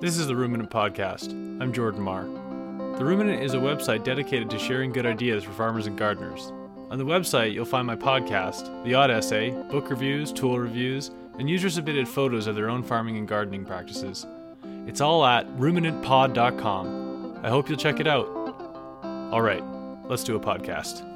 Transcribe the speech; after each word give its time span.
This 0.00 0.16
is 0.16 0.26
the 0.26 0.34
Ruminant 0.34 0.70
Podcast. 0.70 1.30
I'm 1.60 1.74
Jordan 1.74 2.00
Marr. 2.00 2.24
The 2.96 3.04
Ruminant 3.04 3.42
is 3.42 3.52
a 3.52 3.58
website 3.58 4.02
dedicated 4.02 4.48
to 4.48 4.58
sharing 4.58 4.92
good 4.92 5.04
ideas 5.04 5.44
for 5.44 5.52
farmers 5.52 5.86
and 5.86 5.98
gardeners. 5.98 6.54
On 6.90 6.96
the 6.96 7.04
website, 7.04 7.52
you'll 7.52 7.66
find 7.66 7.86
my 7.86 7.96
podcast, 7.96 8.82
The 8.82 8.94
Odd 8.94 9.10
Essay, 9.10 9.50
book 9.50 9.90
reviews, 9.90 10.32
tool 10.32 10.58
reviews, 10.58 11.10
and 11.38 11.50
user 11.50 11.68
submitted 11.68 12.08
photos 12.08 12.46
of 12.46 12.54
their 12.54 12.70
own 12.70 12.82
farming 12.82 13.18
and 13.18 13.28
gardening 13.28 13.66
practices. 13.66 14.24
It's 14.86 15.02
all 15.02 15.22
at 15.26 15.46
ruminantpod.com. 15.58 17.40
I 17.42 17.50
hope 17.50 17.68
you'll 17.68 17.76
check 17.76 18.00
it 18.00 18.06
out. 18.06 18.26
All 19.30 19.42
right, 19.42 19.62
let's 20.08 20.24
do 20.24 20.34
a 20.34 20.40
podcast. 20.40 21.06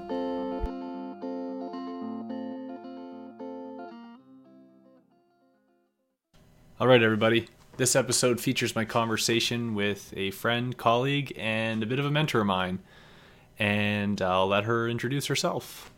All 6.79 6.87
right, 6.87 7.03
everybody. 7.03 7.49
This 7.77 7.97
episode 7.97 8.41
features 8.41 8.77
my 8.77 8.85
conversation 8.85 9.75
with 9.75 10.15
a 10.17 10.31
friend, 10.31 10.77
colleague, 10.77 11.33
and 11.37 11.83
a 11.83 11.87
bit 11.87 11.99
of 11.99 12.05
a 12.05 12.11
mentor 12.11 12.43
of 12.43 12.47
mine. 12.47 12.79
And 13.59 14.23
I'll 14.23 14.47
let 14.47 14.63
her 14.63 14.89
introduce 14.89 15.27
herself. 15.27 15.91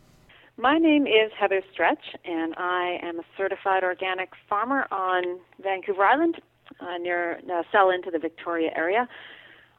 My 0.57 0.79
name 0.79 1.05
is 1.05 1.31
Heather 1.39 1.61
Stretch, 1.71 2.03
and 2.25 2.55
I 2.57 2.97
am 3.03 3.19
a 3.19 3.23
certified 3.37 3.83
organic 3.83 4.31
farmer 4.49 4.87
on 4.89 5.39
Vancouver 5.61 6.03
Island, 6.03 6.41
uh, 6.79 6.97
near 6.97 7.39
uh, 7.53 7.61
sell 7.71 7.91
into 7.91 8.09
the 8.09 8.17
Victoria 8.17 8.71
area. 8.75 9.07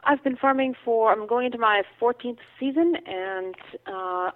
I've 0.04 0.22
been 0.22 0.36
farming 0.36 0.76
for, 0.84 1.10
I'm 1.10 1.26
going 1.26 1.46
into 1.46 1.58
my 1.58 1.82
14th 2.00 2.38
season, 2.60 2.94
and 3.06 3.56
uh, 3.88 4.30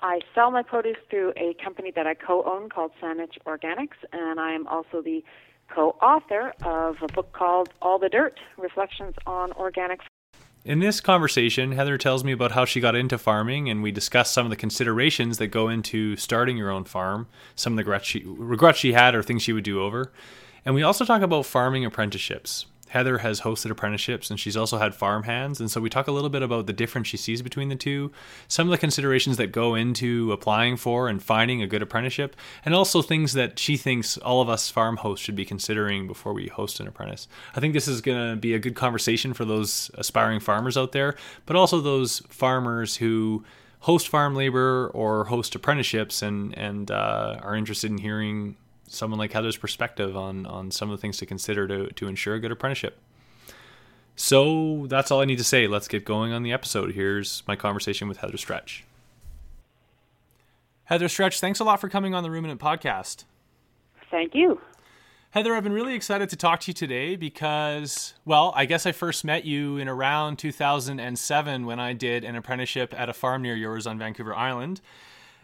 I 0.00 0.18
sell 0.34 0.50
my 0.50 0.64
produce 0.64 0.96
through 1.08 1.32
a 1.36 1.54
company 1.62 1.92
that 1.94 2.08
I 2.08 2.14
co 2.14 2.42
own 2.42 2.68
called 2.70 2.90
Saanich 3.00 3.38
Organics, 3.46 4.02
and 4.12 4.40
I 4.40 4.52
am 4.52 4.66
also 4.66 5.00
the 5.00 5.22
co 5.74 5.96
author 6.02 6.54
of 6.64 6.96
a 7.02 7.08
book 7.12 7.32
called 7.32 7.70
All 7.80 7.98
the 7.98 8.08
Dirt 8.08 8.38
Reflections 8.58 9.14
on 9.26 9.52
Organic 9.52 10.00
in 10.64 10.78
this 10.78 11.00
conversation, 11.00 11.72
Heather 11.72 11.98
tells 11.98 12.22
me 12.22 12.30
about 12.30 12.52
how 12.52 12.64
she 12.64 12.78
got 12.78 12.94
into 12.94 13.18
farming, 13.18 13.68
and 13.68 13.82
we 13.82 13.90
discuss 13.90 14.30
some 14.30 14.46
of 14.46 14.50
the 14.50 14.56
considerations 14.56 15.38
that 15.38 15.48
go 15.48 15.68
into 15.68 16.14
starting 16.14 16.56
your 16.56 16.70
own 16.70 16.84
farm, 16.84 17.26
some 17.56 17.72
of 17.72 17.78
the 17.78 17.82
regrets 17.82 18.06
she, 18.06 18.22
regrets 18.24 18.78
she 18.78 18.92
had 18.92 19.16
or 19.16 19.24
things 19.24 19.42
she 19.42 19.52
would 19.52 19.64
do 19.64 19.82
over. 19.82 20.12
And 20.64 20.76
we 20.76 20.84
also 20.84 21.04
talk 21.04 21.20
about 21.20 21.46
farming 21.46 21.84
apprenticeships. 21.84 22.66
Heather 22.92 23.18
has 23.18 23.40
hosted 23.40 23.70
apprenticeships 23.70 24.30
and 24.30 24.38
she's 24.38 24.54
also 24.54 24.76
had 24.76 24.94
farm 24.94 25.22
hands. 25.22 25.60
And 25.60 25.70
so 25.70 25.80
we 25.80 25.88
talk 25.88 26.08
a 26.08 26.12
little 26.12 26.28
bit 26.28 26.42
about 26.42 26.66
the 26.66 26.74
difference 26.74 27.08
she 27.08 27.16
sees 27.16 27.40
between 27.40 27.70
the 27.70 27.74
two, 27.74 28.12
some 28.48 28.66
of 28.66 28.70
the 28.70 28.76
considerations 28.76 29.38
that 29.38 29.46
go 29.46 29.74
into 29.74 30.30
applying 30.30 30.76
for 30.76 31.08
and 31.08 31.22
finding 31.22 31.62
a 31.62 31.66
good 31.66 31.80
apprenticeship, 31.80 32.36
and 32.66 32.74
also 32.74 33.00
things 33.00 33.32
that 33.32 33.58
she 33.58 33.78
thinks 33.78 34.18
all 34.18 34.42
of 34.42 34.50
us 34.50 34.68
farm 34.68 34.98
hosts 34.98 35.24
should 35.24 35.34
be 35.34 35.46
considering 35.46 36.06
before 36.06 36.34
we 36.34 36.48
host 36.48 36.80
an 36.80 36.86
apprentice. 36.86 37.28
I 37.56 37.60
think 37.60 37.72
this 37.72 37.88
is 37.88 38.02
going 38.02 38.34
to 38.34 38.36
be 38.36 38.52
a 38.52 38.58
good 38.58 38.74
conversation 38.74 39.32
for 39.32 39.46
those 39.46 39.90
aspiring 39.94 40.40
farmers 40.40 40.76
out 40.76 40.92
there, 40.92 41.16
but 41.46 41.56
also 41.56 41.80
those 41.80 42.20
farmers 42.28 42.96
who 42.96 43.42
host 43.80 44.06
farm 44.08 44.36
labor 44.36 44.90
or 44.92 45.24
host 45.24 45.54
apprenticeships 45.54 46.20
and, 46.20 46.56
and 46.58 46.90
uh, 46.90 47.40
are 47.42 47.56
interested 47.56 47.90
in 47.90 47.96
hearing 47.96 48.56
someone 48.92 49.18
like 49.18 49.32
Heather's 49.32 49.56
perspective 49.56 50.16
on 50.16 50.46
on 50.46 50.70
some 50.70 50.90
of 50.90 50.98
the 50.98 51.00
things 51.00 51.16
to 51.18 51.26
consider 51.26 51.66
to 51.68 51.88
to 51.88 52.08
ensure 52.08 52.34
a 52.34 52.40
good 52.40 52.52
apprenticeship. 52.52 52.98
So 54.14 54.86
that's 54.88 55.10
all 55.10 55.20
I 55.20 55.24
need 55.24 55.38
to 55.38 55.44
say. 55.44 55.66
Let's 55.66 55.88
get 55.88 56.04
going 56.04 56.32
on 56.32 56.42
the 56.42 56.52
episode. 56.52 56.92
Here's 56.92 57.42
my 57.48 57.56
conversation 57.56 58.08
with 58.08 58.18
Heather 58.18 58.36
Stretch. 58.36 58.84
Heather 60.84 61.08
Stretch, 61.08 61.40
thanks 61.40 61.60
a 61.60 61.64
lot 61.64 61.80
for 61.80 61.88
coming 61.88 62.14
on 62.14 62.22
the 62.22 62.30
Ruminant 62.30 62.60
podcast. 62.60 63.24
Thank 64.10 64.34
you. 64.34 64.60
Heather, 65.30 65.54
I've 65.54 65.62
been 65.62 65.72
really 65.72 65.94
excited 65.94 66.28
to 66.28 66.36
talk 66.36 66.60
to 66.60 66.70
you 66.70 66.74
today 66.74 67.16
because, 67.16 68.12
well, 68.26 68.52
I 68.54 68.66
guess 68.66 68.84
I 68.84 68.92
first 68.92 69.24
met 69.24 69.46
you 69.46 69.78
in 69.78 69.88
around 69.88 70.38
2007 70.38 71.64
when 71.64 71.80
I 71.80 71.94
did 71.94 72.22
an 72.22 72.36
apprenticeship 72.36 72.92
at 72.94 73.08
a 73.08 73.14
farm 73.14 73.40
near 73.40 73.56
yours 73.56 73.86
on 73.86 73.98
Vancouver 73.98 74.34
Island. 74.34 74.82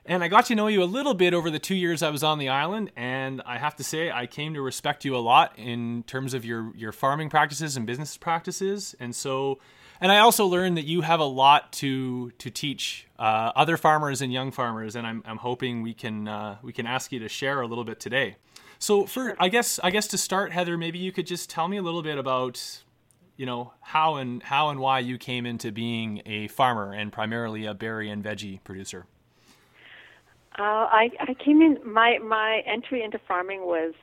And 0.08 0.24
I 0.24 0.28
got 0.28 0.46
to 0.46 0.54
know 0.54 0.68
you 0.68 0.82
a 0.82 0.84
little 0.84 1.12
bit 1.12 1.34
over 1.34 1.50
the 1.50 1.58
two 1.58 1.74
years 1.74 2.02
I 2.02 2.08
was 2.08 2.22
on 2.22 2.38
the 2.38 2.48
island, 2.48 2.90
and 2.96 3.42
I 3.44 3.58
have 3.58 3.76
to 3.76 3.84
say 3.84 4.10
I 4.10 4.26
came 4.26 4.54
to 4.54 4.62
respect 4.62 5.04
you 5.04 5.14
a 5.14 5.18
lot 5.18 5.52
in 5.58 6.02
terms 6.04 6.32
of 6.32 6.46
your 6.46 6.74
your 6.74 6.92
farming 6.92 7.28
practices 7.28 7.76
and 7.76 7.86
business 7.86 8.16
practices. 8.16 8.96
And 8.98 9.14
so, 9.14 9.58
and 10.00 10.10
I 10.10 10.20
also 10.20 10.46
learned 10.46 10.78
that 10.78 10.86
you 10.86 11.02
have 11.02 11.20
a 11.20 11.26
lot 11.26 11.72
to 11.72 12.30
to 12.30 12.48
teach 12.48 13.06
uh, 13.18 13.52
other 13.54 13.76
farmers 13.76 14.22
and 14.22 14.32
young 14.32 14.50
farmers, 14.50 14.96
and 14.96 15.06
I'm 15.06 15.22
I'm 15.26 15.36
hoping 15.36 15.82
we 15.82 15.92
can 15.92 16.26
uh, 16.26 16.56
we 16.62 16.72
can 16.72 16.86
ask 16.86 17.12
you 17.12 17.18
to 17.18 17.28
share 17.28 17.60
a 17.60 17.66
little 17.66 17.84
bit 17.84 18.00
today. 18.00 18.36
So 18.78 19.04
for 19.04 19.36
I 19.38 19.50
guess 19.50 19.78
I 19.84 19.90
guess 19.90 20.06
to 20.08 20.16
start, 20.16 20.52
Heather, 20.52 20.78
maybe 20.78 20.98
you 20.98 21.12
could 21.12 21.26
just 21.26 21.50
tell 21.50 21.68
me 21.68 21.76
a 21.76 21.82
little 21.82 22.02
bit 22.02 22.16
about 22.16 22.82
you 23.36 23.44
know 23.44 23.74
how 23.82 24.14
and 24.14 24.42
how 24.42 24.70
and 24.70 24.80
why 24.80 25.00
you 25.00 25.18
came 25.18 25.44
into 25.44 25.70
being 25.70 26.22
a 26.24 26.48
farmer 26.48 26.94
and 26.94 27.12
primarily 27.12 27.66
a 27.66 27.74
berry 27.74 28.08
and 28.08 28.24
veggie 28.24 28.64
producer. 28.64 29.04
Uh, 30.58 30.86
I 30.90 31.10
I 31.20 31.34
came 31.34 31.62
in 31.62 31.78
my 31.84 32.18
my 32.18 32.62
entry 32.66 33.02
into 33.02 33.18
farming 33.28 33.62
was, 33.62 33.94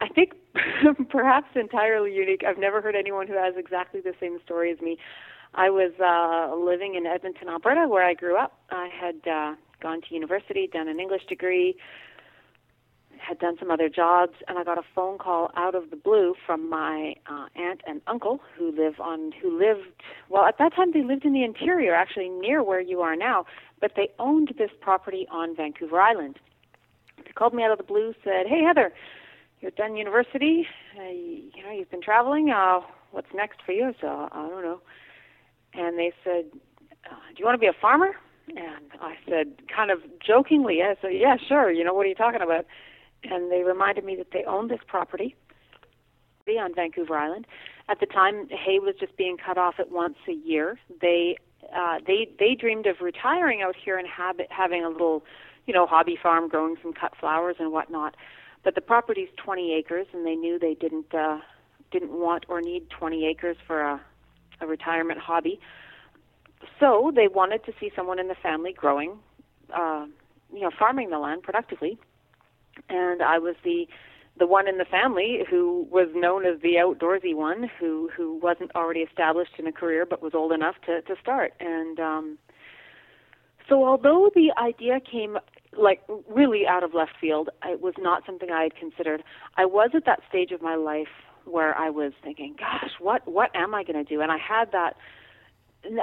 I 0.00 0.08
think, 0.08 0.32
perhaps 1.10 1.48
entirely 1.54 2.14
unique. 2.14 2.42
I've 2.46 2.58
never 2.58 2.80
heard 2.80 2.94
anyone 2.96 3.26
who 3.26 3.34
has 3.34 3.54
exactly 3.56 4.00
the 4.00 4.14
same 4.20 4.38
story 4.44 4.72
as 4.72 4.80
me. 4.80 4.98
I 5.54 5.70
was 5.70 5.92
uh, 6.00 6.56
living 6.56 6.94
in 6.94 7.06
Edmonton, 7.06 7.48
Alberta, 7.48 7.86
where 7.88 8.04
I 8.04 8.14
grew 8.14 8.36
up. 8.36 8.58
I 8.70 8.88
had 8.88 9.16
uh, 9.30 9.54
gone 9.80 10.00
to 10.08 10.14
university, 10.14 10.68
done 10.72 10.88
an 10.88 10.98
English 10.98 11.26
degree, 11.28 11.76
had 13.18 13.38
done 13.38 13.56
some 13.58 13.70
other 13.70 13.88
jobs, 13.88 14.34
and 14.48 14.58
I 14.58 14.64
got 14.64 14.78
a 14.78 14.82
phone 14.94 15.18
call 15.18 15.50
out 15.56 15.74
of 15.74 15.90
the 15.90 15.96
blue 15.96 16.34
from 16.46 16.68
my 16.68 17.14
uh, 17.30 17.46
aunt 17.56 17.80
and 17.86 18.00
uncle 18.06 18.40
who 18.56 18.70
live 18.70 19.00
on 19.00 19.32
who 19.40 19.58
lived 19.58 20.02
well 20.28 20.44
at 20.44 20.58
that 20.58 20.74
time 20.74 20.92
they 20.92 21.02
lived 21.02 21.24
in 21.24 21.32
the 21.32 21.44
interior, 21.44 21.94
actually 21.94 22.28
near 22.28 22.62
where 22.62 22.80
you 22.80 23.00
are 23.00 23.16
now, 23.16 23.46
but 23.80 23.92
they 23.96 24.08
owned 24.18 24.54
this 24.58 24.70
property 24.80 25.26
on 25.30 25.54
Vancouver 25.56 26.00
Island. 26.00 26.38
They 27.18 27.32
called 27.32 27.54
me 27.54 27.62
out 27.62 27.70
of 27.70 27.78
the 27.78 27.84
blue, 27.84 28.14
said, 28.22 28.46
"Hey 28.46 28.62
Heather, 28.62 28.92
you're 29.60 29.70
done 29.70 29.96
university. 29.96 30.66
Uh, 30.98 31.08
you 31.08 31.62
know 31.64 31.72
you've 31.72 31.90
been 31.90 32.02
traveling. 32.02 32.50
Uh, 32.50 32.80
what's 33.10 33.32
next 33.34 33.60
for 33.64 33.72
you?" 33.72 33.94
So 34.00 34.28
I 34.30 34.48
don't 34.48 34.62
know. 34.62 34.80
And 35.74 35.98
they 35.98 36.12
said, 36.22 36.46
uh, 37.10 37.16
"Do 37.28 37.36
you 37.38 37.44
want 37.44 37.54
to 37.54 37.60
be 37.60 37.66
a 37.66 37.80
farmer?" 37.80 38.16
And 38.48 38.92
I 39.00 39.14
said, 39.26 39.54
kind 39.74 39.90
of 39.90 40.00
jokingly, 40.20 40.82
I 40.82 40.96
said, 41.00 41.12
"Yeah, 41.14 41.36
sure. 41.48 41.70
You 41.70 41.82
know 41.82 41.94
what 41.94 42.04
are 42.04 42.10
you 42.10 42.14
talking 42.14 42.42
about?" 42.42 42.66
And 43.30 43.50
they 43.50 43.62
reminded 43.62 44.04
me 44.04 44.16
that 44.16 44.30
they 44.32 44.44
owned 44.44 44.70
this 44.70 44.80
property 44.86 45.34
on 46.48 46.74
Vancouver 46.74 47.16
Island. 47.16 47.46
At 47.88 48.00
the 48.00 48.06
time, 48.06 48.48
hay 48.50 48.78
was 48.78 48.94
just 49.00 49.16
being 49.16 49.36
cut 49.36 49.56
off 49.56 49.76
at 49.78 49.90
once 49.90 50.16
a 50.28 50.32
year. 50.32 50.78
They 51.00 51.36
uh, 51.74 51.98
they 52.06 52.28
they 52.38 52.54
dreamed 52.54 52.86
of 52.86 53.00
retiring 53.00 53.62
out 53.62 53.74
here 53.82 53.98
and 53.98 54.06
habit, 54.06 54.48
having 54.50 54.84
a 54.84 54.88
little, 54.88 55.24
you 55.66 55.72
know, 55.72 55.86
hobby 55.86 56.18
farm, 56.22 56.48
growing 56.48 56.76
some 56.82 56.92
cut 56.92 57.12
flowers 57.18 57.56
and 57.58 57.72
whatnot. 57.72 58.16
But 58.62 58.74
the 58.74 58.80
property's 58.80 59.28
20 59.36 59.74
acres, 59.74 60.06
and 60.12 60.26
they 60.26 60.34
knew 60.34 60.58
they 60.58 60.74
didn't 60.74 61.14
uh, 61.14 61.38
didn't 61.90 62.12
want 62.12 62.44
or 62.48 62.60
need 62.60 62.90
20 62.90 63.26
acres 63.26 63.56
for 63.66 63.80
a, 63.80 64.00
a 64.60 64.66
retirement 64.66 65.20
hobby. 65.20 65.60
So 66.80 67.12
they 67.14 67.28
wanted 67.28 67.64
to 67.64 67.72
see 67.78 67.90
someone 67.94 68.18
in 68.18 68.28
the 68.28 68.34
family 68.34 68.72
growing, 68.72 69.18
uh, 69.74 70.06
you 70.52 70.60
know, 70.60 70.70
farming 70.78 71.10
the 71.10 71.18
land 71.18 71.42
productively 71.42 71.98
and 72.88 73.22
I 73.22 73.38
was 73.38 73.56
the 73.64 73.86
the 74.36 74.46
one 74.46 74.66
in 74.66 74.78
the 74.78 74.84
family 74.84 75.44
who 75.48 75.86
was 75.90 76.08
known 76.12 76.44
as 76.44 76.60
the 76.60 76.74
outdoorsy 76.74 77.34
one 77.34 77.70
who 77.78 78.10
who 78.16 78.38
wasn't 78.42 78.70
already 78.74 79.00
established 79.00 79.52
in 79.58 79.66
a 79.66 79.72
career 79.72 80.04
but 80.04 80.22
was 80.22 80.34
old 80.34 80.52
enough 80.52 80.76
to 80.86 81.02
to 81.02 81.14
start. 81.20 81.52
And 81.60 82.00
um 82.00 82.38
so 83.68 83.84
although 83.84 84.30
the 84.34 84.52
idea 84.60 85.00
came 85.00 85.38
like 85.76 86.02
really 86.28 86.66
out 86.66 86.84
of 86.84 86.94
left 86.94 87.12
field 87.20 87.48
it 87.64 87.80
was 87.80 87.94
not 87.98 88.24
something 88.26 88.50
i 88.50 88.62
had 88.64 88.76
considered. 88.76 89.22
I 89.56 89.64
was 89.64 89.90
at 89.94 90.04
that 90.06 90.20
stage 90.28 90.50
of 90.52 90.62
my 90.62 90.74
life 90.74 91.08
where 91.44 91.76
i 91.76 91.90
was 91.90 92.12
thinking 92.22 92.56
gosh 92.58 92.92
what 93.00 93.26
what 93.28 93.54
am 93.54 93.74
i 93.74 93.84
going 93.84 94.02
to 94.02 94.14
do? 94.14 94.20
And 94.20 94.32
i 94.32 94.38
had 94.38 94.72
that 94.72 94.96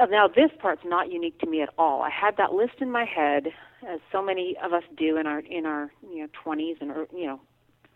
now 0.10 0.28
this 0.28 0.52
part's 0.60 0.84
not 0.86 1.12
unique 1.12 1.40
to 1.40 1.48
me 1.48 1.62
at 1.62 1.70
all. 1.78 2.04
I 2.04 2.10
had 2.10 2.38
that 2.38 2.54
list 2.54 2.76
in 2.80 2.92
my 2.92 3.04
head 3.04 3.48
as 3.88 4.00
so 4.12 4.22
many 4.22 4.56
of 4.64 4.74
us 4.74 4.84
do 4.98 5.18
in 5.18 5.28
our 5.28 5.40
in 5.40 5.66
our 5.66 5.92
you 6.02 6.20
know 6.20 6.28
20s 6.46 6.82
and 6.82 6.92
you 7.14 7.26
know 7.26 7.40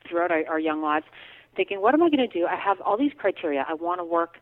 throughout 0.07 0.31
our, 0.31 0.43
our 0.47 0.59
young 0.59 0.81
lives, 0.81 1.05
thinking, 1.55 1.81
what 1.81 1.93
am 1.93 2.03
I 2.03 2.09
going 2.09 2.27
to 2.27 2.39
do? 2.39 2.45
I 2.45 2.55
have 2.55 2.79
all 2.81 2.97
these 2.97 3.11
criteria. 3.17 3.65
I 3.67 3.73
want 3.73 3.99
to 3.99 4.03
work. 4.03 4.37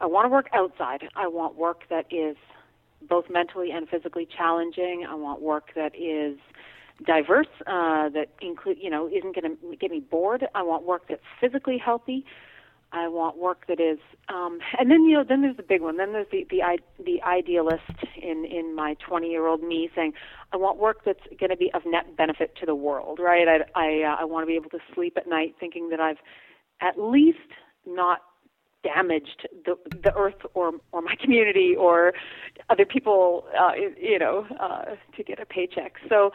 I 0.00 0.06
want 0.06 0.24
to 0.24 0.28
work 0.28 0.48
outside. 0.52 1.08
I 1.14 1.28
want 1.28 1.56
work 1.56 1.82
that 1.90 2.06
is 2.10 2.36
both 3.08 3.26
mentally 3.30 3.70
and 3.70 3.88
physically 3.88 4.26
challenging. 4.26 5.06
I 5.08 5.14
want 5.14 5.40
work 5.40 5.70
that 5.74 5.94
is 5.96 6.38
diverse, 7.04 7.48
uh, 7.66 8.08
that 8.10 8.28
include 8.40 8.78
you 8.80 8.90
know 8.90 9.08
isn't 9.08 9.34
going 9.34 9.56
to 9.56 9.76
get 9.76 9.90
me 9.90 10.00
bored. 10.00 10.46
I 10.54 10.62
want 10.62 10.84
work 10.84 11.04
that's 11.08 11.22
physically 11.40 11.78
healthy. 11.78 12.24
I 12.92 13.08
want 13.08 13.38
work 13.38 13.66
that 13.68 13.80
is, 13.80 13.98
um, 14.28 14.58
and 14.78 14.90
then 14.90 15.04
you 15.04 15.16
know, 15.16 15.24
then 15.26 15.42
there's 15.42 15.56
the 15.56 15.62
big 15.62 15.80
one. 15.80 15.96
Then 15.96 16.12
there's 16.12 16.26
the 16.30 16.46
the 16.50 16.60
the 17.02 17.22
idealist 17.22 17.82
in 18.20 18.44
in 18.44 18.74
my 18.74 18.96
20 19.06 19.28
year 19.28 19.46
old 19.46 19.62
me 19.62 19.88
saying, 19.96 20.12
I 20.52 20.58
want 20.58 20.78
work 20.78 20.98
that's 21.04 21.20
going 21.40 21.50
to 21.50 21.56
be 21.56 21.70
of 21.74 21.82
net 21.86 22.16
benefit 22.16 22.54
to 22.60 22.66
the 22.66 22.74
world, 22.74 23.18
right? 23.18 23.48
I 23.48 23.58
I 23.78 24.02
uh, 24.02 24.16
I 24.20 24.24
want 24.24 24.42
to 24.42 24.46
be 24.46 24.56
able 24.56 24.70
to 24.70 24.80
sleep 24.94 25.14
at 25.16 25.26
night 25.26 25.54
thinking 25.58 25.88
that 25.90 26.00
I've 26.00 26.18
at 26.80 26.98
least 26.98 27.38
not 27.86 28.18
damaged 28.82 29.48
the 29.64 29.76
the 30.02 30.12
earth 30.16 30.40
or 30.54 30.72
or 30.92 31.00
my 31.02 31.14
community 31.22 31.74
or 31.78 32.12
other 32.68 32.84
people 32.84 33.44
uh 33.58 33.70
you 33.96 34.18
know 34.18 34.44
uh 34.60 34.96
to 35.16 35.22
get 35.22 35.38
a 35.38 35.46
paycheck 35.46 35.94
so 36.08 36.32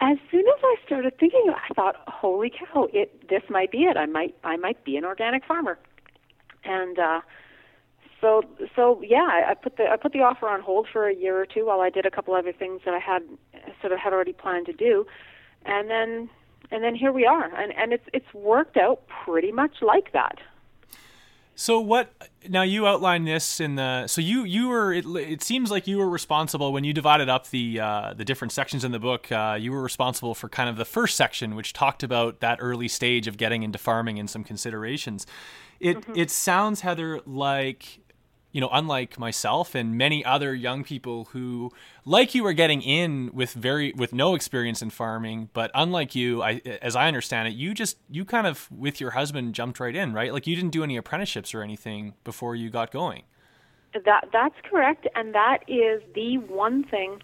as 0.00 0.18
soon 0.30 0.40
as 0.46 0.60
I 0.62 0.76
started 0.84 1.18
thinking 1.18 1.52
I 1.54 1.74
thought 1.74 1.96
holy 2.06 2.50
cow 2.50 2.88
it 2.92 3.28
this 3.28 3.42
might 3.48 3.70
be 3.70 3.84
it. 3.84 3.96
I 3.96 4.06
might 4.06 4.34
I 4.44 4.56
might 4.56 4.84
be 4.84 4.96
an 4.96 5.04
organic 5.04 5.44
farmer. 5.44 5.78
And 6.64 6.98
uh 6.98 7.20
so 8.20 8.42
so 8.74 9.02
yeah 9.02 9.44
I, 9.48 9.54
put 9.54 9.76
the 9.76 9.84
I 9.90 9.96
put 9.96 10.12
the 10.12 10.20
offer 10.20 10.48
on 10.48 10.60
hold 10.60 10.86
for 10.92 11.08
a 11.08 11.14
year 11.14 11.40
or 11.40 11.46
two 11.46 11.66
while 11.66 11.80
I 11.80 11.90
did 11.90 12.06
a 12.06 12.10
couple 12.10 12.34
other 12.34 12.52
things 12.52 12.82
that 12.84 12.94
I 12.94 12.98
had 12.98 13.22
sort 13.80 13.92
of 13.92 13.98
had 13.98 14.12
already 14.12 14.32
planned 14.32 14.66
to 14.66 14.72
do. 14.72 15.06
And 15.64 15.88
then 15.90 16.28
and 16.70 16.82
then 16.82 16.94
here 16.94 17.12
we 17.12 17.26
are. 17.26 17.54
And 17.54 17.72
and 17.76 17.92
it's 17.92 18.06
it's 18.12 18.34
worked 18.34 18.76
out 18.76 19.02
pretty 19.24 19.52
much 19.52 19.76
like 19.82 20.12
that 20.12 20.38
so 21.58 21.80
what? 21.80 22.12
Now 22.48 22.62
you 22.62 22.86
outlined 22.86 23.26
this 23.26 23.60
in 23.60 23.76
the. 23.76 24.06
So 24.08 24.20
you 24.20 24.44
you 24.44 24.68
were. 24.68 24.92
It, 24.92 25.06
it 25.06 25.42
seems 25.42 25.70
like 25.70 25.86
you 25.86 25.96
were 25.96 26.08
responsible 26.08 26.70
when 26.70 26.84
you 26.84 26.92
divided 26.92 27.30
up 27.30 27.48
the 27.48 27.80
uh, 27.80 28.14
the 28.14 28.26
different 28.26 28.52
sections 28.52 28.84
in 28.84 28.92
the 28.92 28.98
book. 28.98 29.32
Uh, 29.32 29.56
you 29.58 29.72
were 29.72 29.82
responsible 29.82 30.34
for 30.34 30.50
kind 30.50 30.68
of 30.68 30.76
the 30.76 30.84
first 30.84 31.16
section, 31.16 31.54
which 31.54 31.72
talked 31.72 32.02
about 32.02 32.40
that 32.40 32.58
early 32.60 32.88
stage 32.88 33.26
of 33.26 33.38
getting 33.38 33.62
into 33.62 33.78
farming 33.78 34.18
and 34.18 34.28
some 34.28 34.44
considerations. 34.44 35.26
It 35.80 36.02
mm-hmm. 36.02 36.12
it 36.14 36.30
sounds 36.30 36.82
Heather 36.82 37.20
like 37.24 38.00
you 38.56 38.62
know, 38.62 38.70
unlike 38.72 39.18
myself 39.18 39.74
and 39.74 39.98
many 39.98 40.24
other 40.24 40.54
young 40.54 40.82
people 40.82 41.26
who, 41.32 41.70
like 42.06 42.34
you, 42.34 42.46
are 42.46 42.54
getting 42.54 42.80
in 42.80 43.30
with 43.34 43.52
very 43.52 43.92
with 43.92 44.14
no 44.14 44.34
experience 44.34 44.80
in 44.80 44.88
farming, 44.88 45.50
but 45.52 45.70
unlike 45.74 46.14
you, 46.14 46.42
I, 46.42 46.62
as 46.80 46.96
I 46.96 47.06
understand 47.06 47.48
it, 47.48 47.54
you 47.54 47.74
just 47.74 47.98
you 48.08 48.24
kind 48.24 48.46
of 48.46 48.66
with 48.72 48.98
your 48.98 49.10
husband 49.10 49.54
jumped 49.54 49.78
right 49.78 49.94
in, 49.94 50.14
right? 50.14 50.32
Like 50.32 50.46
you 50.46 50.56
didn't 50.56 50.70
do 50.70 50.82
any 50.82 50.96
apprenticeships 50.96 51.54
or 51.54 51.60
anything 51.60 52.14
before 52.24 52.56
you 52.56 52.70
got 52.70 52.90
going. 52.90 53.24
That 53.92 54.30
that's 54.32 54.56
correct, 54.64 55.06
and 55.14 55.34
that 55.34 55.58
is 55.68 56.00
the 56.14 56.38
one 56.38 56.82
thing 56.82 57.20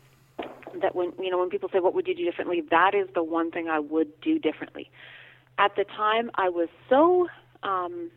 that 0.83 0.95
when 0.95 1.15
you 1.19 1.31
know 1.31 1.39
when 1.39 1.49
people 1.49 1.71
say 1.73 1.81
what 1.81 1.95
would 1.95 2.07
you 2.07 2.15
do 2.15 2.27
differently, 2.27 2.63
that 2.71 2.95
is 2.95 3.09
the 3.15 3.25
one 3.25 3.51
thing 3.51 3.71
I 3.71 3.79
would 3.79 4.21
do 4.21 4.39
differently. 4.39 4.91
At 5.57 5.77
the 5.77 5.85
time, 5.85 6.31
I 6.35 6.51
was 6.51 6.69
so 6.91 7.29
um, 7.63 8.11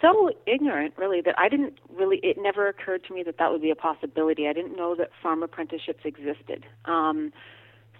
so 0.00 0.30
ignorant, 0.46 0.94
really, 0.96 1.20
that 1.22 1.34
I 1.38 1.48
didn't 1.48 1.78
really. 1.94 2.18
It 2.22 2.36
never 2.38 2.68
occurred 2.68 3.04
to 3.04 3.14
me 3.14 3.22
that 3.24 3.38
that 3.38 3.50
would 3.50 3.62
be 3.62 3.70
a 3.70 3.76
possibility. 3.76 4.48
I 4.48 4.52
didn't 4.52 4.76
know 4.76 4.94
that 4.96 5.10
farm 5.22 5.42
apprenticeships 5.42 6.04
existed. 6.04 6.66
Um, 6.84 7.32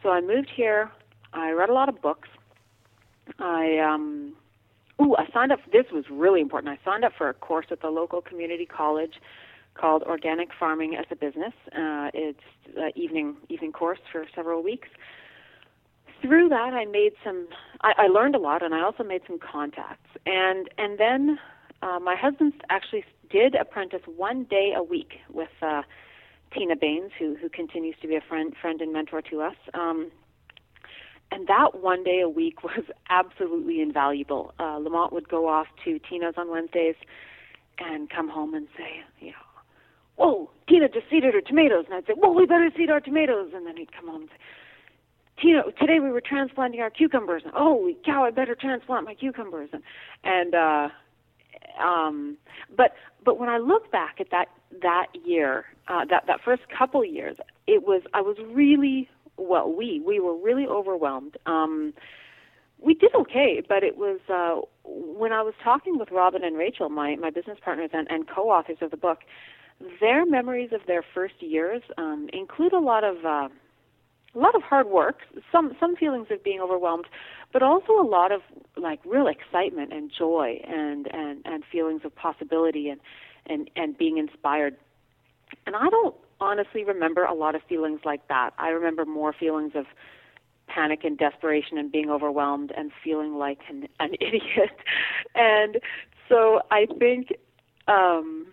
so 0.03 0.11
I 0.11 0.21
moved 0.21 0.51
here. 0.55 0.91
I 1.33 1.51
read 1.51 1.69
a 1.69 1.75
lot 1.75 1.89
of 1.89 2.01
books. 2.01 2.29
I 3.39 3.79
um, 3.79 4.35
ooh, 5.01 5.17
I 5.17 5.27
signed 5.33 5.53
up. 5.53 5.61
This 5.73 5.87
was 5.93 6.05
really 6.11 6.41
important. 6.41 6.79
I 6.79 6.85
signed 6.85 7.05
up 7.05 7.13
for 7.17 7.29
a 7.29 7.35
course 7.35 7.67
at 7.71 7.81
the 7.81 7.89
local 7.89 8.21
community 8.21 8.67
college 8.67 9.15
called 9.75 10.03
Organic 10.05 10.49
Farming 10.59 10.97
as 10.97 11.07
a 11.11 11.17
Business. 11.17 11.53
Uh, 11.67 12.11
it's 12.15 12.41
an 12.77 12.93
evening 12.95 13.37
evening 13.49 13.73
course 13.73 14.01
for 14.11 14.27
several 14.35 14.63
weeks. 14.63 14.89
Through 16.23 16.49
that, 16.49 16.73
I 16.73 16.87
made 16.87 17.13
some. 17.23 17.49
I, 17.83 17.93
I 17.99 18.07
learned 18.07 18.35
a 18.35 18.39
lot, 18.39 18.63
and 18.63 18.75
I 18.75 18.83
also 18.83 19.03
made 19.03 19.23
some 19.27 19.39
contacts. 19.39 20.11
And 20.25 20.69
and 20.79 20.99
then 20.99 21.39
uh, 21.87 21.99
my 22.01 22.17
husband 22.17 22.53
actually 22.71 23.05
did 23.31 23.55
apprentice 23.55 24.03
one 24.07 24.45
day 24.45 24.73
a 24.77 24.83
week 24.83 25.15
with 25.33 25.51
uh, 25.63 25.83
Tina 26.53 26.75
Baines, 26.77 27.13
who 27.19 27.37
who 27.37 27.49
continues 27.49 27.97
to 28.03 28.09
be 28.09 28.17
a 28.17 28.21
friend 28.21 28.55
friend 28.61 28.81
and 28.81 28.93
mentor 28.93 29.23
to 29.23 29.43
us. 29.43 29.57
Um, 29.75 30.11
and 31.31 31.47
that 31.49 31.81
one 31.81 32.05
day 32.05 32.21
a 32.21 32.29
week 32.29 32.63
was 32.63 32.85
absolutely 33.11 33.81
invaluable. 33.81 34.55
Uh, 34.59 34.79
Lamont 34.79 35.13
would 35.13 35.29
go 35.29 35.49
off 35.49 35.67
to 35.85 35.99
Tina's 35.99 36.35
on 36.37 36.51
Wednesdays 36.51 36.97
and 37.79 38.09
come 38.09 38.29
home 38.29 38.55
and 38.55 38.69
say, 38.77 39.03
you 39.21 39.29
know, 39.29 39.47
whoa, 40.17 40.51
Tina 40.69 40.89
just 40.89 41.11
seeded 41.11 41.35
her 41.35 41.41
tomatoes. 41.41 41.85
And 41.87 41.95
I'd 41.95 42.07
say, 42.07 42.15
whoa, 42.15 42.33
we 42.33 42.47
better 42.47 42.71
seed 42.77 42.91
our 42.91 43.01
tomatoes. 43.01 43.51
And 43.55 43.67
then 43.67 43.77
he'd 43.77 43.93
come 43.93 44.09
home 44.09 44.23
and 44.23 44.31
say, 44.31 45.43
Tina, 45.43 45.63
today 45.79 46.01
we 46.01 46.11
were 46.11 46.23
transplanting 46.23 46.81
our 46.81 46.89
cucumbers. 46.89 47.43
And, 47.45 47.53
oh, 47.55 47.93
cow, 48.05 48.25
I 48.25 48.31
better 48.31 48.55
transplant 48.55 49.05
my 49.05 49.15
cucumbers. 49.15 49.69
And, 49.73 49.83
and 50.25 50.55
uh, 50.55 50.89
um, 51.83 52.37
but 52.77 52.95
but 53.25 53.39
when 53.39 53.49
I 53.49 53.59
look 53.59 53.91
back 53.91 54.17
at 54.21 54.31
that 54.31 54.49
that 54.83 55.07
year, 55.25 55.67
uh, 55.89 56.05
that 56.11 56.25
that 56.27 56.41
first 56.45 56.63
couple 56.77 57.05
years, 57.05 57.37
it 57.67 57.87
was 57.87 58.03
I 58.15 58.21
was 58.21 58.37
really 58.53 59.09
well. 59.37 59.73
We 59.73 60.03
we 60.05 60.21
were 60.21 60.37
really 60.37 60.67
overwhelmed. 60.67 61.37
Um, 61.47 61.93
we 62.81 62.95
did 62.95 63.15
okay, 63.15 63.63
but 63.67 63.83
it 63.83 63.97
was 63.97 64.21
uh, 64.29 64.61
when 64.85 65.33
I 65.33 65.43
was 65.43 65.55
talking 65.63 65.99
with 65.99 66.11
Robin 66.11 66.45
and 66.45 66.57
Rachel, 66.57 66.89
my 66.89 67.17
my 67.17 67.31
business 67.31 67.59
partners 67.63 67.91
and, 67.93 68.07
and 68.11 68.29
co-authors 68.29 68.79
of 68.81 68.91
the 68.91 68.97
book. 68.97 69.21
Their 70.01 70.25
memories 70.25 70.71
of 70.73 70.81
their 70.87 71.05
first 71.15 71.35
years 71.41 71.83
um, 71.99 72.31
include 72.33 72.73
a 72.73 72.79
lot 72.79 73.05
of 73.05 73.17
uh, 73.25 73.49
a 74.35 74.39
lot 74.39 74.55
of 74.55 74.63
hard 74.63 74.87
work, 74.87 75.21
some 75.51 75.77
some 75.81 75.97
feelings 75.97 76.29
of 76.31 76.43
being 76.43 76.61
overwhelmed, 76.61 77.07
but 77.53 77.63
also 77.63 77.93
a 77.93 78.07
lot 78.07 78.33
of 78.33 78.43
like 78.77 79.01
real 79.05 79.27
excitement 79.27 79.93
and 79.93 80.11
joy 80.17 80.61
and 80.67 81.09
and 81.13 81.43
and 81.45 81.65
feelings 81.71 82.03
of 82.05 82.15
possibility 82.15 82.89
and 82.89 83.01
and 83.47 83.71
and 83.77 83.97
being 83.97 84.19
inspired. 84.19 84.77
And 85.67 85.77
I 85.77 85.89
don't 85.89 86.15
honestly 86.41 86.85
remember 86.85 87.25
a 87.25 87.35
lot 87.35 87.55
of 87.55 87.63
feelings 87.69 88.01
like 88.05 88.29
that. 88.29 88.51
I 88.59 88.69
remember 88.69 89.05
more 89.05 89.33
feelings 89.33 89.73
of 89.75 89.87
panic 90.67 91.05
and 91.05 91.17
desperation 91.17 91.79
and 91.79 91.91
being 91.91 92.11
overwhelmed 92.11 92.73
and 92.77 92.91
feeling 93.03 93.35
like 93.37 93.61
an, 93.69 93.89
an 94.01 94.15
idiot. 94.21 94.77
and 95.35 95.79
so 96.29 96.61
I 96.71 96.87
think 96.99 97.33
um 97.89 98.49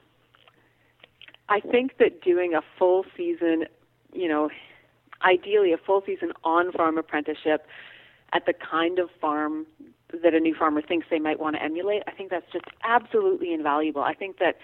I 1.50 1.60
think 1.60 1.98
that 1.98 2.22
doing 2.22 2.54
a 2.54 2.62
full 2.80 3.06
season, 3.18 3.66
you 4.14 4.28
know, 4.30 4.50
ideally 5.24 5.74
a 5.74 5.78
full 5.78 6.02
season 6.06 6.32
on 6.44 6.72
farm 6.72 6.98
apprenticeship 6.98 7.66
at 8.34 8.46
the 8.46 8.54
kind 8.54 9.00
of 9.00 9.10
farm 9.22 9.66
that 10.22 10.34
a 10.34 10.40
new 10.40 10.54
farmer 10.54 10.82
thinks 10.82 11.08
they 11.10 11.20
might 11.20 11.40
want 11.40 11.56
to 11.56 11.64
emulate, 11.64 12.04
I 12.08 12.12
think 12.12 12.30
that's 12.30 12.52
just 12.52 12.66
absolutely 12.84 13.54
invaluable. 13.54 14.02
I 14.04 14.14
think 14.14 14.38
that 14.40 14.58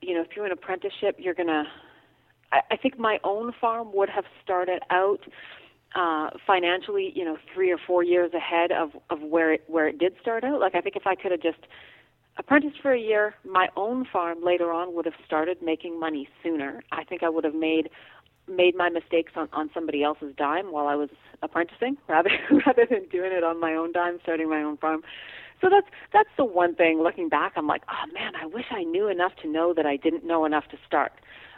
you 0.00 0.14
know, 0.14 0.24
through 0.32 0.46
an 0.46 0.52
apprenticeship, 0.52 1.16
you're 1.18 1.34
gonna. 1.34 1.64
I, 2.52 2.60
I 2.70 2.76
think 2.76 2.98
my 2.98 3.18
own 3.24 3.52
farm 3.60 3.90
would 3.94 4.08
have 4.08 4.24
started 4.42 4.82
out 4.90 5.20
uh, 5.94 6.30
financially, 6.46 7.12
you 7.14 7.24
know, 7.24 7.36
three 7.54 7.70
or 7.70 7.78
four 7.86 8.02
years 8.02 8.32
ahead 8.34 8.72
of 8.72 8.90
of 9.10 9.20
where 9.22 9.52
it 9.52 9.64
where 9.66 9.88
it 9.88 9.98
did 9.98 10.14
start 10.20 10.44
out. 10.44 10.60
Like 10.60 10.74
I 10.74 10.80
think 10.80 10.96
if 10.96 11.06
I 11.06 11.14
could 11.14 11.32
have 11.32 11.42
just 11.42 11.66
apprenticed 12.38 12.80
for 12.82 12.92
a 12.92 13.00
year, 13.00 13.34
my 13.44 13.68
own 13.76 14.06
farm 14.12 14.44
later 14.44 14.72
on 14.72 14.94
would 14.94 15.06
have 15.06 15.14
started 15.24 15.58
making 15.62 15.98
money 15.98 16.28
sooner. 16.42 16.82
I 16.92 17.04
think 17.04 17.22
I 17.22 17.28
would 17.28 17.44
have 17.44 17.54
made 17.54 17.88
made 18.48 18.76
my 18.76 18.88
mistakes 18.88 19.32
on, 19.36 19.48
on 19.52 19.70
somebody 19.74 20.02
else's 20.02 20.34
dime 20.36 20.72
while 20.72 20.86
I 20.86 20.94
was 20.94 21.10
apprenticing 21.42 21.96
rather 22.08 22.30
rather 22.66 22.86
than 22.88 23.06
doing 23.08 23.32
it 23.32 23.44
on 23.44 23.60
my 23.60 23.74
own 23.74 23.92
dime, 23.92 24.18
starting 24.22 24.48
my 24.48 24.62
own 24.62 24.76
farm. 24.76 25.02
So 25.60 25.68
that's 25.70 25.86
that's 26.12 26.28
the 26.36 26.44
one 26.44 26.74
thing. 26.74 27.02
Looking 27.02 27.28
back, 27.28 27.52
I'm 27.56 27.66
like, 27.66 27.82
oh 27.88 28.12
man, 28.12 28.32
I 28.40 28.46
wish 28.46 28.66
I 28.70 28.84
knew 28.84 29.08
enough 29.08 29.32
to 29.42 29.48
know 29.48 29.72
that 29.74 29.86
I 29.86 29.96
didn't 29.96 30.24
know 30.24 30.44
enough 30.44 30.64
to 30.70 30.76
start. 30.86 31.12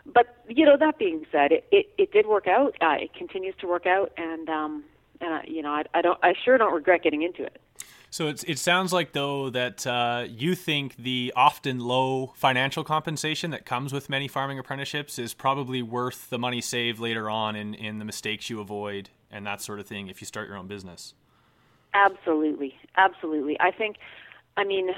But 0.07 0.43
you 0.49 0.65
know, 0.65 0.77
that 0.79 0.99
being 0.99 1.25
said, 1.33 1.53
it 1.53 1.67
it, 1.73 1.87
it 1.99 2.13
did 2.13 2.27
work 2.27 2.47
out. 2.47 2.75
Uh, 2.81 2.97
it 3.01 3.13
continues 3.15 3.55
to 3.61 3.67
work 3.67 3.87
out, 3.87 4.13
and 4.17 4.49
um, 4.49 4.85
and 5.21 5.35
I, 5.35 5.45
you 5.47 5.63
know, 5.63 5.71
I, 5.71 5.85
I 5.95 6.03
don't, 6.03 6.19
I 6.23 6.33
sure 6.45 6.59
don't 6.59 6.73
regret 6.73 7.03
getting 7.03 7.23
into 7.23 7.45
it. 7.45 7.61
So 8.11 8.29
it's, 8.29 8.43
it 8.45 8.59
sounds 8.59 8.93
like, 8.93 9.13
though, 9.13 9.51
that 9.51 9.87
uh, 9.87 10.25
you 10.29 10.55
think 10.55 10.97
the 10.97 11.33
often 11.37 11.79
low 11.81 12.33
financial 12.37 12.83
compensation 12.83 13.51
that 13.51 13.67
comes 13.67 13.93
with 13.93 14.09
many 14.09 14.29
farming 14.29 14.59
apprenticeships 14.59 15.19
is 15.19 15.35
probably 15.35 15.83
worth 15.83 16.31
the 16.31 16.39
money 16.39 16.61
saved 16.61 16.99
later 16.99 17.29
on 17.29 17.55
in, 17.55 17.75
in 17.75 17.99
the 17.99 18.05
mistakes 18.05 18.49
you 18.49 18.61
avoid 18.61 19.11
and 19.31 19.47
that 19.47 19.61
sort 19.61 19.79
of 19.79 19.87
thing 19.87 20.09
if 20.09 20.23
you 20.23 20.27
start 20.27 20.49
your 20.49 20.57
own 20.57 20.67
business. 20.67 21.13
Absolutely. 21.93 22.75
Absolutely. 22.97 23.59
I 23.61 23.71
think, 23.71 23.97
I 24.57 24.65
mean, 24.65 24.91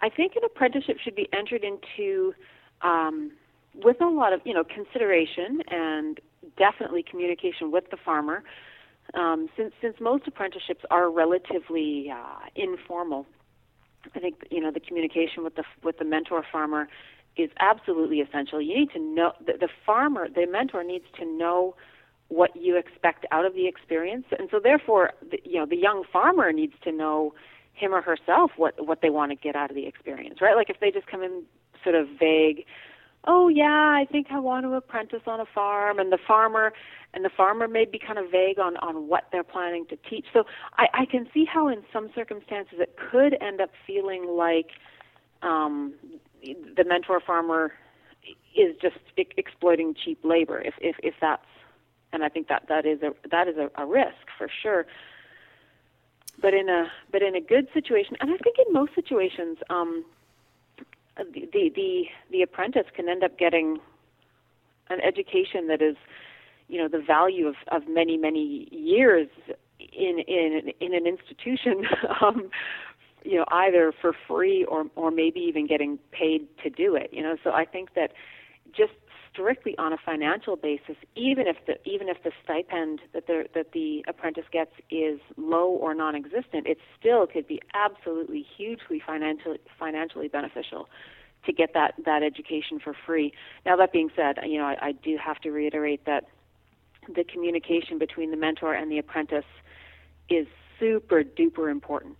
I 0.00 0.08
think 0.08 0.36
an 0.36 0.42
apprenticeship 0.44 0.98
should 1.02 1.14
be 1.14 1.28
entered 1.32 1.64
into 1.64 2.34
um, 2.82 3.30
with 3.74 4.00
a 4.00 4.06
lot 4.06 4.32
of, 4.32 4.40
you 4.44 4.54
know, 4.54 4.64
consideration 4.64 5.62
and 5.68 6.20
definitely 6.56 7.02
communication 7.02 7.70
with 7.70 7.90
the 7.90 7.96
farmer 7.96 8.42
um, 9.14 9.48
since 9.56 9.72
since 9.80 9.96
most 10.00 10.26
apprenticeships 10.26 10.84
are 10.90 11.10
relatively 11.10 12.10
uh, 12.12 12.46
informal, 12.54 13.26
I 14.14 14.20
think 14.20 14.46
you 14.50 14.60
know 14.60 14.70
the 14.70 14.80
communication 14.80 15.44
with 15.44 15.54
the 15.56 15.64
with 15.82 15.98
the 15.98 16.04
mentor 16.04 16.44
farmer 16.50 16.88
is 17.36 17.50
absolutely 17.58 18.20
essential. 18.20 18.60
You 18.60 18.74
need 18.74 18.90
to 18.92 18.98
know 18.98 19.32
the, 19.44 19.54
the 19.60 19.68
farmer, 19.84 20.28
the 20.28 20.46
mentor 20.46 20.82
needs 20.82 21.04
to 21.18 21.24
know 21.24 21.76
what 22.28 22.56
you 22.56 22.76
expect 22.76 23.24
out 23.30 23.44
of 23.44 23.54
the 23.54 23.68
experience, 23.68 24.26
and 24.36 24.48
so 24.50 24.58
therefore, 24.58 25.12
the, 25.30 25.40
you 25.44 25.60
know, 25.60 25.66
the 25.66 25.76
young 25.76 26.02
farmer 26.12 26.52
needs 26.52 26.74
to 26.82 26.90
know 26.90 27.34
him 27.74 27.94
or 27.94 28.00
herself 28.00 28.52
what 28.56 28.86
what 28.86 29.00
they 29.02 29.10
want 29.10 29.30
to 29.30 29.36
get 29.36 29.54
out 29.54 29.70
of 29.70 29.76
the 29.76 29.86
experience, 29.86 30.40
right? 30.40 30.56
Like 30.56 30.70
if 30.70 30.80
they 30.80 30.90
just 30.90 31.06
come 31.06 31.22
in 31.22 31.42
sort 31.84 31.94
of 31.94 32.08
vague, 32.18 32.64
oh 33.26 33.48
yeah, 33.48 33.94
I 34.00 34.06
think 34.10 34.28
I 34.30 34.38
want 34.38 34.64
to 34.64 34.74
apprentice 34.74 35.22
on 35.26 35.40
a 35.40 35.46
farm, 35.46 35.98
and 35.98 36.12
the 36.12 36.18
farmer 36.26 36.72
and 37.14 37.24
the 37.24 37.30
farmer 37.30 37.66
may 37.66 37.84
be 37.84 37.98
kind 37.98 38.18
of 38.18 38.30
vague 38.30 38.58
on 38.58 38.76
on 38.78 39.08
what 39.08 39.24
they're 39.32 39.44
planning 39.44 39.86
to 39.86 39.96
teach. 40.08 40.26
So 40.32 40.44
I, 40.78 40.86
I 40.92 41.04
can 41.06 41.28
see 41.32 41.44
how 41.44 41.68
in 41.68 41.82
some 41.92 42.10
circumstances 42.14 42.78
it 42.78 42.96
could 43.10 43.36
end 43.40 43.60
up 43.60 43.70
feeling 43.86 44.26
like 44.28 44.70
um, 45.42 45.94
the 46.42 46.84
mentor 46.84 47.20
farmer 47.20 47.72
is 48.56 48.74
just 48.80 48.96
e- 49.18 49.28
exploiting 49.36 49.94
cheap 49.94 50.18
labor. 50.24 50.60
If 50.60 50.74
if 50.80 50.96
if 51.02 51.14
that's 51.20 51.42
and 52.12 52.24
I 52.24 52.28
think 52.28 52.48
that 52.48 52.64
that 52.68 52.86
is 52.86 53.02
a 53.02 53.12
that 53.30 53.48
is 53.48 53.56
a, 53.56 53.70
a 53.80 53.86
risk 53.86 54.26
for 54.38 54.48
sure. 54.62 54.86
But 56.40 56.54
in 56.54 56.68
a 56.68 56.86
but 57.10 57.22
in 57.22 57.34
a 57.34 57.40
good 57.40 57.68
situation, 57.72 58.16
and 58.20 58.30
I 58.30 58.36
think 58.36 58.56
in 58.58 58.72
most 58.72 58.94
situations, 58.94 59.58
um, 59.70 60.04
the, 61.16 61.48
the 61.52 62.04
the 62.30 62.42
apprentice 62.42 62.86
can 62.94 63.08
end 63.08 63.24
up 63.24 63.38
getting 63.38 63.78
an 64.88 65.00
education 65.00 65.68
that 65.68 65.82
is, 65.82 65.96
you 66.68 66.78
know, 66.78 66.88
the 66.88 67.02
value 67.04 67.46
of, 67.46 67.56
of 67.68 67.88
many 67.88 68.16
many 68.16 68.68
years 68.70 69.28
in 69.78 70.18
in 70.26 70.72
in 70.80 70.94
an 70.94 71.06
institution, 71.06 71.84
um, 72.20 72.50
you 73.24 73.36
know, 73.36 73.44
either 73.50 73.92
for 74.00 74.12
free 74.26 74.64
or 74.64 74.86
or 74.94 75.10
maybe 75.10 75.40
even 75.40 75.66
getting 75.66 75.98
paid 76.12 76.46
to 76.62 76.70
do 76.70 76.94
it. 76.94 77.10
You 77.12 77.22
know, 77.22 77.36
so 77.42 77.52
I 77.52 77.64
think 77.64 77.94
that 77.94 78.12
just 78.76 78.92
strictly 79.36 79.76
on 79.76 79.92
a 79.92 79.98
financial 80.04 80.56
basis, 80.56 80.96
even 81.14 81.46
if 81.46 81.56
the 81.66 81.76
even 81.88 82.08
if 82.08 82.22
the 82.22 82.32
stipend 82.42 83.00
that 83.12 83.26
the 83.26 83.44
that 83.54 83.72
the 83.72 84.04
apprentice 84.08 84.44
gets 84.50 84.72
is 84.90 85.20
low 85.36 85.68
or 85.68 85.94
non-existent, 85.94 86.66
it 86.66 86.78
still 86.98 87.26
could 87.26 87.46
be 87.46 87.60
absolutely 87.74 88.44
hugely 88.56 89.02
financially 89.04 89.58
financially 89.78 90.28
beneficial 90.28 90.88
to 91.44 91.52
get 91.52 91.74
that 91.74 91.94
that 92.04 92.22
education 92.22 92.80
for 92.82 92.94
free. 93.06 93.32
Now 93.64 93.76
that 93.76 93.92
being 93.92 94.10
said, 94.16 94.38
you 94.46 94.58
know 94.58 94.64
I, 94.64 94.76
I 94.80 94.92
do 94.92 95.18
have 95.22 95.38
to 95.40 95.50
reiterate 95.50 96.04
that 96.06 96.24
the 97.14 97.24
communication 97.24 97.98
between 97.98 98.30
the 98.30 98.36
mentor 98.36 98.74
and 98.74 98.90
the 98.90 98.98
apprentice 98.98 99.44
is 100.28 100.46
super 100.80 101.22
duper 101.22 101.70
important. 101.70 102.18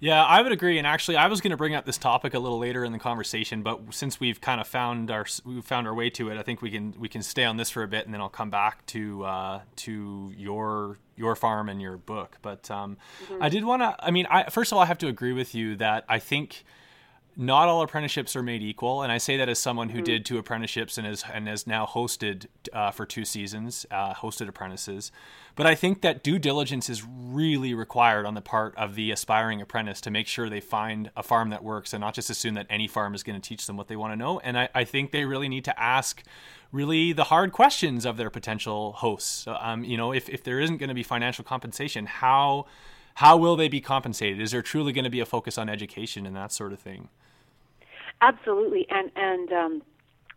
Yeah, 0.00 0.24
I 0.24 0.42
would 0.42 0.52
agree. 0.52 0.78
And 0.78 0.86
actually, 0.86 1.16
I 1.16 1.26
was 1.26 1.40
going 1.40 1.50
to 1.50 1.56
bring 1.56 1.74
up 1.74 1.84
this 1.84 1.98
topic 1.98 2.34
a 2.34 2.38
little 2.38 2.58
later 2.58 2.84
in 2.84 2.92
the 2.92 2.98
conversation, 3.00 3.62
but 3.62 3.80
since 3.90 4.20
we've 4.20 4.40
kind 4.40 4.60
of 4.60 4.68
found 4.68 5.10
our 5.10 5.26
we 5.44 5.60
found 5.60 5.88
our 5.88 5.94
way 5.94 6.08
to 6.10 6.30
it, 6.30 6.38
I 6.38 6.42
think 6.42 6.62
we 6.62 6.70
can 6.70 6.94
we 6.98 7.08
can 7.08 7.22
stay 7.22 7.44
on 7.44 7.56
this 7.56 7.68
for 7.70 7.82
a 7.82 7.88
bit, 7.88 8.04
and 8.04 8.14
then 8.14 8.20
I'll 8.20 8.28
come 8.28 8.50
back 8.50 8.86
to 8.86 9.24
uh, 9.24 9.60
to 9.76 10.32
your 10.36 10.98
your 11.16 11.34
farm 11.34 11.68
and 11.68 11.82
your 11.82 11.96
book. 11.96 12.38
But 12.42 12.70
um, 12.70 12.96
mm-hmm. 13.24 13.42
I 13.42 13.48
did 13.48 13.64
want 13.64 13.82
to. 13.82 13.96
I 13.98 14.12
mean, 14.12 14.26
I, 14.30 14.44
first 14.44 14.70
of 14.70 14.76
all, 14.76 14.82
I 14.84 14.86
have 14.86 14.98
to 14.98 15.08
agree 15.08 15.32
with 15.32 15.54
you 15.54 15.74
that 15.76 16.04
I 16.08 16.20
think 16.20 16.64
not 17.40 17.68
all 17.68 17.82
apprenticeships 17.82 18.34
are 18.34 18.42
made 18.42 18.64
equal, 18.64 19.02
and 19.02 19.12
I 19.12 19.18
say 19.18 19.36
that 19.36 19.48
as 19.48 19.60
someone 19.60 19.90
who 19.90 19.98
mm-hmm. 19.98 20.06
did 20.06 20.26
two 20.26 20.38
apprenticeships 20.38 20.98
and 20.98 21.06
has 21.06 21.24
and 21.32 21.46
has 21.46 21.68
now 21.68 21.86
hosted 21.86 22.46
uh, 22.72 22.90
for 22.90 23.06
two 23.06 23.24
seasons, 23.24 23.86
uh, 23.92 24.12
hosted 24.12 24.48
apprentices. 24.48 25.12
But 25.54 25.64
I 25.64 25.76
think 25.76 26.02
that 26.02 26.24
due 26.24 26.40
diligence 26.40 26.90
is 26.90 27.04
really 27.06 27.74
required 27.74 28.26
on 28.26 28.34
the 28.34 28.40
part 28.40 28.76
of 28.76 28.96
the 28.96 29.12
aspiring 29.12 29.60
apprentice 29.60 30.00
to 30.00 30.10
make 30.10 30.26
sure 30.26 30.50
they 30.50 30.60
find 30.60 31.12
a 31.16 31.22
farm 31.22 31.50
that 31.50 31.62
works, 31.62 31.92
and 31.92 32.00
not 32.00 32.14
just 32.14 32.28
assume 32.28 32.54
that 32.54 32.66
any 32.68 32.88
farm 32.88 33.14
is 33.14 33.22
going 33.22 33.40
to 33.40 33.48
teach 33.48 33.68
them 33.68 33.76
what 33.76 33.86
they 33.86 33.96
want 33.96 34.12
to 34.12 34.16
know. 34.16 34.40
And 34.40 34.58
I, 34.58 34.68
I 34.74 34.82
think 34.82 35.12
they 35.12 35.24
really 35.24 35.48
need 35.48 35.64
to 35.66 35.80
ask 35.80 36.24
really 36.72 37.12
the 37.12 37.24
hard 37.24 37.52
questions 37.52 38.04
of 38.04 38.16
their 38.16 38.30
potential 38.30 38.94
hosts. 38.94 39.46
Um, 39.46 39.84
you 39.84 39.96
know, 39.96 40.12
if 40.12 40.28
if 40.28 40.42
there 40.42 40.58
isn't 40.58 40.78
going 40.78 40.88
to 40.88 40.94
be 40.94 41.04
financial 41.04 41.44
compensation, 41.44 42.06
how 42.06 42.66
how 43.14 43.36
will 43.36 43.54
they 43.54 43.68
be 43.68 43.80
compensated? 43.80 44.40
Is 44.40 44.50
there 44.50 44.62
truly 44.62 44.92
going 44.92 45.04
to 45.04 45.10
be 45.10 45.20
a 45.20 45.26
focus 45.26 45.56
on 45.56 45.68
education 45.68 46.26
and 46.26 46.34
that 46.34 46.50
sort 46.50 46.72
of 46.72 46.80
thing? 46.80 47.08
Absolutely, 48.20 48.86
and 48.90 49.10
and 49.16 49.52
um, 49.52 49.82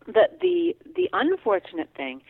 the 0.06 0.28
the 0.40 0.76
the 0.94 1.08
unfortunate 1.12 1.90
thing 1.96 2.22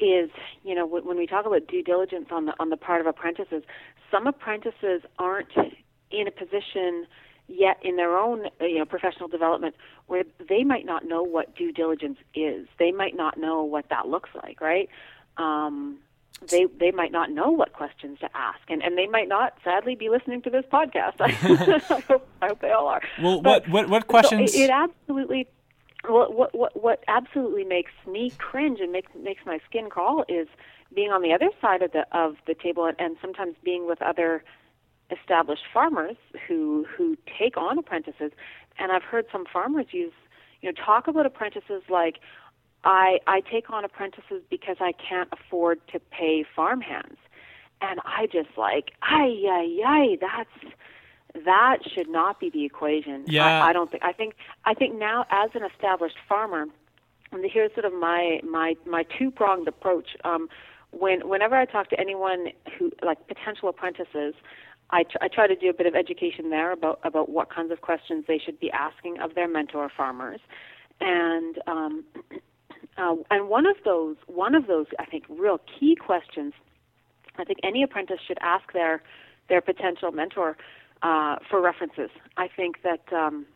is, 0.00 0.30
you 0.64 0.74
know, 0.74 0.86
when 0.86 1.16
we 1.16 1.26
talk 1.26 1.46
about 1.46 1.66
due 1.68 1.82
diligence 1.82 2.26
on 2.30 2.46
the 2.46 2.54
on 2.60 2.70
the 2.70 2.76
part 2.76 3.00
of 3.00 3.06
apprentices, 3.06 3.62
some 4.10 4.26
apprentices 4.26 5.02
aren't 5.18 5.52
in 6.10 6.28
a 6.28 6.30
position 6.30 7.06
yet 7.48 7.78
in 7.82 7.96
their 7.96 8.16
own 8.18 8.46
you 8.60 8.78
know 8.78 8.84
professional 8.84 9.28
development 9.28 9.74
where 10.06 10.24
they 10.48 10.64
might 10.64 10.86
not 10.86 11.04
know 11.06 11.22
what 11.22 11.56
due 11.56 11.72
diligence 11.72 12.18
is. 12.34 12.66
They 12.78 12.92
might 12.92 13.16
not 13.16 13.38
know 13.38 13.62
what 13.62 13.86
that 13.90 14.08
looks 14.08 14.30
like, 14.34 14.60
right? 14.60 14.88
Um, 15.38 15.98
they 16.50 16.66
they 16.78 16.90
might 16.90 17.12
not 17.12 17.30
know 17.30 17.50
what 17.50 17.72
questions 17.72 18.18
to 18.20 18.28
ask, 18.34 18.60
and, 18.68 18.82
and 18.82 18.96
they 18.96 19.06
might 19.06 19.28
not, 19.28 19.54
sadly, 19.62 19.94
be 19.94 20.08
listening 20.08 20.42
to 20.42 20.50
this 20.50 20.64
podcast. 20.72 21.20
I, 21.20 21.30
hope, 22.08 22.28
I 22.42 22.48
hope 22.48 22.60
they 22.60 22.70
all 22.70 22.88
are. 22.88 23.02
Well, 23.22 23.40
but, 23.40 23.68
what 23.68 23.70
what 23.70 23.88
what 23.88 24.06
questions? 24.06 24.52
So 24.52 24.58
it, 24.58 24.64
it 24.64 24.70
absolutely. 24.70 25.48
Well, 26.08 26.32
what 26.32 26.54
what 26.54 26.82
what 26.82 27.04
absolutely 27.08 27.64
makes 27.64 27.92
me 28.06 28.30
cringe 28.38 28.80
and 28.80 28.92
makes 28.92 29.10
makes 29.14 29.44
my 29.46 29.58
skin 29.68 29.90
crawl 29.90 30.24
is 30.28 30.48
being 30.94 31.10
on 31.10 31.22
the 31.22 31.32
other 31.32 31.50
side 31.60 31.82
of 31.82 31.92
the 31.92 32.06
of 32.12 32.36
the 32.46 32.54
table, 32.54 32.86
and, 32.86 32.96
and 32.98 33.16
sometimes 33.20 33.54
being 33.62 33.86
with 33.86 34.00
other 34.02 34.44
established 35.10 35.64
farmers 35.72 36.16
who 36.46 36.86
who 36.96 37.16
take 37.38 37.56
on 37.56 37.78
apprentices. 37.78 38.32
And 38.78 38.90
I've 38.90 39.02
heard 39.02 39.26
some 39.30 39.44
farmers 39.50 39.86
use 39.92 40.12
you 40.60 40.70
know 40.70 40.84
talk 40.84 41.08
about 41.08 41.26
apprentices 41.26 41.82
like 41.88 42.16
I 42.84 43.18
I 43.26 43.40
take 43.40 43.70
on 43.70 43.84
apprentices 43.84 44.42
because 44.50 44.76
I 44.80 44.92
can't 44.92 45.28
afford 45.32 45.80
to 45.92 46.00
pay 46.00 46.44
farmhands. 46.54 47.18
And 47.80 48.00
I 48.04 48.26
just 48.26 48.56
like, 48.56 48.92
ay, 49.02 49.42
ay, 49.46 49.78
ay, 49.84 50.18
that's 50.20 50.74
that 51.44 51.78
should 51.92 52.08
not 52.08 52.38
be 52.38 52.50
the 52.50 52.64
equation. 52.64 53.24
Yeah. 53.26 53.64
I, 53.64 53.70
I 53.70 53.72
don't 53.72 53.90
think 53.90 54.02
I 54.04 54.12
think 54.12 54.34
I 54.64 54.74
think 54.74 54.96
now 54.98 55.26
as 55.30 55.50
an 55.54 55.62
established 55.64 56.16
farmer, 56.28 56.66
and 57.32 57.44
here's 57.50 57.72
sort 57.74 57.84
of 57.84 57.92
my 57.92 58.40
my 58.48 58.76
my 58.86 59.04
two 59.18 59.30
pronged 59.30 59.68
approach. 59.68 60.16
Um, 60.24 60.48
when 60.90 61.28
whenever 61.28 61.56
I 61.56 61.64
talk 61.64 61.90
to 61.90 61.98
anyone 62.00 62.48
who 62.78 62.92
like 63.02 63.26
potential 63.26 63.68
apprentices, 63.68 64.34
I, 64.90 65.02
tr- 65.02 65.18
I 65.20 65.28
try 65.28 65.46
to 65.46 65.56
do 65.56 65.68
a 65.68 65.74
bit 65.74 65.86
of 65.86 65.94
education 65.94 66.50
there 66.50 66.72
about 66.72 67.00
about 67.02 67.28
what 67.28 67.50
kinds 67.50 67.72
of 67.72 67.80
questions 67.80 68.24
they 68.28 68.38
should 68.38 68.60
be 68.60 68.70
asking 68.70 69.18
of 69.20 69.34
their 69.34 69.48
mentor 69.48 69.90
farmers, 69.94 70.40
and 71.00 71.58
um, 71.66 72.04
uh, 72.96 73.16
and 73.30 73.48
one 73.48 73.66
of 73.66 73.76
those, 73.84 74.16
one 74.26 74.54
of 74.54 74.66
those, 74.66 74.86
I 74.98 75.04
think, 75.04 75.24
real 75.28 75.60
key 75.78 75.96
questions, 75.96 76.52
I 77.36 77.44
think 77.44 77.58
any 77.62 77.82
apprentice 77.82 78.18
should 78.26 78.38
ask 78.40 78.72
their 78.72 79.02
their 79.48 79.60
potential 79.60 80.10
mentor 80.10 80.56
uh, 81.02 81.36
for 81.50 81.60
references. 81.60 82.10
I 82.36 82.48
think 82.48 82.82
that 82.82 83.12
um, 83.12 83.46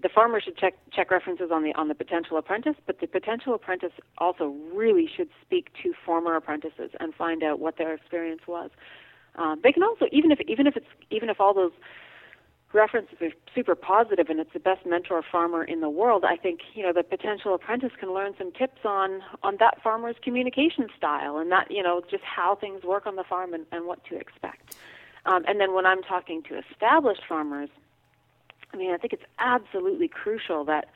the 0.00 0.08
farmer 0.08 0.40
should 0.40 0.56
check 0.56 0.74
check 0.92 1.10
references 1.10 1.50
on 1.52 1.62
the 1.62 1.72
on 1.74 1.88
the 1.88 1.94
potential 1.94 2.36
apprentice, 2.36 2.76
but 2.86 3.00
the 3.00 3.06
potential 3.06 3.54
apprentice 3.54 3.92
also 4.18 4.54
really 4.74 5.08
should 5.14 5.28
speak 5.44 5.70
to 5.82 5.92
former 6.04 6.36
apprentices 6.36 6.90
and 7.00 7.14
find 7.14 7.42
out 7.42 7.58
what 7.58 7.76
their 7.76 7.94
experience 7.94 8.42
was. 8.46 8.70
Um, 9.36 9.60
they 9.62 9.72
can 9.72 9.82
also 9.82 10.06
even 10.12 10.30
if 10.30 10.40
even 10.46 10.66
if 10.66 10.76
it's 10.76 10.86
even 11.10 11.28
if 11.28 11.40
all 11.40 11.54
those 11.54 11.72
references 12.72 13.16
are 13.20 13.30
super 13.54 13.74
positive 13.74 14.28
and 14.28 14.40
it's 14.40 14.52
the 14.52 14.60
best 14.60 14.86
mentor 14.86 15.22
farmer 15.30 15.62
in 15.62 15.80
the 15.80 15.90
world, 15.90 16.24
I 16.24 16.36
think 16.36 16.60
you 16.74 16.82
know 16.82 16.92
the 16.92 17.02
potential 17.02 17.54
apprentice 17.54 17.92
can 17.98 18.14
learn 18.14 18.34
some 18.38 18.52
tips 18.52 18.84
on 18.84 19.22
on 19.42 19.56
that 19.60 19.82
farmer's 19.82 20.16
communication 20.22 20.88
style 20.96 21.38
and 21.38 21.50
that 21.52 21.70
you 21.70 21.82
know 21.82 22.02
just 22.10 22.24
how 22.24 22.54
things 22.54 22.82
work 22.82 23.06
on 23.06 23.16
the 23.16 23.24
farm 23.24 23.54
and, 23.54 23.66
and 23.72 23.86
what 23.86 24.04
to 24.06 24.16
expect. 24.16 24.76
Um, 25.24 25.44
and 25.46 25.60
then 25.60 25.74
when 25.74 25.86
I'm 25.86 26.02
talking 26.02 26.42
to 26.44 26.58
established 26.58 27.22
farmers, 27.28 27.68
I 28.72 28.76
mean 28.76 28.92
I 28.92 28.96
think 28.96 29.12
it's 29.12 29.26
absolutely 29.38 30.08
crucial 30.08 30.64
that 30.64 30.88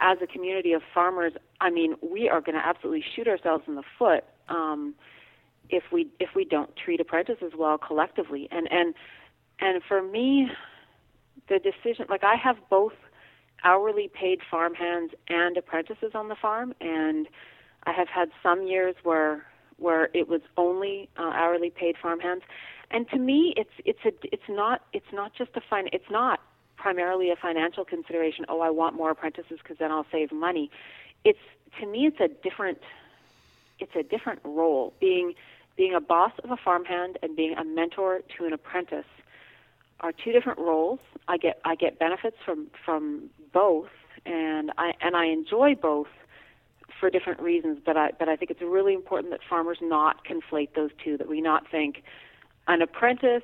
as 0.00 0.18
a 0.20 0.26
community 0.26 0.72
of 0.72 0.82
farmers, 0.92 1.32
I 1.60 1.70
mean 1.70 1.94
we 2.02 2.28
are 2.28 2.40
going 2.40 2.56
to 2.56 2.66
absolutely 2.66 3.04
shoot 3.14 3.28
ourselves 3.28 3.64
in 3.66 3.74
the 3.76 3.84
foot 3.98 4.24
um, 4.48 4.94
if 5.70 5.84
we 5.92 6.08
if 6.18 6.30
we 6.34 6.44
don't 6.44 6.74
treat 6.76 7.00
apprentices 7.00 7.52
well 7.56 7.78
collectively 7.78 8.48
and 8.50 8.70
and 8.70 8.94
and 9.60 9.82
for 9.86 10.02
me 10.02 10.50
the 11.48 11.58
decision 11.58 12.06
like 12.08 12.24
I 12.24 12.36
have 12.36 12.56
both 12.70 12.94
hourly 13.64 14.08
paid 14.08 14.40
farmhands 14.48 15.14
and 15.28 15.56
apprentices 15.56 16.12
on 16.14 16.28
the 16.28 16.36
farm 16.36 16.74
and 16.80 17.26
I 17.84 17.92
have 17.92 18.08
had 18.08 18.30
some 18.42 18.66
years 18.66 18.94
where 19.02 19.46
where 19.78 20.10
it 20.12 20.28
was 20.28 20.40
only 20.56 21.08
uh, 21.16 21.30
hourly 21.32 21.70
paid 21.70 21.96
farmhands. 21.96 22.44
And 22.90 23.08
to 23.10 23.18
me 23.18 23.54
it's 23.56 23.70
it's 23.84 24.04
a 24.04 24.12
it's 24.32 24.48
not 24.48 24.82
it's 24.92 25.12
not 25.12 25.32
just 25.34 25.50
a 25.56 25.60
fine 25.60 25.88
it's 25.92 26.10
not 26.10 26.40
primarily 26.76 27.30
a 27.30 27.36
financial 27.36 27.84
consideration 27.84 28.44
oh 28.48 28.60
I 28.60 28.70
want 28.70 28.94
more 28.94 29.10
apprentices 29.10 29.58
because 29.62 29.78
then 29.78 29.90
I'll 29.90 30.06
save 30.12 30.32
money. 30.32 30.70
It's 31.24 31.38
to 31.80 31.86
me 31.86 32.06
it's 32.06 32.20
a 32.20 32.28
different 32.28 32.78
it's 33.78 33.94
a 33.94 34.02
different 34.02 34.40
role 34.44 34.92
being 35.00 35.34
being 35.76 35.94
a 35.94 36.00
boss 36.00 36.32
of 36.42 36.50
a 36.50 36.56
farmhand 36.56 37.18
and 37.22 37.36
being 37.36 37.56
a 37.56 37.64
mentor 37.64 38.20
to 38.36 38.44
an 38.44 38.52
apprentice 38.52 39.06
are 40.00 40.12
two 40.12 40.32
different 40.32 40.58
roles. 40.58 41.00
I 41.26 41.36
get 41.36 41.60
I 41.64 41.74
get 41.74 41.98
benefits 41.98 42.36
from 42.44 42.68
from 42.84 43.30
both, 43.52 43.90
and 44.24 44.72
I 44.78 44.92
and 45.00 45.16
I 45.16 45.26
enjoy 45.26 45.74
both 45.74 46.08
for 47.00 47.10
different 47.10 47.40
reasons. 47.40 47.78
But 47.84 47.96
I 47.96 48.12
but 48.18 48.28
I 48.28 48.36
think 48.36 48.50
it's 48.50 48.62
really 48.62 48.94
important 48.94 49.32
that 49.32 49.40
farmers 49.48 49.78
not 49.80 50.24
conflate 50.24 50.74
those 50.74 50.90
two. 51.02 51.16
That 51.16 51.28
we 51.28 51.40
not 51.40 51.68
think 51.70 52.02
an 52.66 52.82
apprentice 52.82 53.42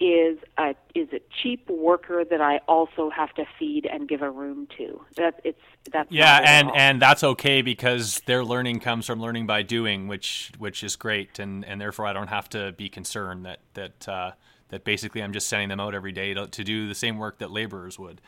is 0.00 0.38
a 0.56 0.74
is 0.94 1.08
a 1.12 1.20
cheap 1.42 1.68
worker 1.68 2.24
that 2.24 2.40
I 2.40 2.58
also 2.66 3.10
have 3.10 3.34
to 3.34 3.44
feed 3.58 3.84
and 3.84 4.08
give 4.08 4.22
a 4.22 4.30
room 4.30 4.66
to. 4.78 5.00
That 5.16 5.40
it's 5.44 5.60
that's 5.92 6.10
yeah, 6.10 6.40
and 6.42 6.70
and 6.74 7.02
that's 7.02 7.22
okay 7.22 7.60
because 7.62 8.22
their 8.24 8.44
learning 8.44 8.80
comes 8.80 9.06
from 9.06 9.20
learning 9.20 9.46
by 9.46 9.62
doing, 9.62 10.08
which 10.08 10.52
which 10.58 10.82
is 10.82 10.96
great, 10.96 11.38
and 11.38 11.64
and 11.64 11.80
therefore 11.80 12.06
I 12.06 12.12
don't 12.12 12.28
have 12.28 12.48
to 12.50 12.72
be 12.72 12.88
concerned 12.88 13.44
that 13.44 13.60
that. 13.74 14.08
Uh, 14.08 14.30
That 14.70 14.84
basically 14.84 15.22
I'm 15.22 15.32
just 15.32 15.48
sending 15.48 15.68
them 15.68 15.80
out 15.80 15.94
every 15.94 16.12
day 16.12 16.34
to, 16.34 16.46
to 16.46 16.64
do 16.64 16.88
the 16.88 16.94
same 16.94 17.18
work 17.18 17.38
that 17.38 17.50
laborers 17.50 17.98
would. 17.98 18.20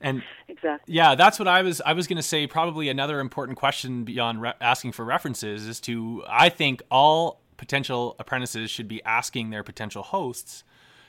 And 0.00 0.22
exactly. 0.48 0.94
Yeah, 0.94 1.14
that's 1.14 1.38
what 1.38 1.48
I 1.48 1.62
was. 1.62 1.80
I 1.80 1.94
was 1.94 2.06
going 2.06 2.18
to 2.18 2.22
say. 2.22 2.46
Probably 2.46 2.88
another 2.88 3.18
important 3.18 3.56
question 3.56 4.04
beyond 4.04 4.42
re- 4.42 4.52
asking 4.60 4.92
for 4.92 5.04
references 5.04 5.66
is 5.66 5.80
to. 5.82 6.22
I 6.28 6.48
think 6.50 6.82
all 6.90 7.40
potential 7.56 8.14
apprentices 8.18 8.70
should 8.70 8.88
be 8.88 9.02
asking 9.04 9.50
their 9.50 9.62
potential 9.62 10.02
hosts 10.02 10.64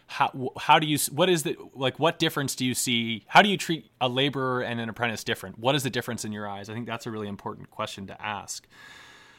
how 0.08 0.52
how 0.58 0.80
do 0.80 0.88
you 0.88 0.98
what 1.12 1.30
is 1.30 1.44
the 1.44 1.58
like 1.74 2.00
what 2.00 2.18
difference 2.18 2.56
do 2.56 2.66
you 2.66 2.74
see 2.74 3.26
how 3.28 3.42
do 3.42 3.50
you 3.50 3.58
treat 3.58 3.92
a 4.00 4.08
laborer 4.08 4.62
and 4.62 4.80
an 4.80 4.88
apprentice 4.88 5.24
different 5.24 5.60
what 5.60 5.76
is 5.76 5.84
the 5.84 5.90
difference 5.90 6.24
in 6.24 6.32
your 6.32 6.48
eyes 6.48 6.70
i 6.70 6.74
think 6.74 6.86
that's 6.86 7.06
a 7.06 7.12
really 7.12 7.28
important 7.28 7.70
question 7.70 8.08
to 8.08 8.22
ask 8.22 8.66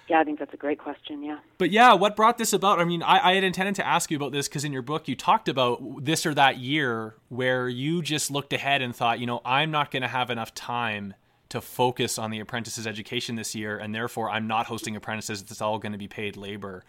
yeah 0.09 0.21
i 0.21 0.25
think 0.25 0.39
that's 0.39 0.53
a 0.55 0.57
great 0.57 0.79
question 0.79 1.23
yeah 1.23 1.39
but 1.59 1.71
yeah 1.71 1.93
what 1.93 2.17
brought 2.17 2.39
this 2.39 2.53
about 2.53 2.79
i 2.79 2.85
mean 2.85 3.03
i, 3.03 3.31
I 3.31 3.35
had 3.35 3.45
intended 3.45 3.75
to 3.77 3.87
ask 3.87 4.11
you 4.11 4.17
about 4.17 4.33
this 4.33 4.49
because 4.49 4.65
in 4.65 4.73
your 4.73 4.83
book 4.83 5.09
you 5.09 5.15
talked 5.15 5.49
about 5.49 6.05
this 6.05 6.27
or 6.27 6.35
that 6.35 6.59
year 6.59 7.15
where 7.29 7.69
you 7.69 8.03
just 8.03 8.31
looked 8.31 8.53
ahead 8.53 8.83
and 8.83 8.95
thought 8.95 9.19
you 9.21 9.27
know 9.27 9.41
i'm 9.45 9.71
not 9.71 9.91
going 9.91 10.03
to 10.03 10.09
have 10.09 10.31
enough 10.31 10.55
time 10.55 11.15
to 11.49 11.61
focus 11.61 12.19
on 12.19 12.31
the 12.31 12.41
apprentices 12.41 12.87
education 12.87 13.35
this 13.37 13.55
year 13.55 13.79
and 13.79 13.95
therefore 13.95 14.31
i'm 14.31 14.47
not 14.47 14.67
hosting 14.67 14.97
apprentices 14.97 15.43
it's 15.43 15.61
all 15.61 15.79
going 15.79 15.93
to 15.93 15.99
be 15.99 16.09
paid 16.09 16.37
labor 16.37 16.85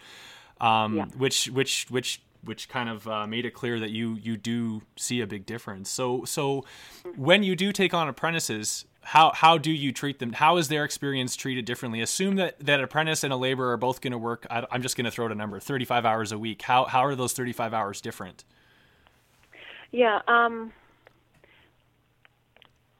um, 0.61 0.97
yeah. 0.97 1.05
which 1.17 1.47
which 1.47 1.87
which 1.89 2.21
which 2.43 2.69
kind 2.69 2.89
of 2.89 3.07
uh, 3.07 3.27
made 3.27 3.45
it 3.45 3.51
clear 3.51 3.79
that 3.79 3.91
you 3.91 4.17
you 4.21 4.37
do 4.37 4.81
see 4.95 5.21
a 5.21 5.27
big 5.27 5.45
difference. 5.45 5.89
So 5.89 6.25
so 6.25 6.65
when 7.15 7.43
you 7.43 7.55
do 7.55 7.71
take 7.71 7.93
on 7.93 8.07
apprentices, 8.07 8.85
how 9.01 9.31
how 9.33 9.57
do 9.57 9.71
you 9.71 9.91
treat 9.91 10.19
them? 10.19 10.33
How 10.33 10.57
is 10.57 10.67
their 10.67 10.83
experience 10.83 11.35
treated 11.35 11.65
differently? 11.65 12.01
Assume 12.01 12.35
that 12.35 12.59
that 12.59 12.81
apprentice 12.81 13.23
and 13.23 13.33
a 13.33 13.35
laborer 13.35 13.71
are 13.71 13.77
both 13.77 14.01
going 14.01 14.11
to 14.11 14.17
work. 14.17 14.45
I, 14.49 14.65
am 14.71 14.81
just 14.81 14.95
going 14.97 15.05
to 15.05 15.11
throw 15.11 15.25
out 15.25 15.31
a 15.31 15.35
number: 15.35 15.59
35 15.59 16.05
hours 16.05 16.31
a 16.31 16.37
week. 16.37 16.61
How 16.63 16.85
how 16.85 17.05
are 17.05 17.15
those 17.15 17.33
35 17.33 17.73
hours 17.73 18.01
different? 18.01 18.43
Yeah. 19.91 20.19
Um, 20.27 20.71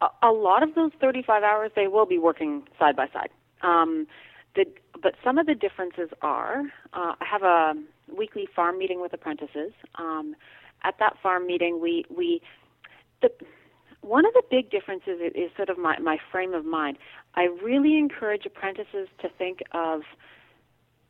a, 0.02 0.08
a 0.24 0.32
lot 0.32 0.64
of 0.64 0.74
those 0.76 0.92
35 1.00 1.44
hours 1.44 1.72
they 1.76 1.88
will 1.88 2.06
be 2.06 2.18
working 2.18 2.64
side 2.80 2.96
by 2.96 3.08
side. 3.10 3.30
Um, 3.62 4.08
the, 4.56 4.66
but 5.02 5.16
some 5.24 5.38
of 5.38 5.46
the 5.46 5.56
differences 5.56 6.10
are 6.22 6.62
uh, 6.94 7.14
I 7.20 7.26
have 7.26 7.44
a 7.44 7.74
weekly 8.18 8.48
farm 8.56 8.80
meeting 8.80 9.02
with 9.02 9.14
apprentices. 9.14 9.74
Um, 9.96 10.36
at 10.84 10.96
that 11.00 11.18
farm 11.22 11.46
meeting, 11.46 11.82
we 11.82 12.06
we 12.10 12.42
the 13.22 13.32
one 14.02 14.26
of 14.26 14.34
the 14.34 14.44
big 14.50 14.70
differences 14.70 15.20
is, 15.36 15.52
sort 15.56 15.70
of 15.70 15.78
my, 15.78 16.00
my 16.00 16.18
frame 16.32 16.54
of 16.54 16.66
mind. 16.66 16.98
I 17.36 17.44
really 17.64 17.98
encourage 17.98 18.46
apprentices 18.46 19.08
to 19.22 19.30
think 19.38 19.60
of 19.74 20.02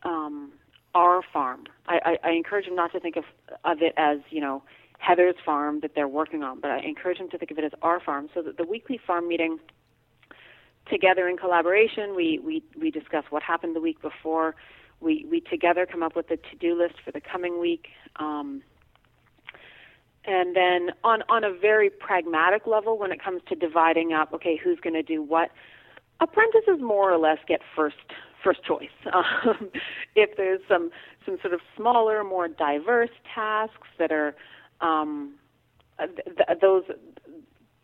um, 0.04 0.52
our 0.96 1.22
farm. 1.34 1.66
I, 1.88 2.18
I, 2.24 2.30
I 2.30 2.32
encourage 2.32 2.66
them 2.66 2.76
not 2.76 2.92
to 2.94 3.00
think 3.00 3.16
of 3.16 3.26
of 3.64 3.82
it 3.82 3.94
as 3.98 4.20
you 4.30 4.42
know 4.42 4.64
Heather's 4.98 5.36
farm 5.46 5.80
that 5.82 5.92
they're 5.96 6.08
working 6.08 6.44
on, 6.44 6.60
but 6.60 6.72
I 6.72 6.80
encourage 6.80 7.20
them 7.20 7.30
to 7.30 7.38
think 7.38 7.52
of 7.52 7.58
it 7.58 7.64
as 7.64 7.72
our 7.82 8.00
farm. 8.00 8.30
So 8.34 8.42
that 8.42 8.58
the 8.58 8.64
weekly 8.64 9.00
farm 9.06 9.28
meeting, 9.28 9.60
together 10.90 11.28
in 11.28 11.38
collaboration, 11.38 12.16
we 12.16 12.40
we 12.40 12.64
we 12.80 12.92
discuss 12.92 13.26
what 13.30 13.44
happened 13.44 13.76
the 13.76 13.82
week 13.82 14.02
before 14.02 14.56
we 15.00 15.26
we 15.30 15.42
together 15.42 15.86
come 15.86 16.04
up 16.04 16.16
with 16.16 16.30
a 16.32 16.38
to-do 16.38 16.78
list 16.78 16.96
for 17.04 17.12
the 17.12 17.22
coming 17.22 17.60
week. 17.60 17.88
Um, 18.18 18.62
and 20.26 20.56
then 20.56 20.90
on 21.04 21.24
on 21.30 21.44
a 21.44 21.54
very 21.54 21.90
pragmatic 21.90 22.68
level, 22.68 22.98
when 22.98 23.12
it 23.12 23.24
comes 23.24 23.42
to 23.50 23.56
dividing 23.56 24.14
up, 24.14 24.34
okay, 24.34 24.60
who's 24.62 24.80
going 24.80 24.94
to 24.94 25.04
do 25.04 25.22
what, 25.22 25.50
apprentices 26.20 26.80
more 26.82 27.12
or 27.12 27.18
less 27.18 27.38
get 27.48 27.62
first 27.76 27.96
first 28.44 28.64
choice. 28.64 28.90
Um, 29.14 29.72
if 30.16 30.36
there's 30.38 30.62
some 30.68 30.92
some 31.26 31.38
sort 31.42 31.54
of 31.54 31.62
smaller, 31.76 32.24
more 32.24 32.48
diverse 32.48 33.10
tasks 33.34 33.88
that 33.98 34.12
are 34.12 34.36
um, 34.82 35.36
th- 36.00 36.60
those 36.62 36.84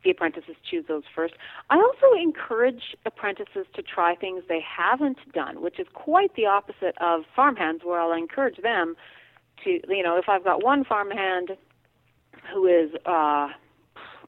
the 0.04 0.12
apprentices 0.12 0.56
choose 0.70 0.86
those 0.88 1.04
first. 1.14 1.34
I 1.70 1.78
also 1.78 2.16
encourage 2.22 2.96
apprentices 3.06 3.66
to 3.74 3.82
try 3.82 4.16
things 4.16 4.44
they 4.48 4.62
haven't 4.62 5.18
done, 5.34 5.62
which 5.62 5.80
is 5.80 5.88
quite 5.94 6.36
the 6.36 6.46
opposite 6.46 6.96
of 7.02 7.24
farmhands, 7.36 7.84
where 7.84 8.00
I'll 8.00 8.14
encourage 8.14 8.58
them 8.62 8.96
to, 9.64 9.80
you 9.90 10.04
know, 10.04 10.18
if 10.18 10.30
I've 10.30 10.44
got 10.44 10.64
one 10.64 10.84
farmhand 10.86 11.58
who 12.54 12.68
is, 12.68 12.92
uh, 13.06 13.50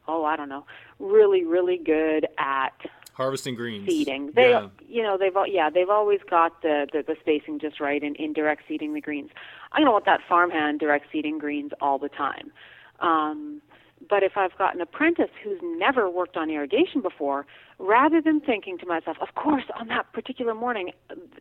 oh, 0.08 0.26
I 0.26 0.36
don't 0.36 0.50
know, 0.50 0.66
really, 1.00 1.44
really 1.44 1.78
good 1.78 2.28
at 2.38 2.74
harvesting 3.18 3.56
greens. 3.56 3.88
seeding. 3.88 4.32
They 4.36 4.52
yeah. 4.52 4.68
you 4.88 5.02
know 5.02 5.18
they've 5.18 5.34
yeah 5.48 5.70
they've 5.70 5.90
always 5.90 6.20
got 6.30 6.62
the, 6.62 6.88
the 6.94 7.02
the 7.02 7.16
spacing 7.20 7.60
just 7.60 7.80
right 7.80 8.02
in 8.02 8.16
in 8.16 8.32
direct 8.32 8.64
seeding 8.68 8.94
the 8.94 9.02
greens. 9.02 9.32
I 9.72 9.80
don't 9.80 9.92
want 9.92 10.06
that 10.06 10.22
farmhand 10.30 10.80
direct 10.80 11.08
seeding 11.12 11.40
greens 11.40 11.72
all 11.82 11.98
the 11.98 12.10
time. 12.10 12.52
Um 13.00 13.62
but 14.08 14.22
if 14.22 14.38
I've 14.38 14.56
got 14.58 14.76
an 14.76 14.82
apprentice 14.82 15.32
who's 15.44 15.60
never 15.64 16.08
worked 16.10 16.38
on 16.38 16.52
irrigation 16.52 17.02
before, 17.02 17.48
rather 17.80 18.22
than 18.22 18.40
thinking 18.40 18.78
to 18.80 18.86
myself, 18.86 19.18
of 19.22 19.36
course, 19.36 19.66
on 19.80 19.88
that 19.88 20.12
particular 20.13 20.54
morning, 20.54 20.92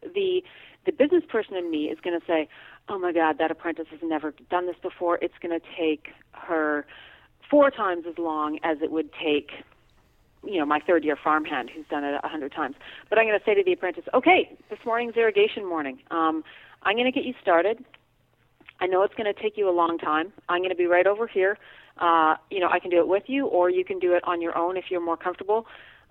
the 0.03 0.43
the 0.85 0.93
business 0.93 1.25
person 1.29 1.57
in 1.57 1.71
me 1.71 1.87
is 1.87 1.99
going 2.01 2.19
to 2.19 2.25
say, 2.27 2.49
"Oh 2.89 2.99
my 2.99 3.13
God, 3.13 3.39
that 3.39 3.51
apprentice 3.51 3.87
has 3.91 4.01
never 4.03 4.35
done 4.51 4.67
this 4.67 4.77
before. 4.83 5.19
It's 5.23 5.35
going 5.41 5.59
to 5.59 5.67
take 5.77 6.09
her 6.33 6.87
four 7.51 7.71
times 7.71 8.05
as 8.09 8.19
long 8.19 8.59
as 8.63 8.79
it 8.83 8.91
would 8.91 9.11
take." 9.13 9.51
You 10.45 10.59
know, 10.61 10.67
my 10.67 10.79
third 10.79 11.05
year 11.05 11.17
farmhand 11.17 11.71
who's 11.75 11.87
done 11.89 12.05
it 12.05 12.21
a 12.23 12.29
hundred 12.29 12.53
times. 12.53 12.77
But 13.09 13.19
I'm 13.19 13.27
going 13.27 13.39
to 13.39 13.45
say 13.45 13.55
to 13.55 13.65
the 13.65 13.73
apprentice, 13.73 14.05
okay, 14.15 14.57
this 14.71 14.79
morning's 14.87 15.17
irrigation 15.17 15.69
morning. 15.69 15.99
Um, 16.13 16.45
I'm 16.85 16.95
going 16.95 17.07
to 17.07 17.11
get 17.11 17.25
you 17.25 17.35
started. 17.43 17.85
I 18.79 18.87
know 18.87 19.03
it's 19.03 19.15
going 19.15 19.33
to 19.33 19.43
take 19.43 19.57
you 19.57 19.69
a 19.69 19.73
long 19.75 19.99
time. 19.99 20.33
I'm 20.49 20.61
going 20.61 20.71
to 20.71 20.77
be 20.77 20.87
right 20.87 21.07
over 21.07 21.27
here 21.27 21.59
uh, 21.99 22.37
you 22.51 22.61
know, 22.61 22.69
I 22.71 22.79
can 22.79 22.91
do 22.91 22.99
it 22.99 23.09
with 23.09 23.25
you, 23.27 23.47
or 23.47 23.71
you 23.71 23.85
can 23.85 23.99
do 23.99 24.15
it 24.15 24.23
on 24.25 24.43
your 24.43 24.57
own 24.57 24.77
if 24.77 24.85
you're 24.91 25.01
more 25.01 25.17
comfortable. 25.17 25.67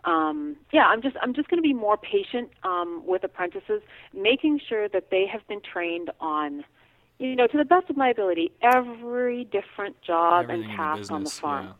Um, 0.05 0.55
yeah, 0.71 0.85
I'm 0.85 1.01
just 1.01 1.15
I'm 1.21 1.33
just 1.33 1.49
going 1.49 1.57
to 1.57 1.67
be 1.67 1.73
more 1.73 1.97
patient 1.97 2.49
um, 2.63 3.03
with 3.05 3.23
apprentices, 3.23 3.81
making 4.13 4.59
sure 4.67 4.87
that 4.89 5.09
they 5.09 5.25
have 5.31 5.47
been 5.47 5.61
trained 5.61 6.11
on, 6.19 6.63
you 7.17 7.35
know, 7.35 7.47
to 7.47 7.57
the 7.57 7.65
best 7.65 7.89
of 7.89 7.97
my 7.97 8.09
ability, 8.09 8.51
every 8.61 9.45
different 9.45 9.99
job 10.01 10.43
Everything 10.43 10.69
and 10.69 10.77
task 10.77 10.99
business, 10.99 11.15
on 11.15 11.23
the 11.23 11.29
farm. 11.29 11.73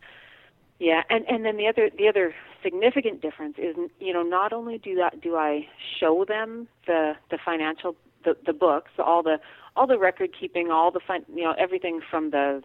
Yeah. 0.78 1.02
yeah, 1.08 1.16
and 1.16 1.24
and 1.28 1.44
then 1.44 1.56
the 1.56 1.68
other 1.68 1.88
the 1.96 2.08
other 2.08 2.34
significant 2.62 3.22
difference 3.22 3.56
is, 3.58 3.76
you 4.00 4.12
know, 4.12 4.22
not 4.22 4.52
only 4.52 4.78
do 4.78 4.96
that 4.96 5.20
do 5.20 5.36
I 5.36 5.68
show 6.00 6.24
them 6.26 6.66
the 6.86 7.14
the 7.30 7.38
financial 7.44 7.94
the 8.24 8.36
the 8.44 8.52
books, 8.52 8.90
all 8.98 9.22
the 9.22 9.38
all 9.76 9.86
the 9.86 9.98
record 9.98 10.30
keeping, 10.38 10.70
all 10.70 10.90
the 10.90 11.00
fun, 11.06 11.24
you 11.32 11.44
know, 11.44 11.54
everything 11.58 12.00
from 12.10 12.30
the 12.30 12.62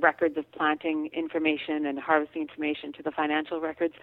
records 0.00 0.36
of 0.36 0.50
planting 0.52 1.10
information 1.12 1.86
and 1.86 1.98
harvesting 1.98 2.42
information 2.42 2.92
to 2.94 3.02
the 3.02 3.10
financial 3.10 3.60
records. 3.60 3.94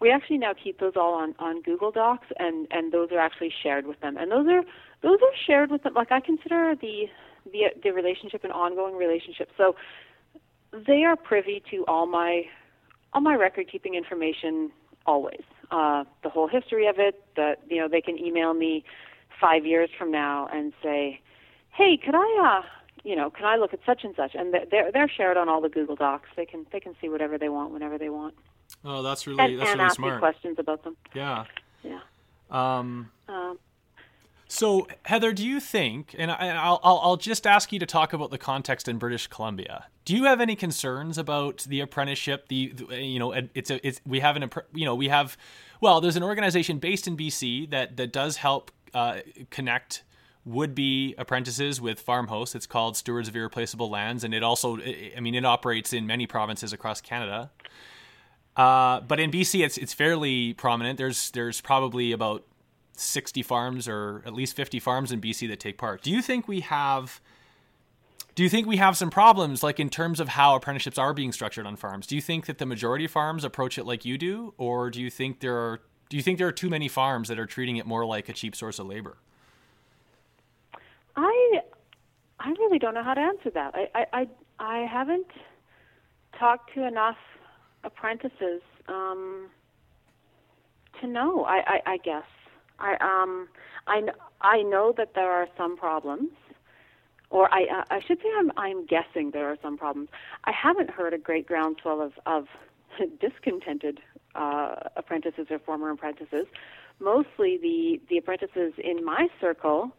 We 0.00 0.10
actually 0.10 0.38
now 0.38 0.52
keep 0.52 0.78
those 0.78 0.92
all 0.96 1.14
on, 1.14 1.34
on 1.38 1.62
Google 1.62 1.90
Docs, 1.90 2.28
and, 2.38 2.68
and 2.70 2.92
those 2.92 3.10
are 3.10 3.18
actually 3.18 3.52
shared 3.62 3.86
with 3.86 4.00
them. 4.00 4.16
And 4.16 4.30
those 4.30 4.46
are 4.48 4.62
those 5.02 5.18
are 5.22 5.36
shared 5.46 5.70
with 5.70 5.82
them. 5.82 5.94
Like 5.94 6.12
I 6.12 6.20
consider 6.20 6.74
the 6.80 7.06
the 7.44 7.70
the 7.82 7.90
relationship 7.90 8.44
an 8.44 8.52
ongoing 8.52 8.96
relationship. 8.96 9.50
So 9.56 9.74
they 10.72 11.04
are 11.04 11.16
privy 11.16 11.62
to 11.70 11.84
all 11.86 12.06
my 12.06 12.44
all 13.12 13.20
my 13.20 13.34
record 13.34 13.68
keeping 13.70 13.94
information 13.94 14.70
always. 15.06 15.42
Uh, 15.70 16.04
the 16.22 16.28
whole 16.28 16.48
history 16.48 16.86
of 16.86 16.96
it. 16.98 17.22
That 17.36 17.60
you 17.68 17.78
know 17.78 17.88
they 17.88 18.00
can 18.00 18.18
email 18.18 18.54
me 18.54 18.84
five 19.40 19.66
years 19.66 19.90
from 19.98 20.12
now 20.12 20.48
and 20.52 20.72
say, 20.82 21.20
"Hey, 21.70 21.96
could 21.96 22.14
I 22.14 22.58
uh, 22.58 22.62
you 23.04 23.16
know, 23.16 23.30
can 23.30 23.46
I 23.46 23.56
look 23.56 23.72
at 23.72 23.80
such 23.86 24.04
and 24.04 24.14
such? 24.16 24.34
And 24.34 24.54
they're 24.70 24.90
they're 24.92 25.08
shared 25.08 25.36
on 25.36 25.48
all 25.48 25.60
the 25.60 25.68
Google 25.68 25.96
Docs. 25.96 26.28
They 26.36 26.46
can 26.46 26.66
they 26.72 26.80
can 26.80 26.94
see 27.00 27.08
whatever 27.08 27.38
they 27.38 27.48
want 27.48 27.72
whenever 27.72 27.98
they 27.98 28.08
want. 28.08 28.34
Oh, 28.84 29.02
that's 29.02 29.26
really 29.26 29.42
and, 29.42 29.58
that's 29.58 29.70
and 29.70 29.78
really 29.78 29.86
ask 29.86 29.96
smart. 29.96 30.18
Questions 30.20 30.58
about 30.58 30.84
them. 30.84 30.96
Yeah. 31.14 31.44
Yeah. 31.82 32.00
Um, 32.50 33.10
um, 33.28 33.58
so 34.48 34.88
Heather, 35.04 35.32
do 35.32 35.46
you 35.46 35.60
think? 35.60 36.14
And 36.18 36.30
I, 36.30 36.70
will 36.70 36.80
I'll 36.82 37.00
I'll 37.02 37.16
just 37.16 37.46
ask 37.46 37.72
you 37.72 37.78
to 37.78 37.86
talk 37.86 38.12
about 38.12 38.30
the 38.30 38.38
context 38.38 38.88
in 38.88 38.98
British 38.98 39.26
Columbia. 39.26 39.86
Do 40.04 40.16
you 40.16 40.24
have 40.24 40.40
any 40.40 40.56
concerns 40.56 41.18
about 41.18 41.66
the 41.68 41.80
apprenticeship? 41.80 42.48
The, 42.48 42.72
the 42.72 43.02
you 43.02 43.18
know 43.18 43.32
it's 43.32 43.70
a 43.70 43.86
it's 43.86 44.00
we 44.06 44.20
have 44.20 44.36
an 44.36 44.50
you 44.72 44.86
know 44.86 44.94
we 44.94 45.08
have 45.08 45.36
well 45.80 46.00
there's 46.00 46.16
an 46.16 46.22
organization 46.22 46.78
based 46.78 47.06
in 47.06 47.16
BC 47.16 47.70
that 47.70 47.98
that 47.98 48.12
does 48.12 48.38
help 48.38 48.70
uh, 48.94 49.18
connect 49.50 50.04
would 50.48 50.74
be 50.74 51.14
apprentices 51.18 51.78
with 51.80 52.00
farm 52.00 52.28
hosts. 52.28 52.54
It's 52.54 52.66
called 52.66 52.96
Stewards 52.96 53.28
of 53.28 53.36
Irreplaceable 53.36 53.90
Lands, 53.90 54.24
and 54.24 54.32
it 54.32 54.42
also, 54.42 54.78
I 54.78 55.20
mean, 55.20 55.34
it 55.34 55.44
operates 55.44 55.92
in 55.92 56.06
many 56.06 56.26
provinces 56.26 56.72
across 56.72 57.02
Canada. 57.02 57.50
Uh, 58.58 59.00
but 59.02 59.20
in 59.20 59.30
BC, 59.30 59.64
it's 59.64 59.78
it's 59.78 59.94
fairly 59.94 60.52
prominent. 60.52 60.98
There's 60.98 61.30
there's 61.30 61.60
probably 61.60 62.10
about 62.10 62.44
sixty 62.92 63.42
farms 63.42 63.86
or 63.88 64.20
at 64.26 64.34
least 64.34 64.56
fifty 64.56 64.80
farms 64.80 65.12
in 65.12 65.20
BC 65.20 65.48
that 65.48 65.60
take 65.60 65.78
part. 65.78 66.02
Do 66.02 66.10
you 66.10 66.20
think 66.20 66.48
we 66.48 66.60
have? 66.60 67.20
Do 68.34 68.42
you 68.42 68.48
think 68.48 68.66
we 68.66 68.76
have 68.76 68.96
some 68.96 69.10
problems, 69.10 69.62
like 69.62 69.80
in 69.80 69.88
terms 69.88 70.20
of 70.20 70.28
how 70.30 70.54
apprenticeships 70.54 70.98
are 70.98 71.12
being 71.14 71.32
structured 71.32 71.66
on 71.66 71.76
farms? 71.76 72.06
Do 72.06 72.14
you 72.14 72.20
think 72.20 72.46
that 72.46 72.58
the 72.58 72.66
majority 72.66 73.04
of 73.04 73.10
farms 73.12 73.44
approach 73.44 73.78
it 73.78 73.84
like 73.84 74.04
you 74.04 74.18
do, 74.18 74.54
or 74.58 74.90
do 74.90 75.00
you 75.00 75.10
think 75.10 75.38
there 75.38 75.56
are 75.56 75.80
do 76.08 76.16
you 76.16 76.22
think 76.22 76.38
there 76.38 76.48
are 76.48 76.52
too 76.52 76.68
many 76.68 76.88
farms 76.88 77.28
that 77.28 77.38
are 77.38 77.46
treating 77.46 77.76
it 77.76 77.86
more 77.86 78.04
like 78.04 78.28
a 78.28 78.32
cheap 78.32 78.56
source 78.56 78.80
of 78.80 78.86
labor? 78.86 79.18
I 81.14 81.60
I 82.40 82.50
really 82.50 82.80
don't 82.80 82.94
know 82.94 83.04
how 83.04 83.14
to 83.14 83.20
answer 83.20 83.50
that. 83.50 83.76
I 83.94 84.06
I 84.12 84.28
I 84.58 84.78
haven't 84.80 85.28
talked 86.36 86.74
to 86.74 86.84
enough 86.84 87.16
apprentices 87.84 88.62
um, 88.88 89.48
to 91.00 91.06
know. 91.06 91.44
I, 91.44 91.62
I, 91.66 91.92
I 91.92 91.96
guess 91.98 92.24
I 92.78 92.96
um 93.00 93.48
I 93.86 94.02
I 94.40 94.62
know 94.62 94.92
that 94.96 95.14
there 95.14 95.30
are 95.30 95.48
some 95.56 95.76
problems, 95.76 96.30
or 97.30 97.52
I 97.52 97.62
uh, 97.62 97.84
I 97.90 98.00
should 98.06 98.18
say 98.18 98.28
I'm 98.38 98.52
I'm 98.56 98.86
guessing 98.86 99.30
there 99.32 99.50
are 99.50 99.58
some 99.62 99.76
problems. 99.76 100.08
I 100.44 100.52
haven't 100.52 100.90
heard 100.90 101.12
a 101.14 101.18
great 101.18 101.46
groundswell 101.46 102.00
of 102.00 102.12
of 102.26 102.46
discontented 103.20 104.00
uh, 104.34 104.74
apprentices 104.96 105.46
or 105.50 105.58
former 105.58 105.90
apprentices. 105.90 106.46
Mostly 107.00 107.58
the 107.58 108.00
the 108.08 108.18
apprentices 108.18 108.74
in 108.78 109.04
my 109.04 109.28
circle, 109.40 109.90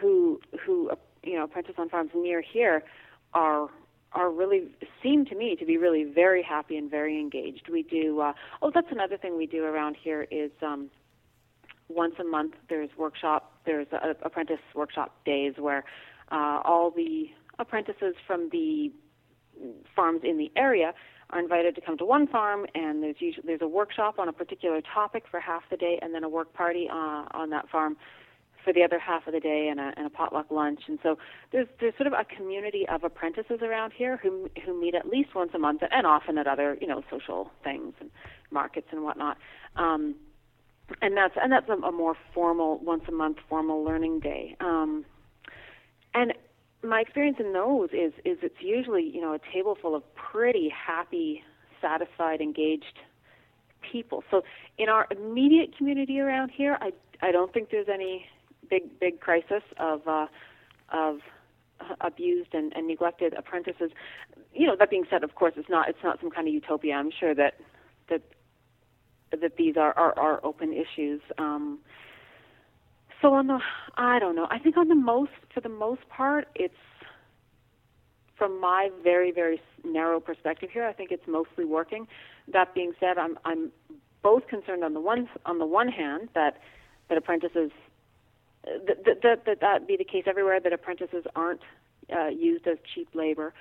who 0.00 0.40
who 0.64 0.90
you 1.22 1.34
know 1.34 1.44
apprentice 1.44 1.74
on 1.78 1.88
farms 1.88 2.10
near 2.14 2.40
here, 2.40 2.82
are 3.34 3.68
are 4.16 4.30
really 4.30 4.68
seem 5.02 5.26
to 5.26 5.36
me 5.36 5.54
to 5.56 5.66
be 5.66 5.76
really 5.76 6.04
very 6.04 6.42
happy 6.42 6.76
and 6.76 6.90
very 6.90 7.20
engaged. 7.20 7.68
We 7.70 7.82
do. 7.82 8.20
Uh, 8.20 8.32
oh, 8.62 8.72
that's 8.74 8.90
another 8.90 9.18
thing 9.18 9.36
we 9.36 9.46
do 9.46 9.62
around 9.64 9.96
here 10.02 10.26
is 10.30 10.50
um, 10.62 10.90
once 11.88 12.14
a 12.18 12.24
month 12.24 12.54
there's 12.68 12.90
workshop. 12.96 13.60
There's 13.66 13.86
a, 13.92 14.16
apprentice 14.22 14.64
workshop 14.74 15.14
days 15.24 15.54
where 15.58 15.84
uh, 16.32 16.60
all 16.64 16.90
the 16.90 17.26
apprentices 17.58 18.14
from 18.26 18.48
the 18.50 18.90
farms 19.94 20.22
in 20.24 20.38
the 20.38 20.50
area 20.56 20.94
are 21.30 21.40
invited 21.40 21.74
to 21.74 21.80
come 21.80 21.98
to 21.98 22.04
one 22.04 22.26
farm, 22.26 22.66
and 22.74 23.02
there's 23.02 23.16
usually 23.18 23.44
there's 23.46 23.62
a 23.62 23.68
workshop 23.68 24.18
on 24.18 24.28
a 24.28 24.32
particular 24.32 24.80
topic 24.80 25.24
for 25.30 25.40
half 25.40 25.62
the 25.70 25.76
day, 25.76 25.98
and 26.00 26.14
then 26.14 26.24
a 26.24 26.28
work 26.28 26.52
party 26.54 26.88
uh, 26.90 27.24
on 27.32 27.50
that 27.50 27.68
farm 27.68 27.96
for 28.66 28.72
the 28.72 28.82
other 28.82 28.98
half 28.98 29.28
of 29.28 29.32
the 29.32 29.38
day, 29.38 29.68
and 29.70 29.78
a, 29.78 29.92
and 29.96 30.08
a 30.08 30.10
potluck 30.10 30.50
lunch. 30.50 30.80
And 30.88 30.98
so 31.04 31.16
there's 31.52 31.68
there's 31.80 31.94
sort 31.96 32.08
of 32.08 32.12
a 32.14 32.24
community 32.24 32.84
of 32.88 33.04
apprentices 33.04 33.60
around 33.62 33.92
here 33.92 34.16
who 34.16 34.50
who 34.64 34.78
meet 34.78 34.96
at 34.96 35.08
least 35.08 35.36
once 35.36 35.52
a 35.54 35.58
month, 35.58 35.82
and 35.88 36.04
often 36.04 36.36
at 36.36 36.48
other 36.48 36.76
you 36.80 36.88
know 36.88 37.04
social 37.08 37.52
things 37.62 37.94
and 38.00 38.10
markets 38.50 38.88
and 38.90 39.04
whatnot. 39.04 39.38
Um, 39.76 40.16
and 41.00 41.16
that's 41.16 41.34
and 41.40 41.52
that's 41.52 41.68
a, 41.68 41.74
a 41.74 41.92
more 41.92 42.16
formal 42.34 42.78
once 42.78 43.04
a 43.06 43.12
month 43.12 43.36
formal 43.48 43.84
learning 43.84 44.18
day. 44.18 44.56
Um, 44.58 45.04
and 46.12 46.34
my 46.82 47.02
experience 47.02 47.36
in 47.38 47.52
those 47.52 47.90
is 47.92 48.12
is 48.24 48.38
it's 48.42 48.60
usually 48.60 49.04
you 49.04 49.20
know 49.20 49.32
a 49.32 49.40
table 49.54 49.78
full 49.80 49.94
of 49.94 50.02
pretty 50.16 50.68
happy, 50.68 51.44
satisfied, 51.80 52.40
engaged 52.40 52.98
people. 53.92 54.24
So 54.28 54.42
in 54.76 54.88
our 54.88 55.06
immediate 55.12 55.76
community 55.78 56.18
around 56.18 56.50
here, 56.50 56.76
I 56.80 56.92
I 57.22 57.30
don't 57.30 57.52
think 57.52 57.70
there's 57.70 57.88
any 57.92 58.26
big 58.68 58.98
big 59.00 59.20
crisis 59.20 59.62
of 59.78 60.06
uh, 60.06 60.26
of 60.92 61.20
abused 62.00 62.54
and, 62.54 62.72
and 62.74 62.86
neglected 62.86 63.34
apprentices. 63.34 63.90
You 64.54 64.66
know, 64.66 64.76
that 64.78 64.90
being 64.90 65.04
said, 65.10 65.22
of 65.24 65.34
course, 65.34 65.54
it's 65.56 65.68
not 65.68 65.88
it's 65.88 66.02
not 66.02 66.20
some 66.20 66.30
kind 66.30 66.48
of 66.48 66.54
utopia. 66.54 66.94
I'm 66.94 67.10
sure 67.10 67.34
that 67.34 67.54
that 68.08 68.22
that 69.30 69.56
these 69.56 69.76
are 69.76 69.92
are, 69.96 70.18
are 70.18 70.44
open 70.44 70.72
issues. 70.72 71.20
Um, 71.38 71.78
so 73.22 73.32
on 73.32 73.46
the, 73.46 73.58
I 73.96 74.18
don't 74.18 74.36
know. 74.36 74.46
I 74.50 74.58
think 74.58 74.76
on 74.76 74.88
the 74.88 74.94
most, 74.94 75.30
for 75.52 75.60
the 75.60 75.70
most 75.70 76.06
part, 76.08 76.48
it's 76.54 76.74
from 78.36 78.60
my 78.60 78.90
very 79.02 79.32
very 79.32 79.60
narrow 79.84 80.20
perspective 80.20 80.70
here. 80.72 80.84
I 80.84 80.92
think 80.92 81.10
it's 81.10 81.26
mostly 81.26 81.64
working. 81.64 82.06
That 82.52 82.74
being 82.74 82.92
said, 83.00 83.18
I'm 83.18 83.38
I'm 83.44 83.72
both 84.22 84.46
concerned 84.48 84.84
on 84.84 84.92
the 84.94 85.00
one 85.00 85.28
on 85.46 85.58
the 85.58 85.66
one 85.66 85.88
hand 85.88 86.28
that 86.34 86.58
that 87.08 87.16
apprentices 87.16 87.70
that 88.86 89.22
that 89.22 89.44
that, 89.44 89.60
that 89.60 89.86
be 89.86 89.96
the 89.96 90.04
case 90.04 90.24
everywhere 90.26 90.60
that 90.60 90.72
apprentices 90.72 91.24
aren't 91.34 91.62
uh, 92.14 92.28
used 92.28 92.66
as 92.66 92.78
cheap 92.94 93.08
labor. 93.14 93.54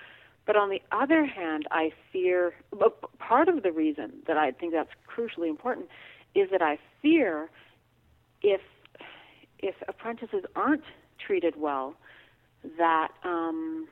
But 0.46 0.56
on 0.56 0.70
the 0.70 0.82
other 0.92 1.26
hand, 1.26 1.66
I 1.72 1.92
fear 2.14 2.54
part 3.18 3.48
of 3.48 3.64
the 3.64 3.72
reason 3.72 4.14
that 4.28 4.38
I 4.38 4.52
think 4.52 4.74
that's 4.74 4.92
crucially 5.10 5.50
important 5.50 5.88
is 6.36 6.50
that 6.52 6.62
I 6.62 6.78
fear 7.02 7.50
if 8.42 8.62
if 9.60 9.76
apprentices 9.88 10.44
aren't 10.56 10.84
treated 11.26 11.56
well, 11.58 11.96
that 12.78 13.10
um, 13.24 13.88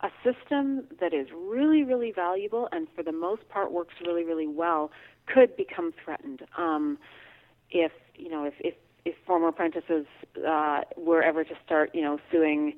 a 0.00 0.08
system 0.24 0.84
that 1.00 1.14
is 1.14 1.28
really, 1.32 1.84
really 1.84 2.10
valuable 2.10 2.68
and 2.72 2.88
for 2.94 3.02
the 3.02 3.12
most 3.12 3.48
part 3.48 3.70
works 3.70 3.94
really, 4.04 4.24
really 4.24 4.48
well 4.48 4.90
could 5.26 5.56
become 5.56 5.92
threatened. 6.04 6.42
Um, 6.56 6.98
if 7.70 7.92
you 8.16 8.28
know, 8.28 8.44
if 8.44 8.54
if, 8.60 8.74
if 9.04 9.14
former 9.26 9.48
apprentices 9.48 10.06
uh, 10.46 10.82
were 10.96 11.22
ever 11.22 11.44
to 11.44 11.54
start, 11.64 11.94
you 11.94 12.02
know, 12.02 12.18
suing 12.30 12.74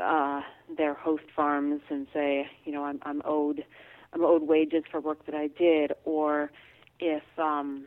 uh, 0.00 0.42
their 0.76 0.94
host 0.94 1.24
farms 1.34 1.80
and 1.90 2.06
say, 2.12 2.48
you 2.64 2.72
know, 2.72 2.84
I'm 2.84 3.00
I'm 3.02 3.22
owed 3.24 3.64
I'm 4.12 4.24
owed 4.24 4.42
wages 4.42 4.84
for 4.90 5.00
work 5.00 5.26
that 5.26 5.34
I 5.34 5.48
did, 5.48 5.92
or 6.04 6.50
if 6.98 7.22
um, 7.38 7.86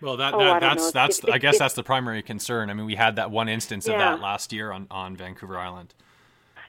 well, 0.00 0.16
that, 0.18 0.34
oh, 0.34 0.60
that's 0.60 0.90
that's 0.92 1.18
it, 1.20 1.30
I 1.30 1.38
guess 1.38 1.56
it, 1.56 1.60
that's 1.60 1.74
the 1.74 1.82
primary 1.82 2.22
concern. 2.22 2.68
I 2.68 2.74
mean, 2.74 2.86
we 2.86 2.94
had 2.94 3.16
that 3.16 3.30
one 3.30 3.48
instance 3.48 3.86
yeah. 3.86 3.94
of 3.94 3.98
that 3.98 4.20
last 4.22 4.52
year 4.52 4.70
on, 4.70 4.86
on 4.90 5.16
Vancouver 5.16 5.58
Island. 5.58 5.94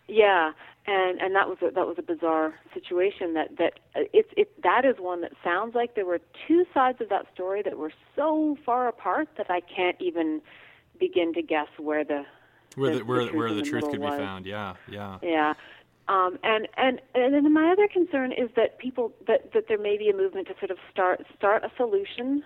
Yeah, 0.08 0.51
and 0.88 1.19
and 1.19 1.36
that 1.36 1.48
was 1.48 1.58
a, 1.62 1.71
that 1.71 1.88
was 1.88 1.98
a 1.98 2.04
bizarre 2.04 2.54
situation. 2.74 3.34
That 3.34 3.58
that 3.58 3.80
uh, 3.95 4.06
it's 4.13 4.30
it 4.38 4.62
that 4.63 4.86
is 4.86 4.95
one 5.00 5.21
that 5.21 5.32
sounds 5.43 5.76
like 5.76 5.95
there 5.95 6.06
were 6.06 6.19
two 6.48 6.65
sides 6.74 7.02
of 7.02 7.10
that 7.10 7.26
story 7.34 7.62
that 7.63 7.78
were 7.78 7.91
so 8.15 8.58
far 8.65 8.88
apart 8.88 9.30
that 9.38 9.50
I 9.50 9.62
can't 9.62 9.98
even 10.00 10.41
begin 11.00 11.34
to 11.34 11.41
guess 11.41 11.67
where 11.78 12.04
the 12.04 12.24
where 12.76 12.91
the, 12.91 13.00
the 13.00 13.06
where 13.06 13.26
the 13.26 13.32
where 13.32 13.50
the, 13.50 13.56
the 13.56 13.62
truth 13.63 13.89
could 13.89 14.00
was. 14.00 14.12
be 14.12 14.17
found. 14.17 14.45
Yeah, 14.45 14.76
yeah. 14.89 15.17
Yeah. 15.21 15.54
Um, 16.08 16.38
and 16.43 16.67
and 16.78 17.02
and 17.15 17.34
then 17.34 17.52
my 17.52 17.71
other 17.71 17.88
concern 17.88 18.32
is 18.32 18.50
that 18.56 18.78
people 18.78 19.12
that 19.28 19.54
that 19.54 19.67
there 19.67 19.80
may 19.80 19.98
be 19.98 20.10
a 20.10 20.15
movement 20.15 20.48
to 20.50 20.54
sort 20.60 20.69
of 20.69 20.78
start 20.91 21.26
start 21.36 21.63
a 21.63 21.71
solution 21.78 22.43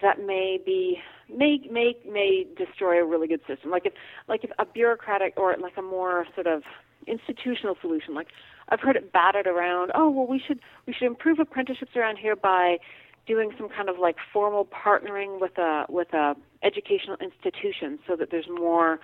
that 0.00 0.24
may 0.24 0.60
be 0.64 0.98
may 1.28 1.58
may 1.70 1.96
may 2.08 2.46
destroy 2.56 3.02
a 3.02 3.04
really 3.04 3.26
good 3.26 3.40
system. 3.48 3.70
Like 3.72 3.86
if 3.86 3.94
like 4.28 4.44
if 4.44 4.50
a 4.60 4.64
bureaucratic 4.64 5.34
or 5.36 5.56
like 5.56 5.76
a 5.76 5.82
more 5.82 6.26
sort 6.36 6.46
of 6.46 6.62
institutional 7.06 7.76
solution. 7.80 8.14
Like 8.14 8.28
I've 8.68 8.80
heard 8.80 8.96
it 8.96 9.12
batted 9.12 9.46
around. 9.46 9.92
Oh 9.94 10.10
well, 10.10 10.26
we 10.26 10.40
should 10.44 10.60
we 10.86 10.92
should 10.92 11.06
improve 11.06 11.38
apprenticeships 11.38 11.92
around 11.96 12.18
here 12.18 12.36
by 12.36 12.78
doing 13.26 13.50
some 13.56 13.68
kind 13.68 13.88
of 13.88 13.98
like 13.98 14.16
formal 14.32 14.66
partnering 14.66 15.40
with 15.40 15.56
a 15.58 15.84
with 15.88 16.12
a 16.12 16.34
educational 16.62 17.16
institution 17.20 17.98
so 18.06 18.16
that 18.16 18.30
there's 18.30 18.48
more 18.48 19.00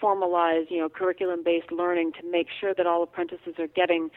formalized 0.00 0.70
you 0.70 0.78
know 0.78 0.88
curriculum 0.88 1.42
based 1.44 1.70
learning 1.70 2.12
to 2.20 2.28
make 2.30 2.48
sure 2.58 2.74
that 2.74 2.86
all 2.86 3.02
apprentices 3.02 3.54
are 3.58 3.66
getting 3.68 4.10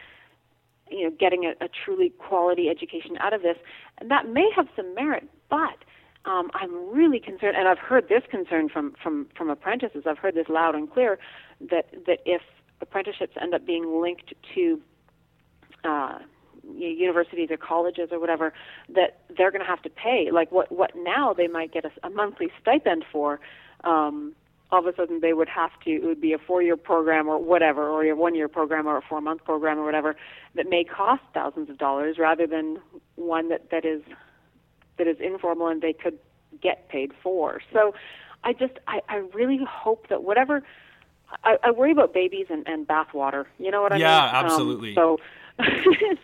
you 0.89 1.03
know 1.03 1.15
getting 1.19 1.43
a, 1.45 1.63
a 1.63 1.67
truly 1.85 2.09
quality 2.17 2.69
education 2.69 3.17
out 3.19 3.33
of 3.33 3.41
this 3.41 3.57
and 3.99 4.09
that 4.09 4.27
may 4.27 4.49
have 4.55 4.67
some 4.75 4.95
merit 4.95 5.27
but 5.49 5.83
um, 6.25 6.49
I'm 6.53 6.93
really 6.93 7.19
concerned, 7.19 7.57
and 7.57 7.67
I've 7.67 7.79
heard 7.79 8.07
this 8.07 8.23
concern 8.31 8.69
from, 8.69 8.93
from, 9.01 9.27
from 9.35 9.49
apprentices. 9.49 10.03
I've 10.07 10.17
heard 10.17 10.35
this 10.35 10.47
loud 10.47 10.73
and 10.73 10.89
clear 10.89 11.19
that 11.69 11.87
that 12.05 12.19
if 12.25 12.41
apprenticeships 12.81 13.35
end 13.41 13.53
up 13.53 13.65
being 13.65 14.01
linked 14.01 14.33
to 14.55 14.81
uh, 15.83 16.19
universities 16.75 17.49
or 17.51 17.57
colleges 17.57 18.09
or 18.11 18.19
whatever, 18.19 18.53
that 18.89 19.19
they're 19.35 19.51
going 19.51 19.61
to 19.61 19.67
have 19.67 19.81
to 19.81 19.89
pay. 19.89 20.29
Like 20.31 20.51
what 20.51 20.71
what 20.71 20.91
now 20.95 21.33
they 21.33 21.47
might 21.47 21.73
get 21.73 21.85
a, 21.85 21.91
a 22.05 22.09
monthly 22.09 22.51
stipend 22.61 23.05
for. 23.11 23.39
Um, 23.83 24.35
all 24.71 24.79
of 24.79 24.91
a 24.91 24.95
sudden 24.95 25.19
they 25.21 25.33
would 25.33 25.49
have 25.49 25.69
to 25.85 25.91
it 25.91 26.03
would 26.03 26.19
be 26.19 26.33
a 26.33 26.37
four 26.39 26.63
year 26.63 26.75
program 26.75 27.27
or 27.27 27.37
whatever 27.37 27.87
or 27.87 28.03
a 28.03 28.15
one 28.15 28.33
year 28.33 28.47
program 28.47 28.87
or 28.87 28.97
a 28.97 29.01
four 29.01 29.21
month 29.21 29.43
program 29.43 29.77
or 29.77 29.85
whatever 29.85 30.15
that 30.55 30.67
may 30.67 30.83
cost 30.83 31.21
thousands 31.31 31.69
of 31.69 31.77
dollars 31.77 32.17
rather 32.17 32.47
than 32.47 32.79
one 33.15 33.49
that 33.49 33.69
that 33.69 33.85
is 33.85 34.01
that 34.97 35.05
is 35.05 35.17
informal 35.19 35.67
and 35.67 35.81
they 35.81 35.93
could 35.93 36.17
get 36.61 36.89
paid 36.89 37.11
for. 37.21 37.61
So 37.71 37.93
I 38.43 38.53
just 38.53 38.73
I, 38.87 39.01
I 39.09 39.17
really 39.33 39.59
hope 39.69 40.07
that 40.09 40.23
whatever 40.23 40.63
I, 41.43 41.57
I 41.63 41.71
worry 41.71 41.91
about 41.91 42.13
babies 42.13 42.47
and, 42.49 42.67
and 42.67 42.87
bathwater. 42.87 43.45
You 43.59 43.71
know 43.71 43.81
what 43.81 43.93
I 43.93 43.97
yeah, 43.97 44.21
mean? 44.21 44.33
Yeah, 44.33 44.39
absolutely. 44.45 44.89
Um, 44.89 44.95
so 44.95 45.17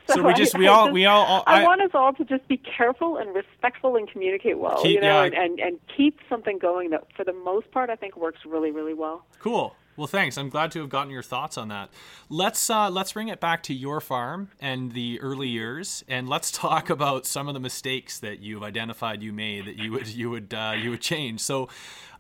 so, 0.08 0.16
so, 0.16 0.24
we 0.24 0.34
just 0.34 0.58
we 0.58 0.66
all 0.66 0.92
we 0.92 1.06
all, 1.06 1.24
all 1.24 1.44
I, 1.46 1.62
I, 1.62 1.64
want 1.64 1.82
us 1.82 1.92
all 1.94 2.14
to 2.14 2.26
just 2.26 2.48
be 2.48 2.58
careful 2.58 3.18
and 3.18 3.34
respectful 3.36 3.96
and 3.96 4.10
communicate 4.10 4.58
well 4.58 4.82
keep, 4.82 4.96
you 4.96 5.02
know 5.02 5.22
yeah, 5.22 5.26
and, 5.26 5.36
and, 5.36 5.60
and 5.60 5.80
keep 5.96 6.20
something 6.28 6.58
going 6.58 6.90
that 6.90 7.04
for 7.16 7.24
the 7.24 7.34
most 7.34 7.70
part 7.70 7.92
i 7.92 7.96
think 7.96 8.18
works 8.18 8.40
really 8.44 8.72
really 8.72 8.96
well 8.96 9.24
cool 9.40 9.76
well, 10.00 10.08
thanks. 10.08 10.38
I'm 10.38 10.48
glad 10.48 10.72
to 10.72 10.80
have 10.80 10.88
gotten 10.88 11.12
your 11.12 11.22
thoughts 11.22 11.58
on 11.58 11.68
that. 11.68 11.90
Let's 12.30 12.70
uh, 12.70 12.90
let's 12.90 13.12
bring 13.12 13.28
it 13.28 13.42
back 13.42 13.64
to 13.64 13.74
your 13.74 14.00
farm 14.00 14.50
and 14.62 14.94
the 14.94 15.20
early 15.20 15.50
years, 15.50 16.06
and 16.08 16.30
let's 16.30 16.52
talk 16.66 16.90
about 16.90 17.26
some 17.26 17.50
of 17.50 17.54
the 17.54 17.60
mistakes 17.60 18.18
that 18.20 18.40
you've 18.40 18.64
identified 18.64 19.22
you 19.22 19.34
made 19.34 19.66
that 19.66 19.78
you 19.78 19.92
would 19.92 20.08
you 20.08 20.30
would 20.30 20.54
uh, 20.54 20.74
you 20.82 20.90
would 20.92 21.02
change. 21.02 21.42
So, 21.42 21.68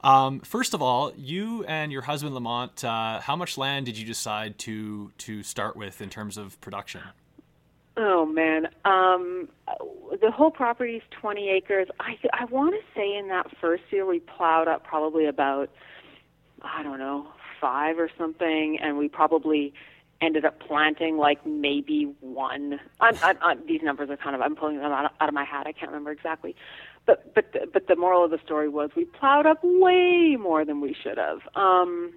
um, 0.01 0.41
first 0.41 0.73
of 0.73 0.81
all, 0.81 1.13
you 1.15 1.63
and 1.65 1.89
your 1.89 2.01
husband 2.01 2.35
Lamont, 2.35 2.83
uh, 2.83 3.21
how 3.21 3.37
much 3.37 3.57
land 3.57 3.85
did 3.85 3.97
you 3.97 4.05
decide 4.05 4.59
to 4.59 5.13
to 5.19 5.41
start 5.41 5.77
with 5.77 6.01
in 6.01 6.09
terms 6.09 6.37
of 6.37 6.59
production? 6.59 7.01
Oh 7.95 8.25
man, 8.25 8.67
um, 8.83 9.47
the 10.21 10.31
whole 10.31 10.51
property 10.51 10.97
is 10.97 11.03
20 11.11 11.49
acres. 11.49 11.87
I 12.01 12.17
I 12.33 12.43
want 12.43 12.75
to 12.75 12.81
say 12.93 13.15
in 13.15 13.29
that 13.29 13.47
first 13.61 13.83
year 13.89 14.05
we 14.05 14.19
plowed 14.19 14.67
up 14.67 14.83
probably 14.83 15.27
about 15.27 15.69
I 16.61 16.83
don't 16.83 16.99
know 16.99 17.27
five 17.59 17.99
or 17.99 18.09
something, 18.17 18.77
and 18.81 18.97
we 18.97 19.07
probably 19.07 19.73
ended 20.21 20.45
up 20.45 20.59
planting 20.59 21.17
like 21.17 21.45
maybe 21.45 22.13
one. 22.19 22.79
I'm, 22.99 23.15
I'm, 23.23 23.37
I'm, 23.41 23.65
these 23.65 23.81
numbers 23.81 24.09
are 24.09 24.17
kind 24.17 24.35
of 24.35 24.41
I'm 24.41 24.55
pulling 24.55 24.77
them 24.77 24.91
out, 24.91 25.13
out 25.19 25.29
of 25.29 25.33
my 25.33 25.45
hat. 25.45 25.65
I 25.67 25.71
can't 25.71 25.91
remember 25.91 26.11
exactly, 26.11 26.55
but 27.05 27.33
but 27.33 27.53
the, 27.53 27.67
but 27.71 27.87
the 27.87 27.95
moral 27.95 28.25
of 28.25 28.31
the 28.31 28.39
story 28.43 28.69
was 28.69 28.91
we 28.95 29.05
plowed 29.05 29.45
up 29.45 29.59
way 29.63 30.35
more 30.39 30.65
than 30.65 30.81
we 30.81 30.93
should 30.93 31.17
have. 31.17 31.39
Um, 31.55 32.13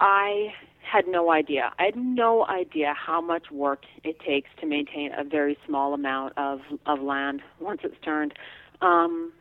I 0.00 0.52
had 0.82 1.06
no 1.06 1.30
idea. 1.30 1.72
I 1.78 1.84
had 1.84 1.96
no 1.96 2.44
idea 2.46 2.92
how 2.94 3.20
much 3.20 3.50
work 3.50 3.84
it 4.02 4.18
takes 4.20 4.50
to 4.60 4.66
maintain 4.66 5.12
a 5.16 5.24
very 5.24 5.56
small 5.66 5.94
amount 5.94 6.36
of 6.36 6.60
of 6.86 7.00
land 7.00 7.40
once 7.60 7.80
it's 7.84 8.00
turned. 8.02 8.34
Um, 8.80 9.32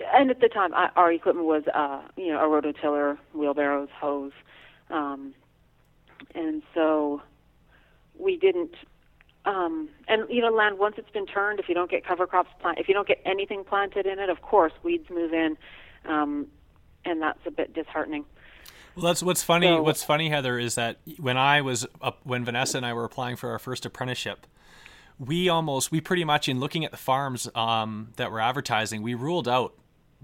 and 0.00 0.30
at 0.30 0.40
the 0.40 0.48
time, 0.48 0.74
I, 0.74 0.90
our 0.96 1.12
equipment 1.12 1.46
was, 1.46 1.64
uh, 1.72 2.02
you 2.16 2.28
know, 2.28 2.40
a 2.40 2.48
rototiller, 2.48 3.18
wheelbarrows, 3.32 3.88
hose, 3.98 4.32
um, 4.90 5.34
and 6.34 6.62
so 6.74 7.22
we 8.18 8.36
didn't. 8.36 8.74
Um, 9.46 9.90
and 10.08 10.22
you 10.30 10.40
know, 10.40 10.48
land 10.48 10.78
once 10.78 10.94
it's 10.96 11.10
been 11.10 11.26
turned, 11.26 11.60
if 11.60 11.68
you 11.68 11.74
don't 11.74 11.90
get 11.90 12.04
cover 12.04 12.26
crops 12.26 12.50
plant, 12.60 12.78
if 12.78 12.88
you 12.88 12.94
don't 12.94 13.06
get 13.06 13.20
anything 13.26 13.62
planted 13.62 14.06
in 14.06 14.18
it, 14.18 14.30
of 14.30 14.40
course, 14.40 14.72
weeds 14.82 15.08
move 15.10 15.34
in, 15.34 15.58
um, 16.06 16.46
and 17.04 17.20
that's 17.20 17.40
a 17.46 17.50
bit 17.50 17.74
disheartening. 17.74 18.24
Well, 18.96 19.04
that's 19.04 19.22
what's 19.22 19.42
funny. 19.42 19.66
So, 19.66 19.82
what's 19.82 20.02
funny, 20.02 20.30
Heather, 20.30 20.58
is 20.58 20.76
that 20.76 20.98
when 21.18 21.36
I 21.36 21.60
was 21.60 21.86
up, 22.00 22.20
when 22.24 22.44
Vanessa 22.44 22.78
and 22.78 22.86
I 22.86 22.94
were 22.94 23.04
applying 23.04 23.36
for 23.36 23.50
our 23.50 23.58
first 23.58 23.84
apprenticeship, 23.84 24.46
we 25.18 25.48
almost, 25.48 25.92
we 25.92 26.00
pretty 26.00 26.24
much, 26.24 26.48
in 26.48 26.58
looking 26.58 26.84
at 26.84 26.90
the 26.90 26.96
farms 26.96 27.48
um, 27.54 28.12
that 28.16 28.30
were 28.30 28.40
advertising, 28.40 29.02
we 29.02 29.14
ruled 29.14 29.48
out 29.48 29.74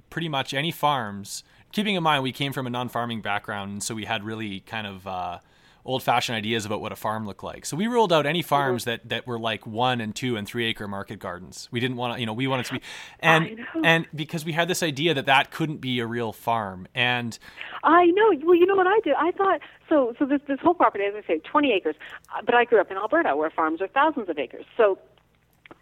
pretty 0.08 0.28
much 0.28 0.54
any 0.54 0.70
farms. 0.70 1.44
Keeping 1.72 1.94
in 1.94 2.02
mind 2.02 2.22
we 2.22 2.32
came 2.32 2.52
from 2.52 2.66
a 2.66 2.70
non-farming 2.70 3.20
background, 3.20 3.70
and 3.72 3.82
so 3.82 3.94
we 3.94 4.04
had 4.04 4.24
really 4.24 4.60
kind 4.60 4.86
of 4.86 5.06
uh, 5.06 5.38
old-fashioned 5.84 6.36
ideas 6.36 6.64
about 6.64 6.80
what 6.80 6.92
a 6.92 6.96
farm 6.96 7.26
looked 7.26 7.42
like. 7.42 7.64
So 7.64 7.76
we 7.76 7.86
ruled 7.86 8.12
out 8.12 8.26
any 8.26 8.42
farms 8.42 8.84
that, 8.84 9.08
that 9.08 9.26
were 9.26 9.38
like 9.38 9.66
one 9.66 10.00
and 10.00 10.14
two 10.14 10.36
and 10.36 10.46
three 10.46 10.66
acre 10.66 10.86
market 10.88 11.18
gardens. 11.18 11.68
We 11.70 11.80
didn't 11.80 11.96
want 11.96 12.14
to, 12.14 12.20
you 12.20 12.26
know, 12.26 12.32
we 12.32 12.46
wanted 12.46 12.66
to 12.66 12.72
be, 12.74 12.82
and 13.20 13.60
and 13.84 14.06
because 14.14 14.44
we 14.44 14.52
had 14.52 14.68
this 14.68 14.82
idea 14.82 15.14
that 15.14 15.26
that 15.26 15.50
couldn't 15.50 15.78
be 15.78 16.00
a 16.00 16.06
real 16.06 16.32
farm. 16.32 16.86
And 16.94 17.38
I 17.82 18.06
know. 18.06 18.32
Well, 18.44 18.56
you 18.56 18.66
know 18.66 18.76
what 18.76 18.86
I 18.86 19.00
did? 19.00 19.14
I 19.18 19.30
thought 19.32 19.60
so. 19.88 20.14
So 20.18 20.26
this 20.26 20.40
this 20.46 20.58
whole 20.60 20.74
property, 20.74 21.04
as 21.04 21.14
I 21.14 21.26
say, 21.26 21.38
20 21.38 21.72
acres. 21.72 21.96
Uh, 22.36 22.42
but 22.44 22.54
I 22.54 22.64
grew 22.64 22.80
up 22.80 22.90
in 22.90 22.96
Alberta, 22.96 23.36
where 23.36 23.50
farms 23.50 23.80
are 23.80 23.88
thousands 23.88 24.28
of 24.28 24.38
acres. 24.38 24.64
So 24.76 24.98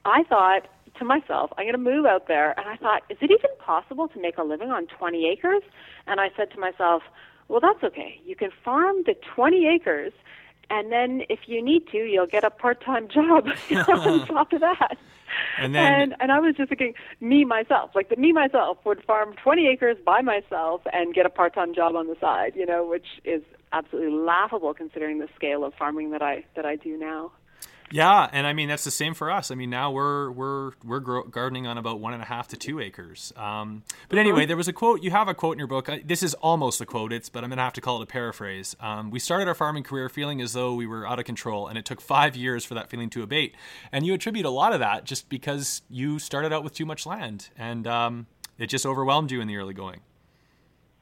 I 0.05 0.23
thought 0.25 0.67
to 0.99 1.05
myself, 1.05 1.51
I'm 1.57 1.65
going 1.65 1.73
to 1.73 1.79
move 1.79 2.07
out 2.07 2.29
there. 2.29 2.59
And 2.59 2.69
I 2.69 2.77
thought, 2.77 3.03
is 3.11 3.19
it 3.21 3.31
even 3.31 3.51
possible 3.59 4.09
to 4.09 4.21
make 4.21 4.39
a 4.39 4.43
living 4.43 4.71
on 4.71 4.87
20 4.87 5.29
acres? 5.29 5.63
And 6.07 6.21
I 6.21 6.31
said 6.37 6.51
to 6.53 6.61
myself, 6.61 7.03
well, 7.49 7.61
that's 7.61 7.83
okay. 7.83 8.21
You 8.25 8.37
can 8.37 8.51
farm 8.65 8.97
the 9.07 9.15
20 9.35 9.67
acres, 9.67 10.13
and 10.71 10.93
then 10.93 11.23
if 11.31 11.41
you 11.47 11.63
need 11.63 11.89
to, 11.93 11.99
you'll 11.99 12.27
get 12.27 12.45
a 12.45 12.51
part-time 12.51 13.09
job 13.09 13.49
on 13.89 14.27
top 14.27 14.53
of 14.53 14.61
that. 14.61 14.99
And 15.59 15.75
then, 15.75 15.93
and, 15.93 16.17
and 16.21 16.33
I 16.33 16.41
was 16.41 16.57
just 16.57 16.69
thinking, 16.69 16.95
me 17.21 17.45
myself, 17.45 17.91
like 17.95 18.09
the 18.09 18.17
me 18.17 18.33
myself 18.33 18.79
would 18.85 19.03
farm 19.05 19.35
20 19.43 19.67
acres 19.67 19.97
by 20.05 20.21
myself 20.21 20.83
and 20.93 21.15
get 21.15 21.27
a 21.27 21.31
part-time 21.31 21.75
job 21.75 21.97
on 21.97 22.07
the 22.07 22.17
side, 22.21 22.53
you 22.55 22.67
know, 22.67 22.87
which 22.87 23.07
is 23.25 23.43
absolutely 23.73 24.13
laughable 24.13 24.75
considering 24.75 25.19
the 25.19 25.29
scale 25.35 25.65
of 25.65 25.75
farming 25.75 26.11
that 26.11 26.23
I 26.23 26.45
that 26.57 26.65
I 26.65 26.77
do 26.77 26.97
now. 26.97 27.33
Yeah, 27.91 28.29
and 28.33 28.47
I 28.47 28.53
mean 28.53 28.69
that's 28.69 28.85
the 28.85 28.91
same 28.91 29.15
for 29.15 29.31
us. 29.31 29.51
I 29.51 29.55
mean 29.55 29.71
now 29.71 29.91
we're 29.91 30.31
we're 30.31 30.73
we're 30.85 31.01
gardening 31.01 31.67
on 31.67 31.79
about 31.79 32.01
one 32.01 32.13
and 32.13 32.23
a 32.23 32.27
half 32.27 32.49
to 32.49 32.57
two 32.57 32.81
acres. 32.81 33.33
Um, 33.37 33.83
but 34.09 34.19
anyway, 34.19 34.47
there 34.47 34.57
was 34.57 34.69
a 34.69 34.73
quote. 34.73 35.03
You 35.03 35.11
have 35.11 35.29
a 35.29 35.35
quote 35.35 35.55
in 35.55 35.59
your 35.59 35.69
book. 35.69 35.89
This 36.05 36.23
is 36.23 36.35
almost 36.35 36.81
a 36.81 36.87
quote. 36.87 37.13
It's 37.13 37.29
but 37.29 37.45
I'm 37.45 37.51
gonna 37.51 37.63
have 37.63 37.73
to 37.75 37.81
call 37.81 38.01
it 38.01 38.05
a 38.05 38.07
paraphrase. 38.07 38.77
Um, 38.81 39.11
we 39.11 39.19
started 39.19 39.49
our 39.49 39.55
farming 39.55 39.83
career 39.83 40.09
feeling 40.09 40.41
as 40.41 40.53
though 40.53 40.75
we 40.75 40.87
were 40.87 41.07
out 41.07 41.19
of 41.19 41.25
control, 41.25 41.67
and 41.67 41.79
it 41.79 41.85
took 41.85 42.01
five 42.01 42.37
years 42.37 42.65
for 42.65 42.75
that 42.75 42.91
feeling 42.91 43.11
to 43.11 43.23
abate. 43.23 43.55
And 43.93 44.07
you 44.07 44.15
attribute 44.15 44.47
a 44.47 44.51
lot 44.51 44.73
of 44.73 44.81
that 44.81 45.05
just 45.05 45.29
because 45.29 45.83
you 45.89 46.19
started 46.19 46.53
out 46.53 46.65
with 46.65 46.75
too 46.75 46.87
much 46.87 47.07
land, 47.07 47.49
and 47.57 47.87
um, 47.87 48.27
it 48.59 48.67
just 48.67 48.85
overwhelmed 48.85 49.31
you 49.31 49.41
in 49.41 49.49
the 49.49 49.57
early 49.57 49.75
going. 49.75 50.01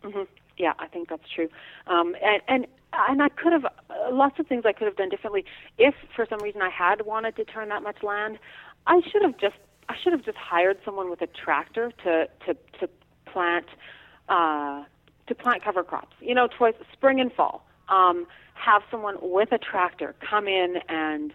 Mm-hmm. 0.05 0.23
Yeah, 0.59 0.73
I 0.79 0.87
think 0.87 1.09
that's 1.09 1.29
true. 1.35 1.49
Um, 1.87 2.15
and, 2.23 2.43
and 2.49 2.67
and 3.09 3.23
I 3.23 3.29
could 3.29 3.53
have 3.53 3.65
uh, 3.65 3.71
lots 4.11 4.39
of 4.39 4.47
things 4.47 4.65
I 4.67 4.73
could 4.73 4.87
have 4.87 4.97
done 4.97 5.09
differently 5.09 5.45
if 5.79 5.95
for 6.15 6.27
some 6.29 6.41
reason 6.41 6.63
I 6.63 6.71
had 6.71 7.07
wanted 7.07 7.37
to 7.37 7.45
turn 7.45 7.69
that 7.69 7.83
much 7.83 8.03
land. 8.03 8.39
I 8.87 9.01
should 9.11 9.23
have 9.23 9.39
just 9.39 9.57
I 9.89 9.95
should 10.03 10.13
have 10.13 10.25
just 10.25 10.39
hired 10.39 10.79
someone 10.85 11.11
with 11.11 11.23
a 11.23 11.27
tractor 11.27 11.93
to 12.05 12.29
to 12.47 12.55
to 12.81 12.89
plant 13.27 13.67
uh, 14.29 14.85
to 15.27 15.35
plant 15.35 15.63
cover 15.65 15.83
crops. 15.83 16.17
You 16.21 16.35
know, 16.35 16.49
twice 16.49 16.75
spring 16.93 17.21
and 17.21 17.33
fall. 17.33 17.67
Um, 17.89 18.27
have 18.55 18.83
someone 18.91 19.17
with 19.21 19.53
a 19.53 19.59
tractor 19.59 20.15
come 20.29 20.49
in 20.49 20.77
and 20.89 21.33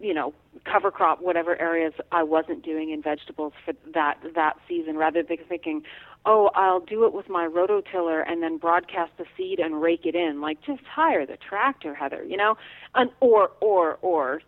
you 0.00 0.14
know 0.14 0.32
cover 0.64 0.90
crop 0.90 1.20
whatever 1.20 1.60
areas 1.60 1.92
I 2.12 2.22
wasn't 2.22 2.64
doing 2.64 2.90
in 2.90 3.02
vegetables 3.02 3.52
for 3.64 3.74
that 3.94 4.18
that 4.34 4.56
season 4.68 4.96
rather 4.96 5.22
than 5.22 5.38
thinking 5.48 5.82
oh, 6.26 6.50
I'll 6.54 6.80
do 6.80 7.04
it 7.06 7.12
with 7.12 7.28
my 7.28 7.46
rototiller 7.46 8.22
and 8.28 8.42
then 8.42 8.58
broadcast 8.58 9.12
the 9.16 9.24
seed 9.36 9.58
and 9.58 9.80
rake 9.80 10.04
it 10.04 10.14
in. 10.14 10.40
Like, 10.40 10.60
just 10.62 10.82
hire 10.84 11.24
the 11.24 11.36
tractor, 11.36 11.94
Heather, 11.94 12.24
you 12.24 12.36
know? 12.36 12.56
And, 12.94 13.10
or, 13.20 13.52
or, 13.60 13.98
or 14.02 14.42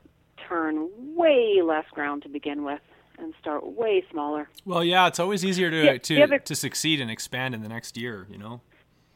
turn 0.48 0.88
way 1.14 1.62
less 1.62 1.87
ground 1.92 2.22
to 2.24 2.28
begin 2.28 2.64
with 2.64 2.80
and 3.18 3.35
start 3.40 3.66
way 3.66 4.04
smaller. 4.11 4.48
Well, 4.64 4.85
yeah, 4.85 5.06
it's 5.06 5.20
always 5.20 5.44
easier 5.44 5.70
to, 5.70 5.85
yeah, 5.85 5.98
to, 5.98 6.22
other, 6.22 6.38
to 6.40 6.54
succeed 6.54 7.00
and 7.00 7.11
expand 7.11 7.54
in 7.54 7.62
the 7.62 7.68
next 7.68 7.96
year, 7.96 8.26
you 8.30 8.38
know? 8.38 8.61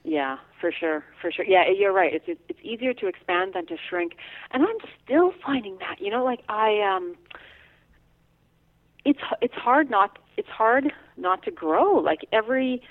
Yeah, 0.06 0.36
for 0.60 0.70
sure, 0.70 1.02
for 1.20 1.32
sure. 1.32 1.46
Yeah, 1.46 1.64
you're 1.70 1.90
right. 1.90 2.12
It's 2.12 2.26
it's 2.28 2.60
easier 2.62 2.92
to 2.92 3.06
expand 3.06 3.54
than 3.54 3.64
to 3.68 3.76
shrink, 3.88 4.16
and 4.50 4.62
I'm 4.62 4.76
still 5.02 5.32
finding 5.42 5.78
that. 5.78 5.98
You 5.98 6.10
know, 6.10 6.22
like 6.22 6.40
I 6.46 6.82
um, 6.82 7.16
it's 9.06 9.20
it's 9.40 9.54
hard 9.54 9.88
not 9.88 10.18
it's 10.36 10.48
hard 10.48 10.92
not 11.16 11.42
to 11.44 11.50
grow. 11.50 11.94
Like 11.94 12.26
every 12.32 12.82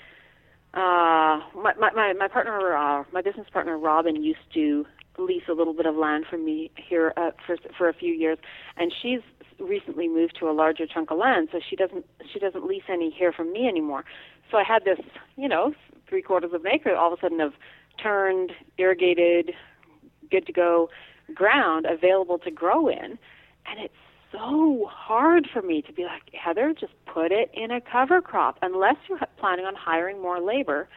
uh, 0.74 1.40
my 1.54 1.72
my 1.76 2.12
my 2.18 2.28
partner, 2.28 2.76
uh, 2.76 3.04
my 3.12 3.22
business 3.22 3.46
partner 3.52 3.78
Robin 3.78 4.22
used 4.22 4.52
to 4.54 4.86
lease 5.18 5.44
a 5.48 5.52
little 5.52 5.74
bit 5.74 5.86
of 5.86 5.94
land 5.94 6.24
from 6.28 6.44
me 6.44 6.70
here 6.76 7.12
uh, 7.16 7.30
for 7.46 7.56
for 7.76 7.88
a 7.88 7.94
few 7.94 8.12
years, 8.12 8.38
and 8.76 8.92
she's 9.00 9.20
recently 9.60 10.08
moved 10.08 10.36
to 10.40 10.48
a 10.48 10.52
larger 10.52 10.86
chunk 10.86 11.10
of 11.10 11.18
land, 11.18 11.48
so 11.52 11.60
she 11.68 11.76
doesn't 11.76 12.04
she 12.32 12.38
doesn't 12.38 12.66
lease 12.66 12.82
any 12.88 13.10
here 13.10 13.32
from 13.32 13.52
me 13.52 13.68
anymore. 13.68 14.04
So 14.50 14.58
I 14.58 14.64
had 14.64 14.84
this, 14.84 14.98
you 15.36 15.48
know, 15.48 15.74
three 16.08 16.22
quarters 16.22 16.52
of 16.52 16.64
an 16.64 16.72
acre 16.72 16.94
all 16.94 17.12
of 17.12 17.18
a 17.18 17.22
sudden 17.22 17.40
of 17.40 17.52
turned, 18.02 18.52
irrigated, 18.76 19.52
good 20.30 20.46
to 20.46 20.52
go 20.52 20.90
ground 21.34 21.86
available 21.86 22.38
to 22.38 22.50
grow 22.50 22.88
in, 22.88 23.18
and 23.66 23.80
it's 23.80 23.94
so 24.34 24.88
hard 24.90 25.48
for 25.52 25.62
me 25.62 25.82
to 25.82 25.92
be 25.92 26.04
like, 26.04 26.22
Heather, 26.32 26.74
just 26.78 26.92
put 27.06 27.30
it 27.30 27.50
in 27.54 27.70
a 27.70 27.80
cover 27.80 28.20
crop. 28.20 28.58
Unless 28.62 28.96
you're 29.08 29.20
planning 29.38 29.64
on 29.64 29.74
hiring 29.74 30.20
more 30.20 30.40
labor, 30.40 30.88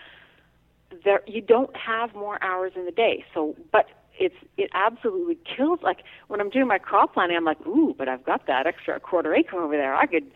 there 1.03 1.21
you 1.27 1.41
don't 1.41 1.75
have 1.75 2.15
more 2.15 2.43
hours 2.43 2.73
in 2.75 2.85
the 2.85 2.91
day. 2.91 3.23
So, 3.33 3.55
but 3.71 3.85
it's 4.19 4.35
it 4.57 4.69
absolutely 4.73 5.37
kills. 5.55 5.79
Like 5.83 5.99
when 6.27 6.41
I'm 6.41 6.49
doing 6.49 6.67
my 6.67 6.79
crop 6.79 7.13
planning, 7.13 7.37
I'm 7.37 7.45
like, 7.45 7.65
ooh, 7.67 7.93
but 7.97 8.07
I've 8.07 8.25
got 8.25 8.47
that 8.47 8.65
extra 8.65 8.99
quarter 8.99 9.33
acre 9.35 9.61
over 9.61 9.77
there. 9.77 9.95
I 9.95 10.07
could, 10.07 10.31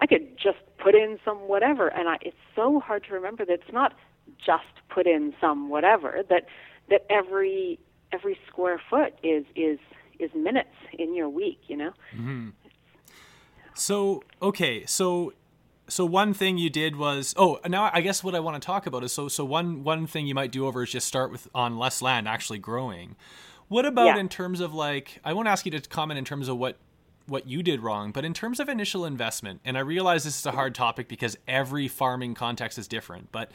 I 0.00 0.06
could 0.06 0.38
just 0.38 0.58
put 0.78 0.94
in 0.94 1.18
some 1.24 1.48
whatever. 1.48 1.88
And 1.88 2.08
I, 2.08 2.16
it's 2.22 2.36
so 2.56 2.80
hard 2.80 3.04
to 3.08 3.14
remember 3.14 3.44
that 3.44 3.52
it's 3.52 3.72
not 3.72 3.94
just 4.44 4.64
put 4.88 5.06
in 5.06 5.34
some 5.40 5.68
whatever. 5.68 6.22
That 6.28 6.46
that 6.88 7.04
every 7.10 7.78
every 8.12 8.38
square 8.46 8.80
foot 8.88 9.14
is 9.22 9.44
is 9.54 9.78
is 10.18 10.30
minutes 10.34 10.74
in 10.92 11.14
your 11.14 11.28
week. 11.28 11.60
You 11.68 11.76
know. 11.76 11.92
Mm-hmm. 12.14 12.48
So 13.74 14.22
okay, 14.42 14.84
so 14.86 15.32
so 15.88 16.04
one 16.04 16.34
thing 16.34 16.58
you 16.58 16.70
did 16.70 16.96
was 16.96 17.34
oh 17.36 17.58
now 17.66 17.90
I 17.92 18.00
guess 18.00 18.22
what 18.22 18.34
I 18.34 18.40
want 18.40 18.60
to 18.60 18.66
talk 18.66 18.86
about 18.86 19.04
is 19.04 19.12
so 19.12 19.28
so 19.28 19.44
one 19.44 19.84
one 19.84 20.06
thing 20.06 20.26
you 20.26 20.34
might 20.34 20.52
do 20.52 20.66
over 20.66 20.82
is 20.82 20.90
just 20.90 21.06
start 21.06 21.30
with 21.30 21.48
on 21.54 21.78
less 21.78 22.02
land 22.02 22.28
actually 22.28 22.58
growing. 22.58 23.16
What 23.68 23.84
about 23.84 24.06
yeah. 24.06 24.18
in 24.18 24.28
terms 24.28 24.60
of 24.60 24.74
like 24.74 25.20
I 25.24 25.32
won't 25.32 25.48
ask 25.48 25.64
you 25.64 25.72
to 25.72 25.80
comment 25.88 26.18
in 26.18 26.24
terms 26.24 26.48
of 26.48 26.58
what 26.58 26.78
what 27.26 27.46
you 27.46 27.62
did 27.62 27.80
wrong, 27.80 28.10
but 28.10 28.24
in 28.24 28.32
terms 28.32 28.58
of 28.58 28.68
initial 28.68 29.04
investment, 29.04 29.60
and 29.64 29.76
I 29.76 29.80
realize 29.80 30.24
this 30.24 30.38
is 30.38 30.46
a 30.46 30.52
hard 30.52 30.74
topic 30.74 31.08
because 31.08 31.36
every 31.46 31.86
farming 31.86 32.34
context 32.34 32.78
is 32.78 32.88
different, 32.88 33.30
but 33.32 33.50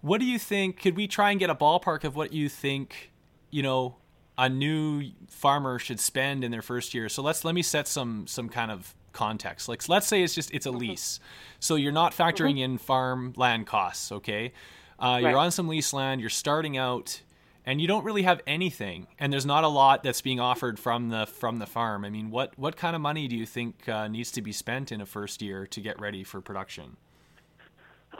what 0.00 0.20
do 0.20 0.26
you 0.26 0.38
think? 0.38 0.80
Could 0.80 0.96
we 0.96 1.08
try 1.08 1.32
and 1.32 1.40
get 1.40 1.50
a 1.50 1.54
ballpark 1.54 2.04
of 2.04 2.14
what 2.14 2.32
you 2.32 2.48
think, 2.48 3.10
you 3.50 3.62
know, 3.62 3.96
a 4.38 4.48
new 4.48 5.10
farmer 5.28 5.78
should 5.78 5.98
spend 5.98 6.44
in 6.44 6.52
their 6.52 6.62
first 6.62 6.94
year. 6.94 7.08
So 7.08 7.22
let's 7.22 7.44
let 7.44 7.54
me 7.54 7.62
set 7.62 7.88
some 7.88 8.26
some 8.26 8.48
kind 8.48 8.70
of 8.70 8.94
context. 9.12 9.68
Like 9.68 9.86
let's 9.88 10.06
say 10.06 10.22
it's 10.22 10.34
just 10.34 10.54
it's 10.54 10.64
a 10.64 10.70
mm-hmm. 10.70 10.78
lease, 10.78 11.20
so 11.58 11.74
you're 11.74 11.92
not 11.92 12.12
factoring 12.12 12.54
mm-hmm. 12.54 12.72
in 12.72 12.78
farm 12.78 13.32
land 13.36 13.66
costs. 13.66 14.12
Okay, 14.12 14.52
uh, 14.98 15.18
you're 15.20 15.36
on 15.36 15.50
some 15.50 15.68
lease 15.68 15.92
land. 15.92 16.20
You're 16.20 16.30
starting 16.30 16.76
out, 16.76 17.20
and 17.66 17.80
you 17.80 17.88
don't 17.88 18.04
really 18.04 18.22
have 18.22 18.40
anything, 18.46 19.08
and 19.18 19.32
there's 19.32 19.46
not 19.46 19.64
a 19.64 19.68
lot 19.68 20.04
that's 20.04 20.20
being 20.20 20.38
offered 20.38 20.78
from 20.78 21.08
the 21.08 21.26
from 21.26 21.58
the 21.58 21.66
farm. 21.66 22.04
I 22.04 22.10
mean, 22.10 22.30
what 22.30 22.56
what 22.56 22.76
kind 22.76 22.94
of 22.94 23.02
money 23.02 23.26
do 23.26 23.36
you 23.36 23.44
think 23.44 23.88
uh, 23.88 24.06
needs 24.06 24.30
to 24.32 24.40
be 24.40 24.52
spent 24.52 24.92
in 24.92 25.00
a 25.00 25.06
first 25.06 25.42
year 25.42 25.66
to 25.66 25.80
get 25.80 26.00
ready 26.00 26.22
for 26.22 26.40
production? 26.40 26.96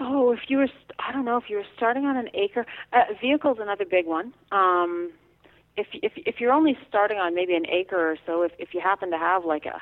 Oh, 0.00 0.30
if 0.32 0.40
you 0.48 0.58
were, 0.58 0.68
I 1.00 1.10
don't 1.12 1.24
know, 1.24 1.38
if 1.38 1.50
you 1.50 1.56
were 1.56 1.66
starting 1.76 2.04
on 2.04 2.16
an 2.16 2.28
acre, 2.32 2.64
uh, 2.92 3.04
vehicle's 3.20 3.58
another 3.58 3.84
big 3.84 4.06
one. 4.06 4.32
Um, 4.52 5.10
if 5.78 5.86
if 5.94 6.12
if 6.16 6.40
you're 6.40 6.52
only 6.52 6.76
starting 6.88 7.18
on 7.18 7.34
maybe 7.34 7.54
an 7.54 7.66
acre 7.66 8.12
or 8.12 8.16
so, 8.26 8.42
if 8.42 8.52
if 8.58 8.74
you 8.74 8.80
happen 8.80 9.10
to 9.10 9.18
have 9.18 9.44
like 9.44 9.66
a 9.66 9.80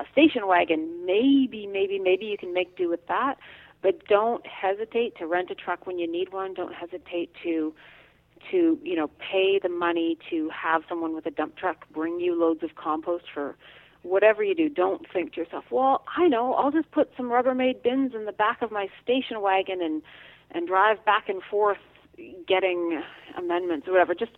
a 0.00 0.04
station 0.12 0.46
wagon, 0.46 1.04
maybe 1.04 1.66
maybe 1.66 1.98
maybe 1.98 2.26
you 2.26 2.38
can 2.38 2.52
make 2.52 2.76
do 2.76 2.88
with 2.88 3.06
that. 3.08 3.36
But 3.82 4.06
don't 4.06 4.46
hesitate 4.46 5.16
to 5.16 5.26
rent 5.26 5.50
a 5.50 5.54
truck 5.54 5.86
when 5.86 5.98
you 5.98 6.10
need 6.10 6.32
one. 6.32 6.54
Don't 6.54 6.74
hesitate 6.74 7.30
to 7.42 7.74
to 8.50 8.78
you 8.82 8.96
know 8.96 9.08
pay 9.18 9.58
the 9.62 9.68
money 9.68 10.18
to 10.30 10.50
have 10.50 10.82
someone 10.88 11.14
with 11.14 11.26
a 11.26 11.30
dump 11.30 11.56
truck 11.56 11.86
bring 11.92 12.20
you 12.20 12.38
loads 12.38 12.62
of 12.62 12.74
compost 12.74 13.24
for 13.32 13.56
whatever 14.02 14.42
you 14.42 14.54
do, 14.54 14.68
don't 14.68 15.06
think 15.12 15.34
to 15.34 15.40
yourself, 15.40 15.64
well, 15.70 16.04
I 16.16 16.26
know, 16.28 16.54
I'll 16.54 16.70
just 16.70 16.90
put 16.90 17.10
some 17.16 17.26
Rubbermaid 17.26 17.82
bins 17.82 18.14
in 18.14 18.24
the 18.24 18.32
back 18.32 18.62
of 18.62 18.70
my 18.70 18.88
station 19.02 19.40
wagon 19.40 19.82
and 19.82 20.02
and 20.52 20.66
drive 20.66 21.04
back 21.04 21.28
and 21.28 21.42
forth 21.48 21.78
getting 22.48 23.02
amendments 23.38 23.86
or 23.86 23.92
whatever. 23.92 24.14
Just 24.14 24.32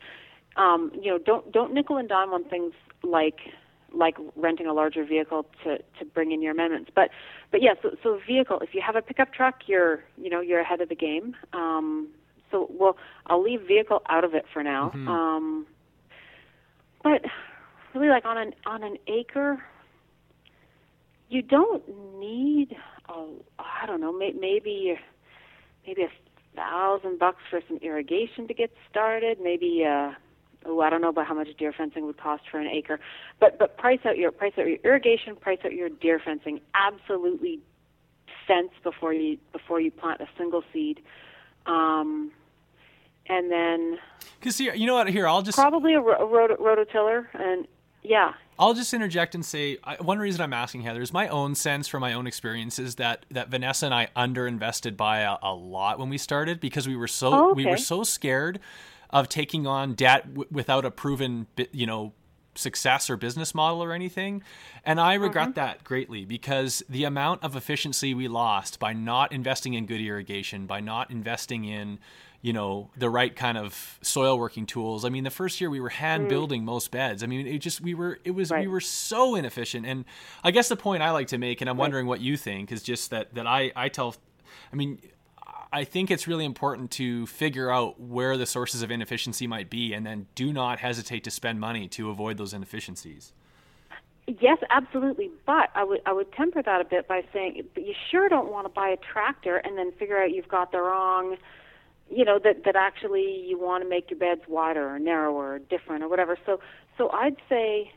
um, 0.57 0.91
you 0.95 1.11
know, 1.11 1.19
don't 1.19 1.53
don't 1.53 1.73
nickel 1.73 1.97
and 1.97 2.09
dime 2.09 2.31
on 2.31 2.45
things 2.45 2.73
like 3.03 3.41
like 3.95 4.17
renting 4.37 4.67
a 4.67 4.73
larger 4.73 5.05
vehicle 5.05 5.47
to 5.65 5.79
to 5.99 6.05
bring 6.05 6.33
in 6.33 6.43
your 6.43 6.53
amendments. 6.53 6.91
But 6.95 7.11
but 7.51 7.63
yeah, 7.63 7.75
so 7.83 7.91
so 8.03 8.21
vehicle. 8.27 8.61
If 8.61 8.75
you 8.75 8.83
have 8.85 8.97
a 8.97 9.03
pickup 9.03 9.33
truck, 9.33 9.63
you're 9.67 10.05
you 10.17 10.31
know 10.31 10.41
you're 10.41 10.61
ahead 10.61 10.81
of 10.81 10.89
the 10.89 10.95
game. 10.95 11.37
Um, 11.53 12.09
so 12.51 12.69
well, 12.71 12.97
I'll 13.27 13.43
leave 13.43 13.63
vehicle 13.67 14.03
out 14.09 14.25
of 14.25 14.35
it 14.35 14.45
for 14.53 14.63
now. 14.63 14.93
Mm-hmm. 14.95 15.09
Um, 15.09 15.67
but 17.03 17.23
really 17.95 18.09
like 18.09 18.25
on 18.25 18.39
an 18.39 18.55
on 18.67 18.83
an 18.83 18.97
acre 19.07 19.63
you 21.29 21.43
don't 21.43 21.83
need 22.19 22.77
a 23.09 23.27
I 23.59 23.87
don't 23.87 24.01
know 24.01 24.13
may, 24.13 24.33
maybe 24.33 24.99
maybe 25.87 26.03
a 26.03 26.11
thousand 26.55 27.19
bucks 27.19 27.43
for 27.51 27.61
some 27.67 27.79
irrigation 27.79 28.47
to 28.49 28.55
get 28.55 28.71
started 28.91 29.39
maybe 29.43 29.85
uh 29.89 30.13
oh 30.67 30.81
I 30.81 30.91
don't 30.91 31.01
know 31.01 31.09
about 31.09 31.27
how 31.27 31.35
much 31.35 31.49
deer 31.59 31.73
fencing 31.77 32.07
would 32.07 32.19
cost 32.19 32.45
for 32.51 32.59
an 32.59 32.67
acre 32.67 33.01
but 33.41 33.59
but 33.59 33.77
price 33.77 34.01
out 34.05 34.17
your 34.17 34.31
price 34.31 34.53
out 34.59 34.67
your 34.67 34.79
irrigation 34.85 35.37
price 35.37 35.59
out 35.65 35.73
your 35.73 35.89
deer 35.89 36.21
fencing 36.25 36.61
absolutely 36.75 37.61
fence 38.47 38.71
before 38.83 39.13
you 39.13 39.39
before 39.53 39.81
you 39.81 39.91
plant 39.91 40.21
a 40.21 40.29
single 40.37 40.63
seed 40.73 41.01
um 41.67 42.31
and 43.29 43.51
then 43.51 43.99
because 44.41 44.59
you 44.61 44.87
know 44.87 44.95
what 44.95 45.09
here 45.09 45.29
i'll 45.29 45.43
just 45.43 45.57
probably 45.57 45.95
a, 45.95 46.01
ro- 46.01 46.19
a 46.19 46.27
rot- 46.27 46.59
rototiller 46.59 47.27
and 47.35 47.67
yeah. 48.03 48.33
I'll 48.59 48.75
just 48.75 48.93
interject 48.93 49.35
and 49.35 49.45
say 49.45 49.79
one 50.01 50.19
reason 50.19 50.41
I'm 50.41 50.53
asking 50.53 50.83
Heather 50.83 51.01
is 51.01 51.13
my 51.13 51.29
own 51.29 51.55
sense 51.55 51.89
from 51.89 52.01
my 52.01 52.13
own 52.13 52.27
experiences 52.27 52.97
that 52.97 53.25
that 53.31 53.49
Vanessa 53.49 53.87
and 53.87 53.95
I 53.95 54.09
underinvested 54.17 54.97
by 54.97 55.21
a, 55.21 55.37
a 55.43 55.55
lot 55.55 55.99
when 55.99 56.09
we 56.09 56.19
started 56.19 56.61
because 56.61 56.87
we 56.87 56.97
were 56.97 57.09
so 57.09 57.33
oh, 57.33 57.51
okay. 57.51 57.65
we 57.65 57.67
were 57.67 57.77
so 57.77 58.03
scared 58.05 58.61
of 59.13 59.29
taking 59.29 59.67
on 59.67 59.95
debt 59.95 60.29
w- 60.29 60.49
without 60.51 60.85
a 60.85 60.91
proven 60.91 61.47
you 61.73 61.87
know 61.87 62.13
success 62.55 63.09
or 63.09 63.17
business 63.17 63.55
model 63.55 63.83
or 63.83 63.93
anything. 63.93 64.43
And 64.85 65.01
I 65.01 65.15
regret 65.15 65.49
mm-hmm. 65.49 65.55
that 65.55 65.85
greatly 65.85 66.25
because 66.25 66.83
the 66.89 67.05
amount 67.05 67.43
of 67.43 67.57
efficiency 67.57 68.15
we 68.15 68.29
lost 68.29 68.79
by 68.79 68.93
not 68.93 69.33
investing 69.33 69.75
in 69.75 69.87
good 69.87 70.01
irrigation, 70.01 70.67
by 70.67 70.81
not 70.81 71.11
investing 71.11 71.65
in 71.65 71.99
you 72.43 72.53
know 72.53 72.91
the 72.97 73.09
right 73.09 73.35
kind 73.35 73.57
of 73.57 73.99
soil 74.03 74.39
working 74.39 74.67
tools. 74.67 75.05
I 75.05 75.09
mean, 75.09 75.25
the 75.25 75.31
first 75.31 75.61
year 75.61 75.71
we 75.71 75.81
were 75.81 75.89
hand 75.89 76.27
mm. 76.27 76.29
building 76.29 76.65
most 76.65 76.91
beds. 76.91 77.23
I 77.23 77.27
mean, 77.27 77.47
it 77.47 77.59
just 77.59 77.81
we 77.81 77.95
were 77.95 78.19
it 78.25 78.33
was 78.33 78.51
right. 78.51 78.63
we 78.63 78.67
were 78.67 78.81
so 78.81 79.37
inefficient. 79.37 79.87
And 79.87 80.05
I 80.43 80.51
guess 80.51 80.69
the 80.69 80.77
point 80.77 81.03
I 81.03 81.13
like 81.13 81.29
to 81.29 81.39
make, 81.39 81.61
and 81.61 81.71
I'm 81.71 81.77
right. 81.77 81.83
wondering 81.83 82.07
what 82.07 82.21
you 82.21 82.37
think, 82.37 82.73
is 82.73 82.83
just 82.83 83.11
that 83.11 83.35
that 83.35 83.47
I 83.47 83.73
I 83.75 83.89
tell, 83.89 84.17
I 84.73 84.77
mean. 84.77 85.01
I 85.73 85.85
think 85.85 86.11
it's 86.11 86.29
really 86.29 86.45
important 86.45 86.91
to 86.93 87.27
figure 87.27 87.71
out 87.71 87.99
where 87.99 88.37
the 88.37 88.47
sources 88.47 88.83
of 88.83 88.91
inefficiency 88.91 89.47
might 89.47 89.71
be 89.71 89.95
and 89.95 90.05
then 90.05 90.27
do 90.35 90.53
not 90.53 90.79
hesitate 90.81 91.25
to 91.25 91.31
spend 91.31 91.61
money 91.61 91.89
to 91.89 92.11
avoid 92.11 92.37
those 92.37 92.53
inefficiencies. 92.53 93.33
Yes, 94.27 94.59
absolutely. 94.71 95.31
But 95.47 95.71
I 95.75 95.83
would 95.83 96.01
I 96.07 96.13
would 96.13 96.33
temper 96.33 96.63
that 96.63 96.81
a 96.81 96.85
bit 96.85 97.09
by 97.09 97.23
saying, 97.33 97.65
you 97.77 97.95
sure 98.11 98.29
don't 98.29 98.53
want 98.53 98.67
to 98.67 98.69
buy 98.69 98.89
a 98.89 98.97
tractor 98.97 99.57
and 99.57 99.77
then 99.77 99.93
figure 99.93 100.23
out 100.23 100.31
you've 100.31 100.49
got 100.49 100.73
the 100.73 100.81
wrong 100.81 101.37
you 102.11 102.25
know 102.25 102.39
that 102.39 102.65
that 102.65 102.77
actually 102.77 103.45
you 103.47 103.59
want 103.59 103.83
to 103.83 103.89
make 103.89 104.11
your 104.11 104.19
beds 104.19 104.43
wider 104.47 104.95
or 104.95 104.99
narrower 104.99 105.55
or 105.55 105.59
different 105.59 106.05
or 106.05 106.09
whatever 106.09 106.37
so 106.45 106.61
so 106.99 107.11
i'd 107.11 107.37
say 107.49 107.91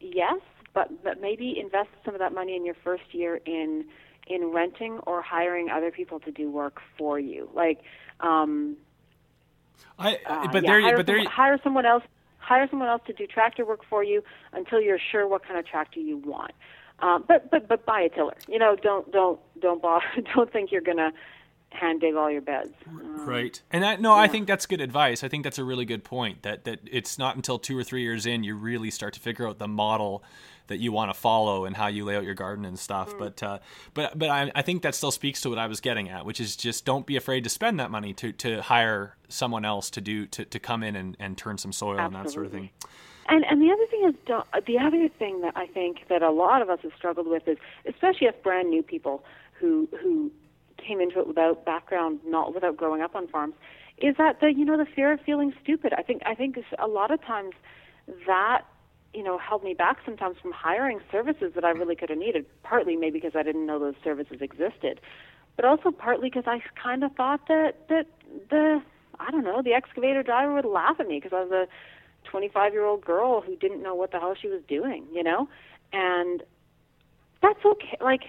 yes 0.00 0.40
but 0.74 1.02
but 1.02 1.20
maybe 1.20 1.58
invest 1.58 1.88
some 2.04 2.14
of 2.14 2.20
that 2.20 2.34
money 2.34 2.54
in 2.54 2.64
your 2.64 2.74
first 2.84 3.04
year 3.12 3.40
in 3.46 3.84
in 4.26 4.52
renting 4.52 4.98
or 5.06 5.20
hiring 5.22 5.70
other 5.70 5.90
people 5.90 6.20
to 6.20 6.30
do 6.30 6.50
work 6.50 6.80
for 6.96 7.18
you 7.18 7.48
like 7.54 7.82
um 8.20 8.76
I, 9.98 10.18
uh, 10.26 10.48
but 10.52 10.62
yeah, 10.62 10.70
there, 10.70 10.80
hire 10.82 10.96
but 10.96 11.06
there, 11.06 11.24
hire 11.28 11.60
someone 11.62 11.86
else, 11.86 12.02
hire 12.38 12.66
someone 12.70 12.88
else 12.88 13.02
to 13.06 13.12
do 13.12 13.26
tractor 13.26 13.64
work 13.64 13.80
for 13.88 14.02
you 14.02 14.22
until 14.52 14.80
you're 14.80 14.98
sure 14.98 15.26
what 15.26 15.44
kind 15.44 15.58
of 15.58 15.66
tractor 15.66 16.00
you 16.00 16.18
want. 16.18 16.52
Um, 17.00 17.24
but 17.26 17.50
but 17.50 17.68
but 17.68 17.84
buy 17.84 18.00
a 18.02 18.08
tiller. 18.08 18.36
You 18.48 18.58
know, 18.58 18.76
don't 18.76 19.10
don't 19.10 19.40
don't 19.60 19.82
bother, 19.82 20.04
don't 20.34 20.52
think 20.52 20.72
you're 20.72 20.80
gonna 20.80 21.12
hand 21.74 22.00
dig 22.00 22.14
all 22.14 22.30
your 22.30 22.40
beds. 22.40 22.72
Um, 22.86 23.26
right. 23.26 23.60
And 23.70 23.82
that, 23.82 24.00
no, 24.00 24.14
yeah. 24.14 24.22
I 24.22 24.28
think 24.28 24.46
that's 24.46 24.66
good 24.66 24.80
advice. 24.80 25.24
I 25.24 25.28
think 25.28 25.44
that's 25.44 25.58
a 25.58 25.64
really 25.64 25.84
good 25.84 26.04
point 26.04 26.42
that, 26.42 26.64
that 26.64 26.80
it's 26.90 27.18
not 27.18 27.36
until 27.36 27.58
two 27.58 27.76
or 27.76 27.84
three 27.84 28.02
years 28.02 28.26
in 28.26 28.44
you 28.44 28.54
really 28.56 28.90
start 28.90 29.14
to 29.14 29.20
figure 29.20 29.48
out 29.48 29.58
the 29.58 29.68
model 29.68 30.22
that 30.66 30.78
you 30.78 30.92
want 30.92 31.12
to 31.12 31.18
follow 31.18 31.66
and 31.66 31.76
how 31.76 31.88
you 31.88 32.04
lay 32.04 32.16
out 32.16 32.24
your 32.24 32.34
garden 32.34 32.64
and 32.64 32.78
stuff. 32.78 33.12
Mm. 33.14 33.18
But, 33.18 33.42
uh, 33.42 33.58
but, 33.92 34.18
but 34.18 34.30
I, 34.30 34.50
I 34.54 34.62
think 34.62 34.82
that 34.82 34.94
still 34.94 35.10
speaks 35.10 35.40
to 35.42 35.50
what 35.50 35.58
I 35.58 35.66
was 35.66 35.80
getting 35.80 36.08
at, 36.08 36.24
which 36.24 36.40
is 36.40 36.56
just 36.56 36.84
don't 36.84 37.04
be 37.04 37.16
afraid 37.16 37.44
to 37.44 37.50
spend 37.50 37.78
that 37.80 37.90
money 37.90 38.14
to, 38.14 38.32
to 38.32 38.62
hire 38.62 39.16
someone 39.28 39.64
else 39.64 39.90
to 39.90 40.00
do, 40.00 40.26
to, 40.26 40.44
to 40.44 40.58
come 40.58 40.82
in 40.82 40.96
and, 40.96 41.16
and 41.20 41.36
turn 41.36 41.58
some 41.58 41.72
soil 41.72 41.98
Absolutely. 41.98 42.16
and 42.16 42.26
that 42.26 42.32
sort 42.32 42.46
of 42.46 42.52
thing. 42.52 42.70
And 43.26 43.44
and 43.46 43.62
the 43.62 43.70
other 43.72 43.86
thing 43.86 44.04
is 44.06 44.64
the 44.66 44.78
other 44.78 45.08
thing 45.08 45.40
that 45.40 45.56
I 45.56 45.66
think 45.66 46.08
that 46.08 46.22
a 46.22 46.30
lot 46.30 46.60
of 46.60 46.68
us 46.68 46.80
have 46.82 46.92
struggled 46.96 47.26
with 47.26 47.48
is 47.48 47.56
especially 47.86 48.28
as 48.28 48.34
brand 48.42 48.68
new 48.68 48.82
people 48.82 49.24
who 49.54 49.88
who 50.02 50.30
came 50.86 51.00
into 51.00 51.20
it 51.20 51.26
without 51.26 51.64
background, 51.64 52.20
not 52.26 52.54
without 52.54 52.76
growing 52.76 53.02
up 53.02 53.14
on 53.14 53.28
farms, 53.28 53.54
is 53.98 54.16
that 54.18 54.40
the 54.40 54.52
you 54.52 54.64
know 54.64 54.76
the 54.76 54.86
fear 54.86 55.12
of 55.12 55.20
feeling 55.20 55.52
stupid. 55.62 55.92
I 55.96 56.02
think 56.02 56.22
I 56.26 56.34
think 56.34 56.58
a 56.78 56.86
lot 56.86 57.10
of 57.10 57.22
times 57.22 57.52
that 58.26 58.62
you 59.12 59.22
know 59.22 59.38
held 59.38 59.62
me 59.62 59.74
back 59.74 59.98
sometimes 60.04 60.36
from 60.40 60.52
hiring 60.52 61.00
services 61.10 61.52
that 61.54 61.64
I 61.64 61.70
really 61.70 61.96
could 61.96 62.10
have 62.10 62.18
needed. 62.18 62.46
Partly 62.62 62.96
maybe 62.96 63.20
because 63.20 63.36
I 63.36 63.42
didn't 63.42 63.66
know 63.66 63.78
those 63.78 63.94
services 64.02 64.38
existed, 64.40 65.00
but 65.56 65.64
also 65.64 65.90
partly 65.90 66.28
because 66.28 66.44
I 66.46 66.60
kind 66.80 67.04
of 67.04 67.12
thought 67.12 67.46
that 67.48 67.88
that 67.88 68.06
the 68.50 68.82
I 69.20 69.30
don't 69.30 69.44
know 69.44 69.62
the 69.62 69.74
excavator 69.74 70.22
driver 70.22 70.54
would 70.54 70.64
laugh 70.64 70.96
at 70.98 71.06
me 71.06 71.20
because 71.20 71.32
I 71.32 71.44
was 71.44 71.52
a 71.52 71.68
25 72.28 72.72
year 72.72 72.84
old 72.84 73.04
girl 73.04 73.40
who 73.40 73.56
didn't 73.56 73.82
know 73.82 73.94
what 73.94 74.10
the 74.10 74.18
hell 74.18 74.34
she 74.40 74.48
was 74.48 74.60
doing, 74.66 75.06
you 75.12 75.22
know, 75.22 75.48
and 75.92 76.42
that's 77.42 77.64
okay. 77.64 77.96
Like 78.00 78.22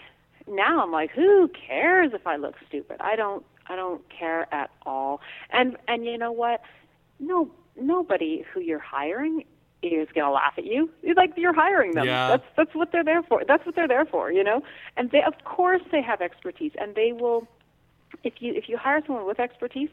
now 0.47 0.83
I'm 0.83 0.91
like, 0.91 1.11
who 1.11 1.49
cares 1.49 2.11
if 2.13 2.25
I 2.27 2.35
look 2.37 2.55
stupid? 2.67 2.97
I 2.99 3.15
don't 3.15 3.45
I 3.67 3.75
don't 3.75 4.01
care 4.09 4.53
at 4.53 4.69
all. 4.85 5.21
And 5.49 5.77
and 5.87 6.05
you 6.05 6.17
know 6.17 6.31
what? 6.31 6.61
No 7.19 7.49
nobody 7.79 8.43
who 8.53 8.59
you're 8.59 8.79
hiring 8.79 9.43
is 9.81 10.07
going 10.13 10.25
to 10.25 10.31
laugh 10.31 10.53
at 10.57 10.65
you. 10.65 10.89
It's 11.03 11.17
like 11.17 11.33
you're 11.35 11.53
hiring 11.53 11.93
them. 11.93 12.05
Yeah. 12.05 12.29
That's 12.29 12.45
that's 12.57 12.75
what 12.75 12.91
they're 12.91 13.03
there 13.03 13.23
for. 13.23 13.43
That's 13.47 13.65
what 13.65 13.75
they're 13.75 13.87
there 13.87 14.05
for, 14.05 14.31
you 14.31 14.43
know? 14.43 14.61
And 14.97 15.11
they 15.11 15.23
of 15.23 15.33
course 15.45 15.81
they 15.91 16.01
have 16.01 16.21
expertise 16.21 16.71
and 16.79 16.95
they 16.95 17.11
will 17.11 17.47
if 18.23 18.35
you 18.39 18.53
if 18.53 18.69
you 18.69 18.77
hire 18.77 19.01
someone 19.05 19.25
with 19.25 19.39
expertise 19.39 19.89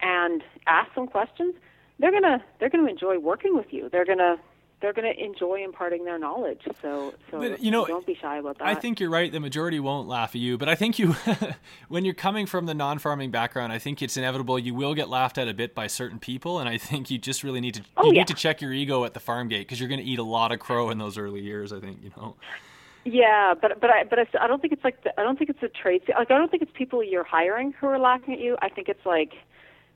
and 0.00 0.42
ask 0.66 0.94
them 0.94 1.06
questions, 1.06 1.54
they're 1.98 2.10
going 2.10 2.22
to 2.22 2.42
they're 2.58 2.70
going 2.70 2.84
to 2.84 2.90
enjoy 2.90 3.18
working 3.18 3.56
with 3.56 3.72
you. 3.72 3.88
They're 3.90 4.06
going 4.06 4.18
to 4.18 4.36
they're 4.80 4.92
going 4.92 5.12
to 5.12 5.24
enjoy 5.24 5.64
imparting 5.64 6.04
their 6.04 6.18
knowledge. 6.18 6.60
So, 6.80 7.12
so 7.30 7.38
but, 7.38 7.60
you 7.60 7.70
know, 7.70 7.84
don't 7.86 8.06
be 8.06 8.14
shy 8.14 8.38
about 8.38 8.58
that. 8.58 8.68
I 8.68 8.74
think 8.74 9.00
you're 9.00 9.10
right. 9.10 9.30
The 9.30 9.40
majority 9.40 9.80
won't 9.80 10.06
laugh 10.06 10.30
at 10.30 10.40
you, 10.40 10.56
but 10.56 10.68
I 10.68 10.74
think 10.74 10.98
you, 10.98 11.16
when 11.88 12.04
you're 12.04 12.14
coming 12.14 12.46
from 12.46 12.66
the 12.66 12.74
non-farming 12.74 13.30
background, 13.30 13.72
I 13.72 13.78
think 13.78 14.02
it's 14.02 14.16
inevitable 14.16 14.58
you 14.58 14.74
will 14.74 14.94
get 14.94 15.08
laughed 15.08 15.38
at 15.38 15.48
a 15.48 15.54
bit 15.54 15.74
by 15.74 15.88
certain 15.88 16.18
people, 16.18 16.60
and 16.60 16.68
I 16.68 16.78
think 16.78 17.10
you 17.10 17.18
just 17.18 17.42
really 17.42 17.60
need 17.60 17.74
to 17.74 17.82
oh, 17.96 18.06
you 18.06 18.14
yeah. 18.14 18.20
need 18.20 18.28
to 18.28 18.34
check 18.34 18.60
your 18.60 18.72
ego 18.72 19.04
at 19.04 19.14
the 19.14 19.20
farm 19.20 19.48
gate 19.48 19.66
because 19.66 19.80
you're 19.80 19.88
going 19.88 20.00
to 20.00 20.06
eat 20.06 20.18
a 20.18 20.24
lot 20.24 20.52
of 20.52 20.60
crow 20.60 20.90
in 20.90 20.98
those 20.98 21.18
early 21.18 21.40
years. 21.40 21.72
I 21.72 21.80
think 21.80 21.98
you 22.02 22.10
know. 22.16 22.36
Yeah, 23.04 23.54
but 23.60 23.80
but 23.80 23.90
I 23.90 24.04
but 24.04 24.18
I, 24.18 24.26
I 24.40 24.46
don't 24.46 24.60
think 24.60 24.72
it's 24.72 24.84
like 24.84 25.02
the, 25.02 25.18
I 25.18 25.24
don't 25.24 25.38
think 25.38 25.50
it's 25.50 25.62
a 25.62 25.68
trade. 25.68 26.02
Like 26.08 26.30
I 26.30 26.38
don't 26.38 26.50
think 26.50 26.62
it's 26.62 26.72
people 26.74 27.02
you're 27.02 27.24
hiring 27.24 27.72
who 27.72 27.86
are 27.86 27.98
laughing 27.98 28.34
at 28.34 28.40
you. 28.40 28.56
I 28.60 28.68
think 28.68 28.88
it's 28.88 29.04
like 29.06 29.32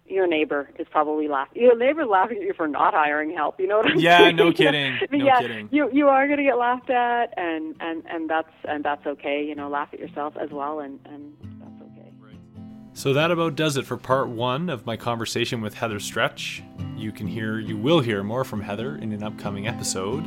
your 0.06 0.26
neighbor 0.26 0.68
is 0.78 0.86
probably 0.90 1.28
laughing. 1.28 1.62
Your 1.62 1.76
neighbor's 1.76 2.08
laughing 2.08 2.38
at 2.38 2.42
you 2.42 2.52
for 2.54 2.68
not 2.68 2.94
hiring 2.94 3.34
help. 3.34 3.58
You 3.58 3.66
know 3.66 3.78
what 3.78 3.90
I'm 3.90 3.98
yeah, 3.98 4.18
saying? 4.18 4.36
Yeah, 4.38 4.44
no 4.44 4.52
kidding. 4.52 4.98
no 5.10 5.24
yeah, 5.24 5.40
kidding. 5.40 5.68
You 5.72 5.90
you 5.92 6.08
are 6.08 6.26
going 6.26 6.38
to 6.38 6.44
get 6.44 6.58
laughed 6.58 6.90
at, 6.90 7.32
and 7.36 7.76
and 7.80 8.02
and 8.06 8.28
that's 8.28 8.52
and 8.64 8.84
that's 8.84 9.06
okay. 9.06 9.44
You 9.44 9.54
know, 9.54 9.68
laugh 9.68 9.88
at 9.92 10.00
yourself 10.00 10.34
as 10.40 10.50
well, 10.50 10.80
and 10.80 10.98
and 11.06 11.32
that's 11.60 11.82
okay. 11.82 12.12
So 12.94 13.14
that 13.14 13.30
about 13.30 13.56
does 13.56 13.76
it 13.78 13.86
for 13.86 13.96
part 13.96 14.28
one 14.28 14.68
of 14.68 14.84
my 14.84 14.96
conversation 14.96 15.62
with 15.62 15.74
Heather 15.74 15.98
Stretch. 15.98 16.62
You 16.94 17.10
can 17.10 17.26
hear, 17.26 17.58
you 17.58 17.76
will 17.76 18.00
hear 18.00 18.22
more 18.22 18.44
from 18.44 18.60
Heather 18.60 18.96
in 18.96 19.12
an 19.12 19.22
upcoming 19.22 19.66
episode. 19.66 20.24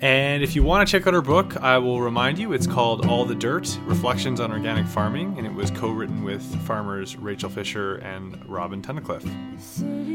And 0.00 0.42
if 0.42 0.54
you 0.54 0.62
want 0.62 0.86
to 0.86 0.90
check 0.90 1.06
out 1.06 1.14
her 1.14 1.22
book, 1.22 1.56
I 1.62 1.78
will 1.78 2.00
remind 2.00 2.38
you 2.38 2.52
it's 2.52 2.66
called 2.66 3.06
All 3.06 3.24
the 3.24 3.34
Dirt 3.34 3.78
Reflections 3.86 4.40
on 4.40 4.52
Organic 4.52 4.86
Farming, 4.86 5.38
and 5.38 5.46
it 5.46 5.54
was 5.54 5.70
co 5.70 5.90
written 5.90 6.24
with 6.24 6.42
farmers 6.66 7.16
Rachel 7.16 7.48
Fisher 7.48 7.96
and 7.96 8.44
Robin 8.46 8.82
Tunnicliffe. 8.82 9.22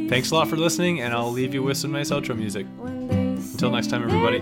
Thanks 0.10 0.32
a 0.32 0.36
lot 0.36 0.48
for 0.48 0.58
listening, 0.58 1.02
and 1.02 1.14
I'll 1.14 1.32
leave 1.32 1.54
you 1.54 1.64
with 1.64 1.78
some 1.78 1.92
nice 1.92 2.12
outro 2.12 2.38
music. 2.38 2.68
Until 2.84 3.72
next 3.72 3.88
time, 3.88 4.04
everybody. 4.04 4.42